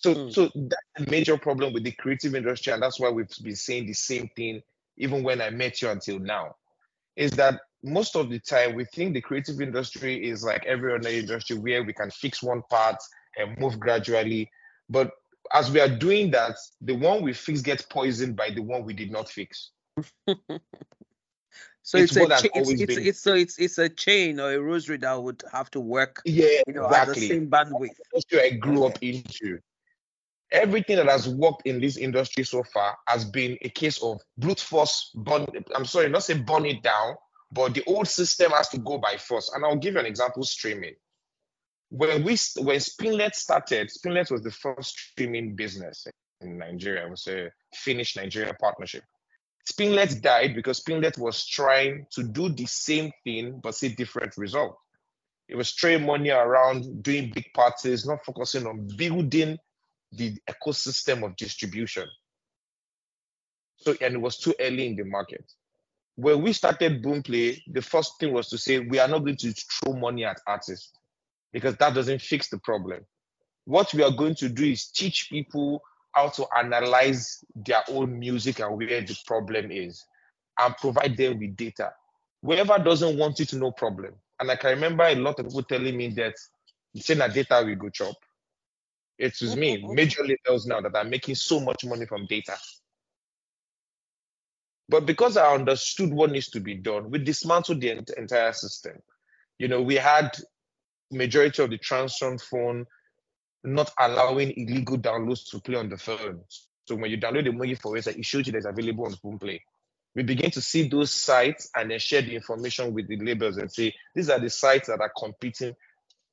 So, 0.00 0.14
mm. 0.14 0.32
so 0.32 0.50
that's 0.54 1.06
a 1.06 1.10
major 1.10 1.36
problem 1.36 1.74
with 1.74 1.84
the 1.84 1.92
creative 1.92 2.34
industry, 2.34 2.72
and 2.72 2.82
that's 2.82 2.98
why 2.98 3.10
we've 3.10 3.28
been 3.42 3.54
saying 3.54 3.86
the 3.86 3.92
same 3.92 4.30
thing 4.34 4.62
even 4.96 5.22
when 5.22 5.42
I 5.42 5.50
met 5.50 5.82
you 5.82 5.90
until 5.90 6.18
now. 6.18 6.56
Is 7.16 7.32
that 7.32 7.60
most 7.82 8.16
of 8.16 8.30
the 8.30 8.38
time 8.38 8.74
we 8.74 8.86
think 8.86 9.12
the 9.12 9.20
creative 9.20 9.60
industry 9.60 10.26
is 10.26 10.42
like 10.42 10.64
every 10.64 10.94
other 10.94 11.10
industry 11.10 11.58
where 11.58 11.82
we 11.82 11.92
can 11.92 12.10
fix 12.10 12.42
one 12.42 12.62
part 12.70 12.96
and 13.36 13.58
move 13.58 13.78
gradually. 13.78 14.50
But 14.88 15.10
as 15.52 15.70
we 15.70 15.80
are 15.80 15.88
doing 15.88 16.30
that, 16.30 16.56
the 16.80 16.94
one 16.94 17.22
we 17.22 17.34
fix 17.34 17.60
gets 17.60 17.82
poisoned 17.82 18.36
by 18.36 18.50
the 18.50 18.62
one 18.62 18.84
we 18.84 18.94
did 18.94 19.10
not 19.10 19.28
fix. 19.28 19.70
so 21.82 21.98
it's, 21.98 22.16
it's 22.16 22.16
a 22.16 22.26
cha- 22.26 22.48
it's, 22.54 22.70
it's, 22.70 22.96
it's, 22.96 23.20
so 23.20 23.34
it's 23.34 23.58
it's 23.58 23.76
a 23.76 23.88
chain 23.88 24.40
or 24.40 24.52
a 24.52 24.60
rosary 24.60 24.96
that 24.96 25.22
would 25.22 25.42
have 25.52 25.70
to 25.70 25.80
work 25.80 26.22
yeah 26.24 26.60
you 26.66 26.72
know 26.72 26.86
exactly. 26.86 27.12
at 27.12 27.14
the 27.16 27.28
same 27.28 27.50
bandwidth. 27.50 27.90
That's 28.14 28.24
what 28.30 28.44
I 28.44 28.50
grew 28.50 28.86
up 28.86 28.98
into. 29.02 29.58
Everything 30.52 30.96
that 30.96 31.08
has 31.08 31.28
worked 31.28 31.66
in 31.66 31.80
this 31.80 31.96
industry 31.96 32.44
so 32.44 32.62
far 32.62 32.96
has 33.06 33.24
been 33.24 33.56
a 33.62 33.68
case 33.68 34.02
of 34.02 34.20
brute 34.36 34.60
force 34.60 35.10
burn. 35.14 35.46
I'm 35.74 35.84
sorry, 35.84 36.08
not 36.08 36.24
say 36.24 36.34
burn 36.34 36.66
it 36.66 36.82
down, 36.82 37.14
but 37.52 37.74
the 37.74 37.84
old 37.86 38.08
system 38.08 38.50
has 38.52 38.68
to 38.70 38.78
go 38.78 38.98
by 38.98 39.16
force. 39.16 39.50
And 39.54 39.64
I'll 39.64 39.76
give 39.76 39.94
you 39.94 40.00
an 40.00 40.06
example: 40.06 40.42
streaming 40.42 40.94
when 41.90 42.22
we 42.22 42.36
when 42.56 42.78
Spinlet 42.78 43.34
started, 43.34 43.90
Spinlet 43.90 44.30
was 44.30 44.42
the 44.42 44.50
first 44.50 44.96
streaming 44.96 45.56
business 45.56 46.06
in 46.40 46.58
Nigeria. 46.58 47.04
It 47.04 47.10
was 47.10 47.26
a 47.26 47.50
finnish 47.74 48.16
nigeria 48.16 48.54
partnership. 48.54 49.02
Spinlet 49.70 50.22
died 50.22 50.54
because 50.54 50.82
Spinlet 50.82 51.18
was 51.18 51.46
trying 51.46 52.06
to 52.12 52.22
do 52.22 52.48
the 52.48 52.66
same 52.66 53.10
thing 53.24 53.60
but 53.62 53.74
see 53.74 53.88
different 53.88 54.36
results. 54.36 54.78
It 55.48 55.56
was 55.56 55.72
throwing 55.72 56.06
money 56.06 56.30
around, 56.30 57.02
doing 57.02 57.32
big 57.34 57.46
parties, 57.54 58.06
not 58.06 58.24
focusing 58.24 58.66
on 58.66 58.88
building 58.96 59.58
the 60.12 60.36
ecosystem 60.48 61.24
of 61.24 61.36
distribution. 61.36 62.06
So, 63.76 63.94
and 64.00 64.14
it 64.14 64.20
was 64.20 64.38
too 64.38 64.54
early 64.60 64.86
in 64.86 64.96
the 64.96 65.04
market. 65.04 65.44
When 66.16 66.42
we 66.42 66.52
started 66.52 67.02
Boomplay, 67.02 67.62
the 67.66 67.80
first 67.80 68.18
thing 68.20 68.32
was 68.32 68.48
to 68.48 68.58
say 68.58 68.78
we 68.78 68.98
are 68.98 69.08
not 69.08 69.20
going 69.20 69.36
to 69.38 69.52
throw 69.52 69.94
money 69.94 70.24
at 70.24 70.40
artists 70.46 70.92
because 71.52 71.76
that 71.76 71.94
doesn't 71.94 72.20
fix 72.20 72.50
the 72.50 72.58
problem. 72.58 73.00
What 73.64 73.94
we 73.94 74.02
are 74.02 74.10
going 74.10 74.34
to 74.36 74.48
do 74.48 74.64
is 74.64 74.88
teach 74.88 75.28
people 75.30 75.82
how 76.12 76.28
to 76.30 76.46
analyze 76.58 77.42
their 77.54 77.82
own 77.88 78.18
music 78.18 78.58
and 78.60 78.76
where 78.76 79.00
the 79.00 79.16
problem 79.26 79.70
is 79.70 80.04
and 80.58 80.76
provide 80.76 81.16
them 81.16 81.38
with 81.38 81.56
data. 81.56 81.92
Whoever 82.42 82.78
doesn't 82.78 83.16
want 83.16 83.40
it, 83.40 83.52
no 83.54 83.70
problem. 83.70 84.14
And 84.40 84.50
I 84.50 84.56
can 84.56 84.70
remember 84.70 85.04
a 85.04 85.14
lot 85.14 85.38
of 85.38 85.46
people 85.46 85.62
telling 85.62 85.96
me 85.96 86.08
that 86.14 86.34
saying 86.96 87.18
that 87.18 87.34
data 87.34 87.62
will 87.64 87.76
go 87.76 87.88
chop. 87.90 88.16
It 89.20 89.36
was 89.42 89.54
me, 89.54 89.84
major 89.86 90.24
labels 90.24 90.66
now 90.66 90.80
that 90.80 90.96
are 90.96 91.04
making 91.04 91.34
so 91.34 91.60
much 91.60 91.84
money 91.84 92.06
from 92.06 92.24
data. 92.24 92.56
But 94.88 95.04
because 95.04 95.36
I 95.36 95.54
understood 95.54 96.10
what 96.10 96.30
needs 96.30 96.48
to 96.50 96.60
be 96.60 96.74
done, 96.74 97.10
we 97.10 97.18
dismantled 97.18 97.82
the 97.82 98.02
entire 98.16 98.54
system. 98.54 98.94
You 99.58 99.68
know, 99.68 99.82
we 99.82 99.96
had 99.96 100.30
majority 101.12 101.62
of 101.62 101.68
the 101.68 101.76
Transsion 101.76 102.38
phone 102.38 102.86
not 103.62 103.92
allowing 104.00 104.52
illegal 104.56 104.96
downloads 104.96 105.50
to 105.50 105.60
play 105.60 105.76
on 105.76 105.90
the 105.90 105.98
phone. 105.98 106.40
So 106.86 106.96
when 106.96 107.10
you 107.10 107.18
download 107.18 107.44
the 107.44 107.52
movie 107.52 107.74
for 107.74 107.98
it, 107.98 108.06
it 108.06 108.24
shows 108.24 108.46
you 108.46 108.52
that 108.52 108.58
it's 108.58 108.66
available 108.66 109.04
on 109.04 109.12
Boomplay. 109.22 109.60
We 110.14 110.22
begin 110.22 110.50
to 110.52 110.62
see 110.62 110.88
those 110.88 111.12
sites 111.12 111.70
and 111.76 111.90
then 111.90 111.98
share 111.98 112.22
the 112.22 112.34
information 112.34 112.94
with 112.94 113.06
the 113.06 113.18
labels 113.18 113.58
and 113.58 113.70
say 113.70 113.94
these 114.14 114.30
are 114.30 114.40
the 114.40 114.48
sites 114.48 114.88
that 114.88 115.00
are 115.00 115.12
competing, 115.14 115.76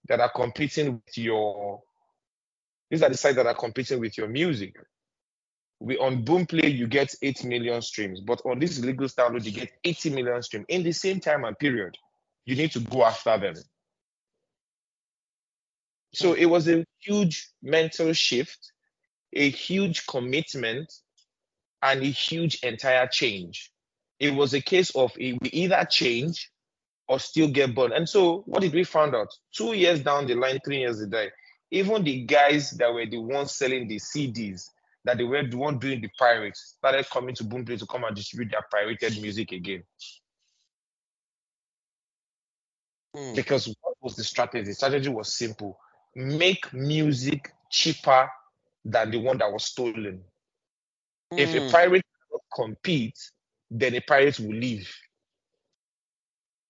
that 0.08 0.22
are 0.22 0.32
competing 0.34 1.02
with 1.06 1.18
your. 1.18 1.82
These 2.90 3.04
are 3.04 3.10
the 3.10 3.18
sites 3.18 3.36
that 3.36 3.46
are 3.46 3.56
competing 3.56 4.00
with 4.00 4.18
your 4.18 4.28
music. 4.28 4.76
We 5.80 5.98
on 5.98 6.24
Boomplay 6.24 6.76
you 6.76 6.88
get 6.88 7.14
8 7.22 7.44
million 7.46 7.82
streams, 7.82 8.22
but 8.22 8.42
on 8.46 8.60
this 8.60 8.80
illegal 8.80 9.08
download 9.08 9.46
you 9.46 9.52
get 9.52 9.72
80 9.84 10.10
million 10.12 10.42
streams 10.42 10.66
in 10.70 10.84
the 10.84 10.92
same 10.92 11.20
time 11.20 11.44
and 11.44 11.58
period. 11.58 11.96
You 12.46 12.56
need 12.56 12.72
to 12.72 12.80
go 12.80 13.04
after 13.04 13.38
them. 13.38 13.56
So 16.14 16.34
it 16.34 16.46
was 16.46 16.68
a 16.68 16.84
huge 17.02 17.50
mental 17.62 18.14
shift, 18.14 18.72
a 19.34 19.50
huge 19.50 20.08
commitment, 20.08 20.92
and 21.84 22.02
a 22.02 22.06
huge 22.06 22.64
entire 22.64 23.08
change. 23.08 23.72
It 24.20 24.34
was 24.34 24.54
a 24.54 24.62
case 24.62 24.90
of 24.96 25.12
we 25.18 25.38
either 25.44 25.86
change 25.90 26.50
or 27.08 27.20
still 27.20 27.50
get 27.50 27.76
burned. 27.76 27.94
And 27.94 28.10
so 28.10 28.44
what 28.48 28.62
did 28.62 28.74
we 28.74 28.84
find 28.84 29.14
out? 29.16 29.28
Two 29.56 29.74
years 29.74 30.02
down 30.02 30.26
the 30.26 30.36
line, 30.36 30.60
three 30.66 30.80
years 30.80 31.02
a 31.02 31.08
day, 31.08 31.30
even 31.72 32.04
the 32.04 32.24
guys 32.26 32.72
that 32.72 32.94
were 32.94 33.06
the 33.06 33.20
ones 33.20 33.52
selling 33.52 33.88
the 33.88 33.98
CDs, 33.98 34.70
that 35.04 35.18
they 35.18 35.24
were 35.24 35.44
the 35.44 35.58
one 35.58 35.80
doing 35.80 36.02
the 36.02 36.10
pirates, 36.20 36.76
started 36.78 37.10
coming 37.10 37.36
to 37.36 37.44
Boomplay 37.44 37.78
to 37.80 37.86
come 37.86 38.04
and 38.04 38.16
distribute 38.16 38.52
their 38.52 38.66
pirated 38.72 39.22
music 39.22 39.52
again. 39.52 39.84
Mm. 43.16 43.36
Because 43.36 43.68
what 43.68 43.96
was 44.02 44.16
the 44.16 44.24
strategy? 44.24 44.66
The 44.66 44.74
strategy 44.74 45.10
was 45.10 45.36
simple 45.36 45.80
make 46.18 46.74
music 46.74 47.54
cheaper 47.70 48.30
than 48.84 49.12
the 49.12 49.20
one 49.20 49.38
that 49.38 49.52
was 49.52 49.66
stolen. 49.66 50.22
Mm. 51.32 51.40
If 51.40 51.56
a 51.56 51.60
hmm. 51.60 51.72
pirate 51.72 52.06
cannot 52.30 52.42
compete, 52.56 53.20
then 53.70 53.96
a 53.96 54.02
pirate 54.02 54.40
will 54.40 54.56
leave. 54.56 54.90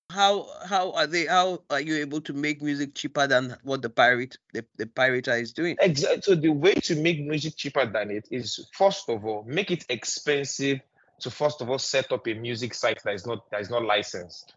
How 0.09 0.47
how 0.65 0.91
are 0.93 1.07
they 1.07 1.25
how 1.25 1.61
are 1.69 1.81
you 1.81 1.97
able 1.97 2.21
to 2.21 2.33
make 2.33 2.61
music 2.61 2.95
cheaper 2.95 3.27
than 3.27 3.57
what 3.63 3.81
the 3.81 3.89
pirate 3.89 4.37
the, 4.53 4.65
the 4.77 4.85
pirater 4.85 5.39
is 5.39 5.51
doing? 5.51 5.75
Exactly 5.79 6.21
so 6.21 6.35
the 6.35 6.49
way 6.49 6.73
to 6.73 6.95
make 6.95 7.19
music 7.19 7.55
cheaper 7.57 7.85
than 7.85 8.11
it 8.11 8.27
is 8.31 8.67
first 8.73 9.09
of 9.09 9.25
all 9.25 9.43
make 9.45 9.69
it 9.69 9.85
expensive 9.89 10.79
to 11.19 11.29
first 11.29 11.61
of 11.61 11.69
all 11.69 11.79
set 11.79 12.11
up 12.11 12.27
a 12.27 12.33
music 12.33 12.73
site 12.73 13.01
that 13.03 13.13
is 13.13 13.25
not 13.25 13.49
that 13.51 13.61
is 13.61 13.69
not 13.69 13.83
licensed. 13.83 14.53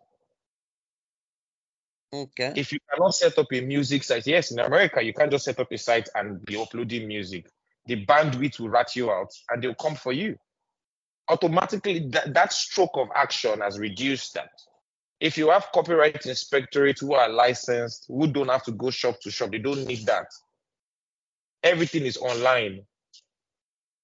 Okay. 2.13 2.53
If 2.57 2.73
you 2.73 2.79
cannot 2.91 3.15
set 3.15 3.39
up 3.39 3.47
a 3.53 3.61
music 3.61 4.05
site 4.05 4.27
yes 4.27 4.53
in 4.53 4.61
america 4.61 5.03
you 5.03 5.13
can't 5.13 5.33
just 5.33 5.45
set 5.45 5.59
up 5.59 5.73
a 5.73 5.79
site 5.79 6.09
and 6.15 6.45
be 6.45 6.57
uploading 6.57 7.09
music. 7.09 7.51
The 7.87 8.07
bandwidth 8.07 8.61
will 8.61 8.69
rat 8.69 8.95
you 8.95 9.11
out 9.11 9.33
and 9.49 9.63
they'll 9.63 9.75
come 9.75 9.97
for 9.97 10.13
you. 10.13 10.37
Automatically 11.29 12.09
that, 12.11 12.35
that 12.35 12.53
stroke 12.53 12.95
of 12.95 13.09
action 13.17 13.61
has 13.61 13.81
reduced 13.81 14.35
that 14.35 14.51
if 15.21 15.37
you 15.37 15.51
have 15.51 15.69
copyright 15.73 16.25
inspectorate 16.25 16.99
who 16.99 17.15
are 17.15 17.29
licensed, 17.29 18.07
who 18.09 18.27
don't 18.27 18.49
have 18.49 18.65
to 18.65 18.73
go 18.73 18.91
shop 18.91 19.21
to 19.21 19.31
shop, 19.31 19.51
they 19.51 19.59
don't 19.59 19.87
need 19.87 20.07
that. 20.07 20.27
Everything 21.63 22.07
is 22.07 22.17
online. 22.17 22.83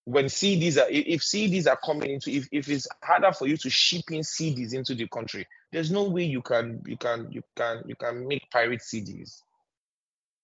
When 0.05 0.27
CDs 0.27 0.77
are, 0.77 0.89
if 0.89 1.23
CDs 1.23 1.67
are 1.67 1.79
coming 1.85 2.11
into, 2.11 2.31
if, 2.31 2.47
if 2.53 2.69
it's 2.69 2.87
harder 3.03 3.33
for 3.33 3.49
you 3.49 3.57
to 3.57 3.71
ship 3.71 4.05
in 4.11 4.21
CDs 4.21 4.75
into 4.75 4.95
the 4.95 5.09
country, 5.09 5.47
there's 5.73 5.91
no 5.91 6.05
way 6.05 6.23
you 6.23 6.43
can 6.43 6.81
you 6.87 6.97
can 6.97 7.27
you 7.33 7.43
can 7.57 7.83
you 7.87 7.97
can 7.97 8.29
make 8.29 8.49
pirate 8.51 8.83
CDs. 8.83 9.41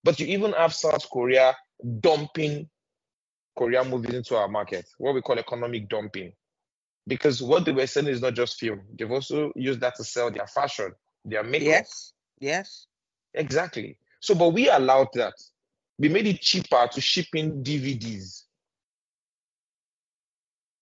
But 0.03 0.19
you 0.19 0.27
even 0.27 0.53
have 0.53 0.75
South 0.75 1.09
Korea 1.11 1.55
dumping 2.01 2.69
Korean 3.57 3.89
movies 3.89 4.15
into 4.15 4.37
our 4.37 4.49
market, 4.49 4.87
what 4.99 5.15
we 5.15 5.21
call 5.21 5.39
economic 5.39 5.89
dumping 5.89 6.33
because 7.07 7.43
what 7.43 7.65
they 7.65 7.73
were 7.73 7.87
selling 7.87 8.13
is 8.13 8.21
not 8.23 8.35
just 8.35 8.59
film. 8.59 8.81
They've 8.99 9.11
also 9.11 9.53
used 9.57 9.81
that 9.81 9.97
to 9.97 10.05
sell 10.05 10.31
their 10.31 10.47
fashion, 10.47 10.93
their 11.25 11.43
makeup. 11.43 11.67
Yes. 11.67 12.13
Yes. 12.39 12.87
Exactly. 13.35 13.99
So, 14.21 14.35
but 14.35 14.51
we 14.51 14.69
allowed 14.69 15.09
that. 15.15 15.35
We 15.99 16.09
made 16.09 16.27
it 16.27 16.41
cheaper 16.41 16.89
to 16.93 17.01
ship 17.01 17.27
in 17.35 17.63
DVDs. 17.63 18.45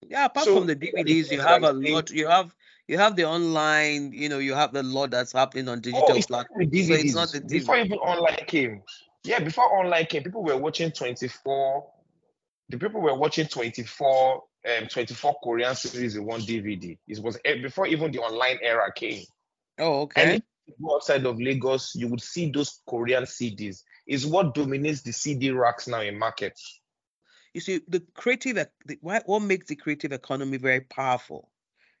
Yeah, 0.07 0.25
apart 0.25 0.45
so, 0.45 0.57
from 0.57 0.67
the 0.67 0.75
DVDs, 0.75 1.31
you 1.31 1.39
have 1.39 1.63
a 1.63 1.73
lot. 1.73 2.09
You 2.09 2.27
have 2.27 2.53
you 2.87 2.97
have 2.97 3.15
the 3.15 3.25
online. 3.25 4.11
You 4.13 4.29
know, 4.29 4.39
you 4.39 4.53
have 4.53 4.73
the 4.73 4.83
lot 4.83 5.11
that's 5.11 5.31
happening 5.31 5.69
on 5.69 5.77
oh, 5.77 5.81
digital 5.81 6.05
oh, 6.09 6.21
platforms. 6.21 6.87
So 6.87 6.93
it's 6.93 7.15
not 7.15 7.31
the 7.31 7.39
DVDs. 7.41 7.49
Before 7.49 7.77
even 7.77 7.97
online 7.99 8.45
came, 8.47 8.81
yeah, 9.23 9.39
before 9.39 9.65
online 9.77 10.05
came, 10.05 10.23
people 10.23 10.43
were 10.43 10.57
watching 10.57 10.91
24. 10.91 11.87
The 12.69 12.77
people 12.77 13.01
were 13.01 13.15
watching 13.15 13.47
24 13.47 14.43
um, 14.65 14.87
24 14.87 15.35
Korean 15.43 15.75
series 15.75 16.15
in 16.15 16.25
one 16.25 16.41
DVD. 16.41 16.97
It 17.07 17.21
was 17.21 17.37
before 17.43 17.87
even 17.87 18.11
the 18.11 18.19
online 18.19 18.59
era 18.61 18.91
came. 18.93 19.23
Oh, 19.79 20.01
okay. 20.01 20.35
And 20.35 20.43
outside 20.89 21.25
of 21.25 21.39
Lagos, 21.39 21.95
you 21.95 22.07
would 22.07 22.21
see 22.21 22.51
those 22.51 22.81
Korean 22.87 23.23
CDs. 23.23 23.83
Is 24.07 24.25
what 24.25 24.53
dominates 24.53 25.01
the 25.01 25.11
CD 25.13 25.51
racks 25.51 25.87
now 25.87 26.01
in 26.01 26.17
markets. 26.17 26.79
You 27.53 27.61
see, 27.61 27.81
the 27.87 28.03
creative, 28.13 28.67
the, 28.85 28.97
what 29.01 29.41
makes 29.41 29.67
the 29.67 29.75
creative 29.75 30.11
economy 30.11 30.57
very 30.57 30.81
powerful 30.81 31.49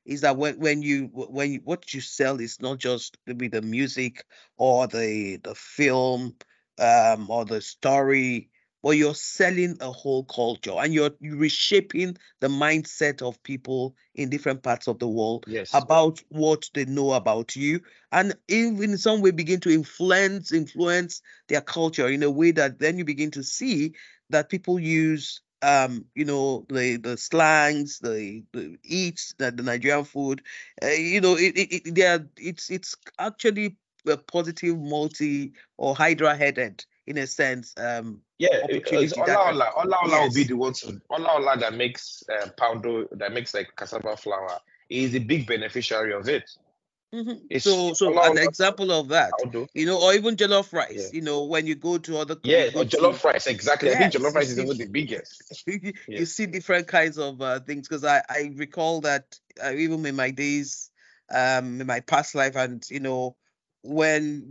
is 0.05 0.21
that 0.21 0.37
when, 0.37 0.59
when 0.59 0.81
you 0.81 1.09
when 1.13 1.53
you, 1.53 1.61
what 1.63 1.93
you 1.93 2.01
sell 2.01 2.39
is 2.39 2.61
not 2.61 2.79
just 2.79 3.17
maybe 3.27 3.47
the 3.47 3.61
music 3.61 4.25
or 4.57 4.87
the 4.87 5.37
the 5.43 5.53
film 5.53 6.35
um, 6.79 7.29
or 7.29 7.45
the 7.45 7.61
story 7.61 8.49
but 8.81 8.91
you're 8.91 9.15
selling 9.15 9.77
a 9.81 9.91
whole 9.91 10.23
culture 10.25 10.73
and 10.77 10.93
you're 10.93 11.11
reshaping 11.21 12.17
the 12.39 12.47
mindset 12.47 13.21
of 13.21 13.41
people 13.43 13.95
in 14.15 14.29
different 14.29 14.63
parts 14.63 14.87
of 14.87 14.99
the 14.99 15.07
world 15.07 15.45
yes. 15.47 15.73
about 15.73 16.21
what 16.29 16.69
they 16.73 16.85
know 16.85 17.13
about 17.13 17.55
you 17.55 17.79
and 18.11 18.35
even 18.47 18.91
in 18.91 18.97
some 18.97 19.21
way 19.21 19.31
begin 19.31 19.59
to 19.59 19.69
influence 19.69 20.51
influence 20.51 21.21
their 21.47 21.61
culture 21.61 22.07
in 22.07 22.23
a 22.23 22.31
way 22.31 22.51
that 22.51 22.79
then 22.79 22.97
you 22.97 23.05
begin 23.05 23.31
to 23.31 23.43
see 23.43 23.93
that 24.29 24.49
people 24.49 24.79
use 24.79 25.41
um 25.61 26.05
you 26.15 26.25
know 26.25 26.65
the 26.69 26.97
the 26.97 27.17
slangs 27.17 27.99
the 27.99 28.43
the 28.53 28.77
eats 28.83 29.35
the, 29.37 29.51
the 29.51 29.63
nigerian 29.63 30.03
food 30.03 30.41
uh, 30.83 30.87
you 30.87 31.21
know 31.21 31.35
it, 31.35 31.55
it, 31.55 31.87
it 31.87 31.95
they 31.95 32.05
are 32.05 32.25
it's 32.37 32.69
it's 32.71 32.95
actually 33.19 33.75
a 34.07 34.17
positive 34.17 34.79
multi 34.79 35.53
or 35.77 35.95
hydra 35.95 36.35
headed 36.35 36.83
in 37.07 37.17
a 37.17 37.27
sense. 37.27 37.73
Um, 37.77 38.21
yeah, 38.37 38.65
it's 38.69 39.17
Ola 39.17 39.49
Ola. 39.49 39.71
Ola 39.77 39.97
Ola 40.03 40.09
yes. 40.09 40.27
will 40.27 40.33
be 40.33 40.43
the 40.43 40.55
one 40.55 40.73
to 40.73 41.01
Ola 41.09 41.33
Ola 41.37 41.57
that 41.57 41.73
makes 41.73 42.23
uh, 42.31 42.47
poundo 42.59 43.07
that 43.17 43.33
makes 43.33 43.53
like 43.53 43.75
cassava 43.75 44.17
flour. 44.17 44.59
is 44.89 45.15
a 45.15 45.19
big 45.19 45.47
beneficiary 45.47 46.13
of 46.13 46.27
it. 46.27 46.49
Mm-hmm. 47.13 47.57
So, 47.57 47.93
so 47.93 48.23
an 48.23 48.37
example 48.37 48.89
of 48.89 49.09
that, 49.09 49.33
you 49.73 49.85
know, 49.85 50.01
or 50.01 50.13
even 50.13 50.37
jollof 50.37 50.71
rice. 50.71 51.09
Yeah. 51.11 51.19
You 51.19 51.21
know, 51.21 51.43
when 51.43 51.67
you 51.67 51.75
go 51.75 51.97
to 51.97 52.17
other 52.17 52.37
yeah, 52.43 52.69
or 52.73 52.85
jollof 52.85 53.21
rice 53.25 53.47
exactly. 53.47 53.89
Yes. 53.89 53.97
I 53.97 53.99
think 54.09 54.13
jollof 54.13 54.33
rice 54.33 54.49
is 54.49 54.59
even 54.63 54.77
the 54.77 54.85
biggest. 54.85 55.63
you 55.67 55.93
yeah. 56.07 56.23
see 56.23 56.45
different 56.45 56.87
kinds 56.87 57.17
of 57.17 57.41
uh, 57.41 57.59
things 57.59 57.87
because 57.87 58.05
I 58.05 58.21
I 58.29 58.53
recall 58.55 59.01
that 59.01 59.37
uh, 59.61 59.73
even 59.73 60.05
in 60.05 60.15
my 60.15 60.31
days, 60.31 60.89
um, 61.29 61.81
in 61.81 61.87
my 61.87 61.99
past 61.99 62.33
life, 62.33 62.55
and 62.55 62.81
you 62.89 63.01
know, 63.01 63.35
when 63.83 64.47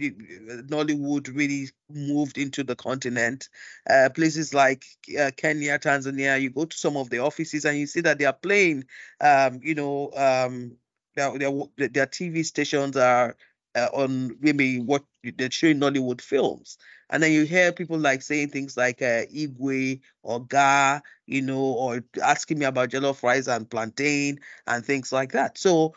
Nollywood 0.69 1.35
really 1.35 1.69
moved 1.91 2.39
into 2.39 2.65
the 2.65 2.75
continent. 2.77 3.49
Uh, 3.89 4.09
places 4.15 4.53
like 4.55 4.85
uh, 5.19 5.31
Kenya, 5.37 5.79
Tanzania, 5.79 6.41
you 6.41 6.51
go 6.51 6.65
to 6.65 6.77
some 6.77 6.97
of 6.97 7.11
the 7.11 7.19
offices 7.21 7.65
and 7.65 7.79
you 7.79 7.87
see 7.87 8.01
that 8.01 8.19
they 8.19 8.25
are 8.25 8.33
playing, 8.33 8.85
um, 9.21 9.61
you 9.63 9.75
know, 9.75 10.11
um, 10.17 10.77
their, 11.15 11.37
their, 11.39 11.89
their 11.89 12.07
TV 12.07 12.43
stations 12.43 12.97
are 12.97 13.37
uh, 13.77 13.89
on 13.93 14.37
maybe 14.41 14.81
what 14.81 15.05
they're 15.37 15.51
showing 15.51 15.79
Nollywood 15.81 16.21
films. 16.21 16.79
And 17.09 17.23
then 17.23 17.33
you 17.33 17.45
hear 17.45 17.73
people 17.73 17.99
like 17.99 18.23
saying 18.23 18.49
things 18.51 18.77
like 18.77 19.03
uh, 19.03 19.27
Igwe 19.35 20.01
or 20.23 20.45
Ga, 20.45 21.01
you 21.27 21.43
know, 21.43 21.61
or 21.61 22.05
asking 22.23 22.59
me 22.59 22.67
about 22.67 22.91
jollof 22.91 23.23
rice 23.23 23.49
and 23.49 23.69
plantain 23.69 24.41
and 24.67 24.85
things 24.85 25.13
like 25.13 25.33
that. 25.33 25.59
So 25.59 25.95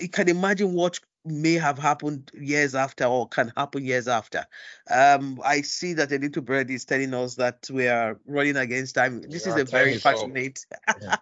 you 0.00 0.08
can 0.08 0.28
imagine 0.28 0.74
what 0.74 1.00
may 1.24 1.54
have 1.54 1.78
happened 1.78 2.30
years 2.34 2.74
after 2.74 3.04
or 3.04 3.28
can 3.28 3.52
happen 3.56 3.84
years 3.84 4.08
after. 4.08 4.46
Um, 4.90 5.40
I 5.44 5.60
see 5.62 5.92
that 5.94 6.12
a 6.12 6.18
little 6.18 6.42
bird 6.42 6.70
is 6.70 6.84
telling 6.84 7.12
us 7.12 7.34
that 7.34 7.68
we 7.70 7.88
are 7.88 8.18
running 8.26 8.56
against 8.56 8.94
time. 8.94 9.22
This 9.22 9.46
yeah, 9.46 9.54
is 9.54 9.60
a 9.60 9.64
very 9.64 9.98
passionate, 9.98 10.64
yeah. 11.02 11.16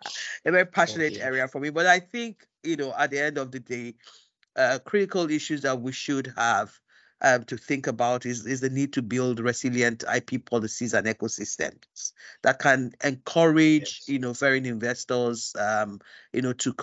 a 0.44 0.52
very 0.52 0.66
passionate 0.66 1.18
area 1.18 1.48
for 1.48 1.60
me. 1.60 1.70
But 1.70 1.86
I 1.86 1.98
think 2.00 2.46
you 2.62 2.76
know, 2.76 2.94
at 2.96 3.10
the 3.10 3.20
end 3.20 3.38
of 3.38 3.50
the 3.50 3.60
day, 3.60 3.94
uh, 4.56 4.78
critical 4.84 5.30
issues 5.30 5.62
that 5.62 5.80
we 5.80 5.92
should 5.92 6.32
have 6.36 6.78
um, 7.20 7.44
to 7.44 7.56
think 7.56 7.86
about 7.86 8.26
is, 8.26 8.46
is 8.46 8.60
the 8.60 8.70
need 8.70 8.92
to 8.92 9.02
build 9.02 9.40
resilient 9.40 10.04
IP 10.12 10.44
policies 10.44 10.94
and 10.94 11.06
ecosystems 11.06 12.12
that 12.42 12.58
can 12.58 12.92
encourage, 13.02 14.00
yes. 14.00 14.08
you 14.08 14.18
know, 14.18 14.34
foreign 14.34 14.66
investors, 14.66 15.54
um, 15.58 16.00
you 16.32 16.42
know, 16.42 16.52
to 16.52 16.74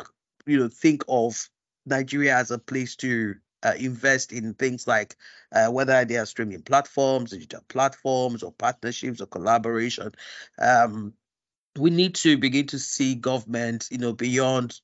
you 0.45 0.59
know 0.59 0.67
think 0.67 1.03
of 1.07 1.49
Nigeria 1.85 2.35
as 2.37 2.51
a 2.51 2.59
place 2.59 2.95
to 2.97 3.35
uh, 3.63 3.73
invest 3.79 4.31
in 4.31 4.53
things 4.53 4.87
like 4.87 5.15
uh, 5.51 5.67
whether 5.67 6.05
they 6.05 6.17
are 6.17 6.25
streaming 6.25 6.61
platforms, 6.61 7.31
digital 7.31 7.61
platforms, 7.67 8.43
or 8.43 8.51
partnerships 8.51 9.21
or 9.21 9.25
collaboration. 9.25 10.11
Um, 10.59 11.13
we 11.77 11.89
need 11.89 12.15
to 12.15 12.37
begin 12.37 12.67
to 12.67 12.79
see 12.79 13.15
government, 13.15 13.87
you 13.91 13.97
know, 13.97 14.13
beyond, 14.13 14.79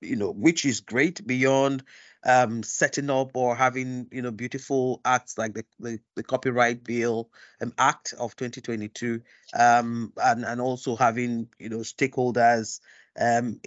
you 0.00 0.16
know, 0.16 0.30
which 0.30 0.64
is 0.64 0.80
great, 0.80 1.26
beyond 1.26 1.82
um, 2.24 2.62
setting 2.62 3.08
up 3.10 3.30
or 3.34 3.56
having, 3.56 4.06
you 4.10 4.22
know, 4.22 4.30
beautiful 4.30 5.00
acts 5.04 5.38
like 5.38 5.54
the 5.54 5.64
the, 5.80 5.98
the 6.14 6.22
Copyright 6.22 6.84
Bill 6.84 7.30
um, 7.62 7.72
Act 7.78 8.14
of 8.18 8.36
2022, 8.36 9.22
um, 9.58 10.12
and 10.22 10.44
and 10.44 10.60
also 10.60 10.94
having, 10.94 11.48
you 11.58 11.68
know, 11.68 11.78
stakeholders 11.78 12.80
um, 13.18 13.60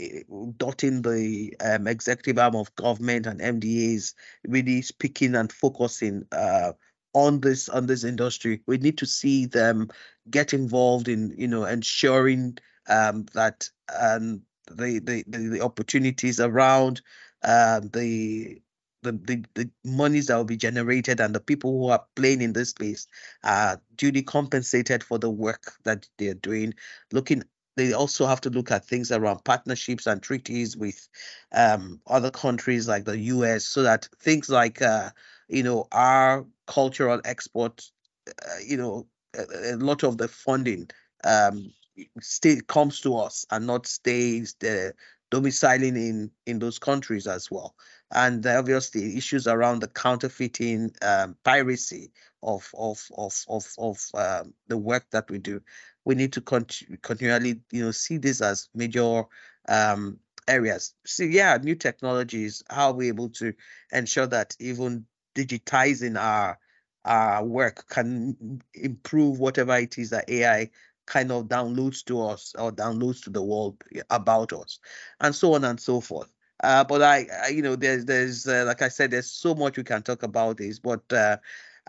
dotting 0.57 1.01
the 1.01 1.53
um, 1.63 1.87
executive 1.87 2.37
arm 2.37 2.55
of 2.55 2.73
government 2.75 3.25
and 3.25 3.39
MDAs, 3.39 4.13
really 4.47 4.81
speaking 4.81 5.35
and 5.35 5.51
focusing 5.51 6.25
uh, 6.31 6.73
on 7.13 7.39
this 7.39 7.69
on 7.69 7.87
this 7.87 8.03
industry. 8.03 8.61
We 8.67 8.77
need 8.77 8.97
to 8.99 9.05
see 9.05 9.45
them 9.45 9.89
get 10.29 10.53
involved 10.53 11.07
in 11.07 11.33
you 11.37 11.47
know 11.47 11.65
ensuring 11.65 12.57
um, 12.87 13.25
that 13.33 13.69
um, 13.99 14.41
the, 14.71 14.99
the 14.99 15.23
the 15.27 15.61
opportunities 15.61 16.39
around 16.39 17.01
uh, 17.43 17.81
the 17.81 18.61
the, 19.01 19.13
the, 19.13 19.45
the 19.55 19.69
monies 19.85 20.27
that 20.27 20.35
will 20.35 20.43
be 20.43 20.57
generated 20.57 21.19
and 21.19 21.33
the 21.33 21.39
people 21.39 21.71
who 21.71 21.87
are 21.87 22.03
playing 22.15 22.41
in 22.41 22.53
this 22.53 22.71
space 22.71 23.07
are 23.43 23.81
duly 23.95 24.21
compensated 24.21 25.03
for 25.03 25.17
the 25.17 25.29
work 25.29 25.73
that 25.83 26.07
they're 26.17 26.33
doing, 26.33 26.73
looking 27.11 27.43
they 27.79 27.93
also 27.93 28.25
have 28.25 28.41
to 28.41 28.49
look 28.49 28.71
at 28.71 28.83
things 28.83 29.09
around 29.09 29.45
partnerships 29.45 30.05
and 30.05 30.21
treaties 30.21 30.75
with 30.75 31.07
um, 31.53 32.01
other 32.05 32.29
countries 32.29 32.89
like 32.89 33.05
the 33.05 33.17
US, 33.17 33.63
so 33.63 33.83
that 33.83 34.09
things 34.19 34.49
like 34.49 34.81
uh, 34.81 35.11
you 35.47 35.63
know 35.63 35.87
our 35.93 36.45
cultural 36.67 37.21
export, 37.23 37.89
uh, 38.27 38.59
you 38.67 38.75
know, 38.75 39.07
a, 39.33 39.75
a, 39.75 39.77
lot 39.77 40.03
of 40.03 40.17
the 40.17 40.27
funding 40.27 40.89
um, 41.23 41.71
stay 42.19 42.59
comes 42.67 42.99
to 43.01 43.15
us 43.15 43.45
and 43.49 43.65
not 43.65 43.87
stays 43.87 44.57
the 44.59 44.93
domiciling 45.31 45.95
in 45.95 46.31
in 46.45 46.59
those 46.59 46.79
countries 46.79 47.27
as 47.27 47.49
well. 47.49 47.75
And 48.11 48.45
obviously 48.45 49.15
issues 49.15 49.47
around 49.47 49.79
the 49.79 49.87
counterfeiting 49.87 50.91
um, 51.01 51.37
piracy 51.45 52.11
of 52.43 52.69
of 52.77 53.07
of 53.17 53.45
of, 53.47 53.65
of 53.77 54.05
um, 54.15 54.53
the 54.67 54.77
work 54.77 55.05
that 55.11 55.31
we 55.31 55.37
do 55.37 55.61
we 56.09 56.15
need 56.15 56.33
to 56.33 56.41
continually 56.41 57.61
you 57.71 57.85
know 57.85 57.91
see 57.91 58.17
this 58.17 58.41
as 58.41 58.67
major 58.73 59.25
um, 59.67 60.17
areas 60.47 60.95
see 61.05 61.27
yeah 61.27 61.55
new 61.61 61.75
technologies 61.75 62.63
how 62.67 62.87
are 62.87 62.93
we 62.93 63.09
able 63.09 63.29
to 63.29 63.53
ensure 63.91 64.25
that 64.25 64.55
even 64.59 65.05
digitizing 65.35 66.19
our 66.19 66.57
our 67.05 67.45
work 67.45 67.87
can 67.89 68.59
improve 68.73 69.39
whatever 69.39 69.77
it 69.77 69.99
is 69.99 70.09
that 70.09 70.27
ai 70.31 70.67
kind 71.05 71.31
of 71.31 71.43
downloads 71.45 72.03
to 72.03 72.19
us 72.23 72.55
or 72.57 72.71
downloads 72.71 73.23
to 73.23 73.29
the 73.29 73.43
world 73.43 73.77
about 74.09 74.51
us 74.51 74.79
and 75.19 75.35
so 75.35 75.53
on 75.53 75.63
and 75.63 75.79
so 75.79 76.01
forth 76.01 76.33
uh, 76.63 76.83
but 76.83 77.01
I, 77.01 77.25
I, 77.45 77.47
you 77.51 77.61
know, 77.61 77.77
there's, 77.77 78.03
there's, 78.03 78.45
uh, 78.45 78.65
like 78.67 78.81
I 78.81 78.89
said, 78.89 79.11
there's 79.11 79.31
so 79.31 79.55
much 79.55 79.77
we 79.77 79.83
can 79.85 80.03
talk 80.03 80.23
about 80.23 80.57
this. 80.57 80.77
But 80.77 81.03
uh, 81.13 81.37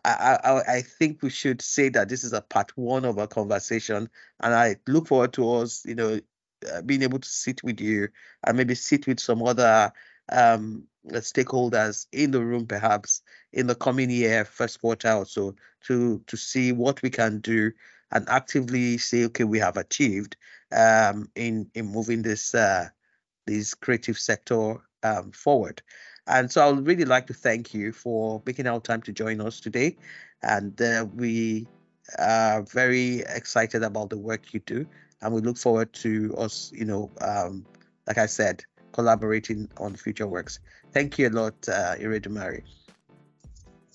I, 0.04 0.38
I, 0.42 0.76
I 0.76 0.82
think 0.82 1.22
we 1.22 1.30
should 1.30 1.60
say 1.62 1.88
that 1.90 2.08
this 2.08 2.24
is 2.24 2.32
a 2.32 2.40
part 2.40 2.76
one 2.76 3.04
of 3.04 3.18
our 3.18 3.26
conversation, 3.26 4.08
and 4.40 4.54
I 4.54 4.76
look 4.86 5.08
forward 5.08 5.32
to 5.34 5.52
us, 5.54 5.84
you 5.84 5.94
know, 5.94 6.20
uh, 6.72 6.82
being 6.82 7.02
able 7.02 7.18
to 7.18 7.28
sit 7.28 7.62
with 7.62 7.80
you 7.80 8.08
and 8.46 8.56
maybe 8.56 8.74
sit 8.74 9.06
with 9.06 9.20
some 9.20 9.42
other 9.42 9.92
um, 10.30 10.84
stakeholders 11.08 12.06
in 12.12 12.30
the 12.30 12.42
room, 12.44 12.66
perhaps 12.66 13.22
in 13.52 13.66
the 13.66 13.74
coming 13.74 14.10
year, 14.10 14.44
first 14.44 14.80
quarter 14.80 15.12
or 15.12 15.26
so, 15.26 15.54
to 15.86 16.22
to 16.26 16.36
see 16.36 16.72
what 16.72 17.02
we 17.02 17.10
can 17.10 17.40
do 17.40 17.72
and 18.12 18.28
actively 18.28 18.98
say, 18.98 19.24
okay, 19.24 19.44
we 19.44 19.58
have 19.58 19.76
achieved 19.76 20.36
um, 20.72 21.30
in 21.34 21.70
in 21.74 21.86
moving 21.86 22.22
this 22.22 22.54
uh, 22.54 22.88
this 23.46 23.74
creative 23.74 24.18
sector 24.18 24.76
um, 25.02 25.32
forward. 25.32 25.82
And 26.30 26.50
so 26.50 26.64
I 26.64 26.70
would 26.70 26.86
really 26.86 27.04
like 27.04 27.26
to 27.26 27.34
thank 27.34 27.74
you 27.74 27.90
for 27.92 28.40
making 28.46 28.68
our 28.68 28.80
time 28.80 29.02
to 29.02 29.12
join 29.12 29.40
us 29.40 29.58
today. 29.58 29.96
And 30.42 30.80
uh, 30.80 31.04
we 31.12 31.66
are 32.20 32.62
very 32.62 33.20
excited 33.20 33.82
about 33.82 34.10
the 34.10 34.16
work 34.16 34.54
you 34.54 34.60
do. 34.60 34.86
And 35.20 35.34
we 35.34 35.40
look 35.40 35.58
forward 35.58 35.92
to 35.94 36.32
us, 36.38 36.72
you 36.72 36.84
know, 36.84 37.10
um, 37.20 37.66
like 38.06 38.16
I 38.16 38.26
said, 38.26 38.64
collaborating 38.92 39.68
on 39.78 39.96
future 39.96 40.28
works. 40.28 40.60
Thank 40.92 41.18
you 41.18 41.28
a 41.28 41.30
lot, 41.30 41.54
uh, 41.68 41.96
Iredumare. 41.96 42.62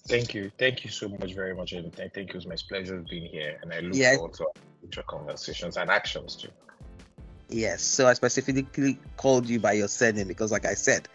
Thank 0.07 0.33
you. 0.33 0.51
Thank 0.59 0.83
you 0.83 0.91
so 0.91 1.07
much, 1.07 1.33
very 1.33 1.55
much. 1.55 1.71
And 1.71 1.91
thank 1.95 2.17
you. 2.17 2.25
It's 2.36 2.45
my 2.45 2.57
pleasure 2.67 3.01
being 3.09 3.27
here. 3.27 3.59
And 3.61 3.73
I 3.73 3.79
look 3.79 3.95
yeah. 3.95 4.15
forward 4.15 4.33
to 4.33 4.47
future 4.81 5.03
conversations 5.07 5.77
and 5.77 5.89
actions 5.89 6.36
too. 6.36 6.49
Yes. 7.47 7.81
So 7.81 8.07
I 8.07 8.13
specifically 8.13 8.99
called 9.15 9.47
you 9.47 9.59
by 9.59 9.73
your 9.73 9.88
surname 9.88 10.27
because, 10.27 10.51
like 10.51 10.65
I 10.65 10.73
said, 10.73 11.07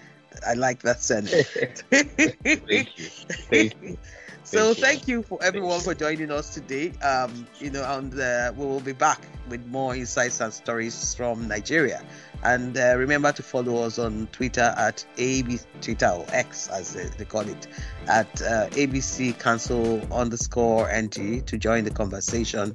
I 0.46 0.54
like 0.54 0.82
that 0.82 1.02
sentence. 1.02 1.46
thank 1.90 2.98
you. 2.98 3.06
Thank 3.06 3.82
you. 3.82 3.98
So 4.50 4.74
thank 4.74 5.06
you 5.06 5.22
for 5.22 5.38
everyone 5.44 5.78
for 5.78 5.94
joining 5.94 6.32
us 6.32 6.52
today. 6.52 6.90
Um, 7.04 7.46
you 7.60 7.70
know, 7.70 7.84
and 7.84 8.18
uh, 8.18 8.52
we 8.56 8.66
will 8.66 8.80
be 8.80 8.92
back 8.92 9.20
with 9.48 9.64
more 9.66 9.94
insights 9.94 10.40
and 10.40 10.52
stories 10.52 11.14
from 11.14 11.46
Nigeria. 11.46 12.02
And 12.42 12.76
uh, 12.76 12.94
remember 12.96 13.30
to 13.30 13.44
follow 13.44 13.84
us 13.84 14.00
on 14.00 14.26
Twitter 14.32 14.74
at 14.76 15.04
AB 15.18 15.60
Twitter 15.82 16.08
or 16.08 16.26
X 16.30 16.66
as 16.66 16.94
they, 16.94 17.04
they 17.16 17.24
call 17.24 17.42
it 17.42 17.68
at 18.08 18.42
uh, 18.42 18.66
ABC 18.70 19.38
Council 19.38 20.00
underscore 20.10 20.90
NG 20.90 21.42
to 21.42 21.56
join 21.56 21.84
the 21.84 21.92
conversation, 21.92 22.74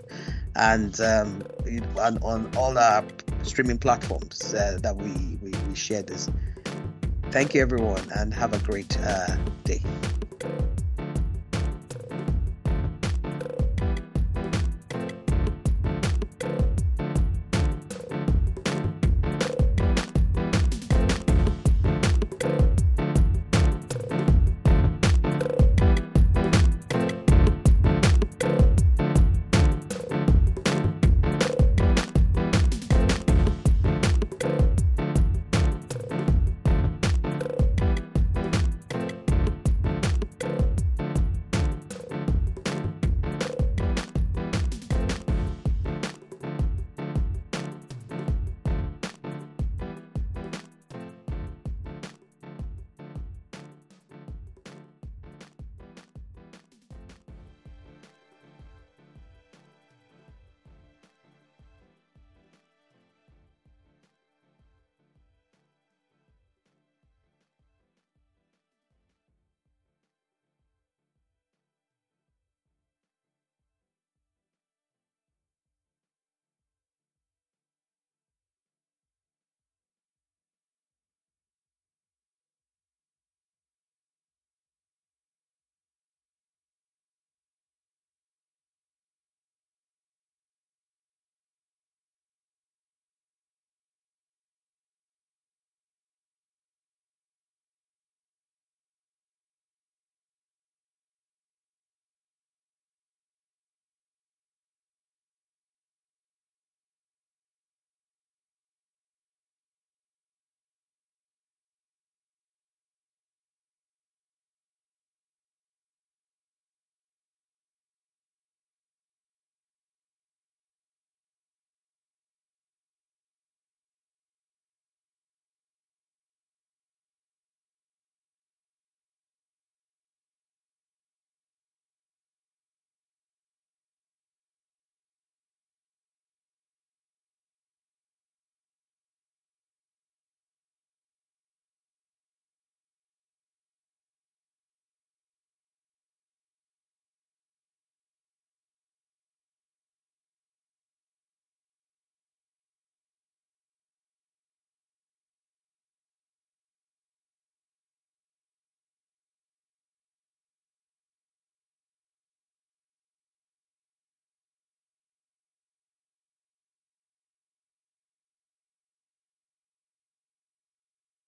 and 0.55 0.97
um, 1.01 1.43
and 1.65 2.23
on 2.23 2.55
all 2.55 2.77
our 2.77 3.03
streaming 3.43 3.79
platforms 3.79 4.53
uh, 4.53 4.77
that 4.81 4.95
we, 4.95 5.37
we 5.41 5.51
we 5.67 5.75
share 5.75 6.03
this. 6.03 6.29
Thank 7.35 7.53
you 7.53 7.61
everyone, 7.61 8.01
and 8.15 8.33
have 8.33 8.53
a 8.53 8.59
great 8.59 8.97
uh, 9.01 9.35
day. 9.65 9.83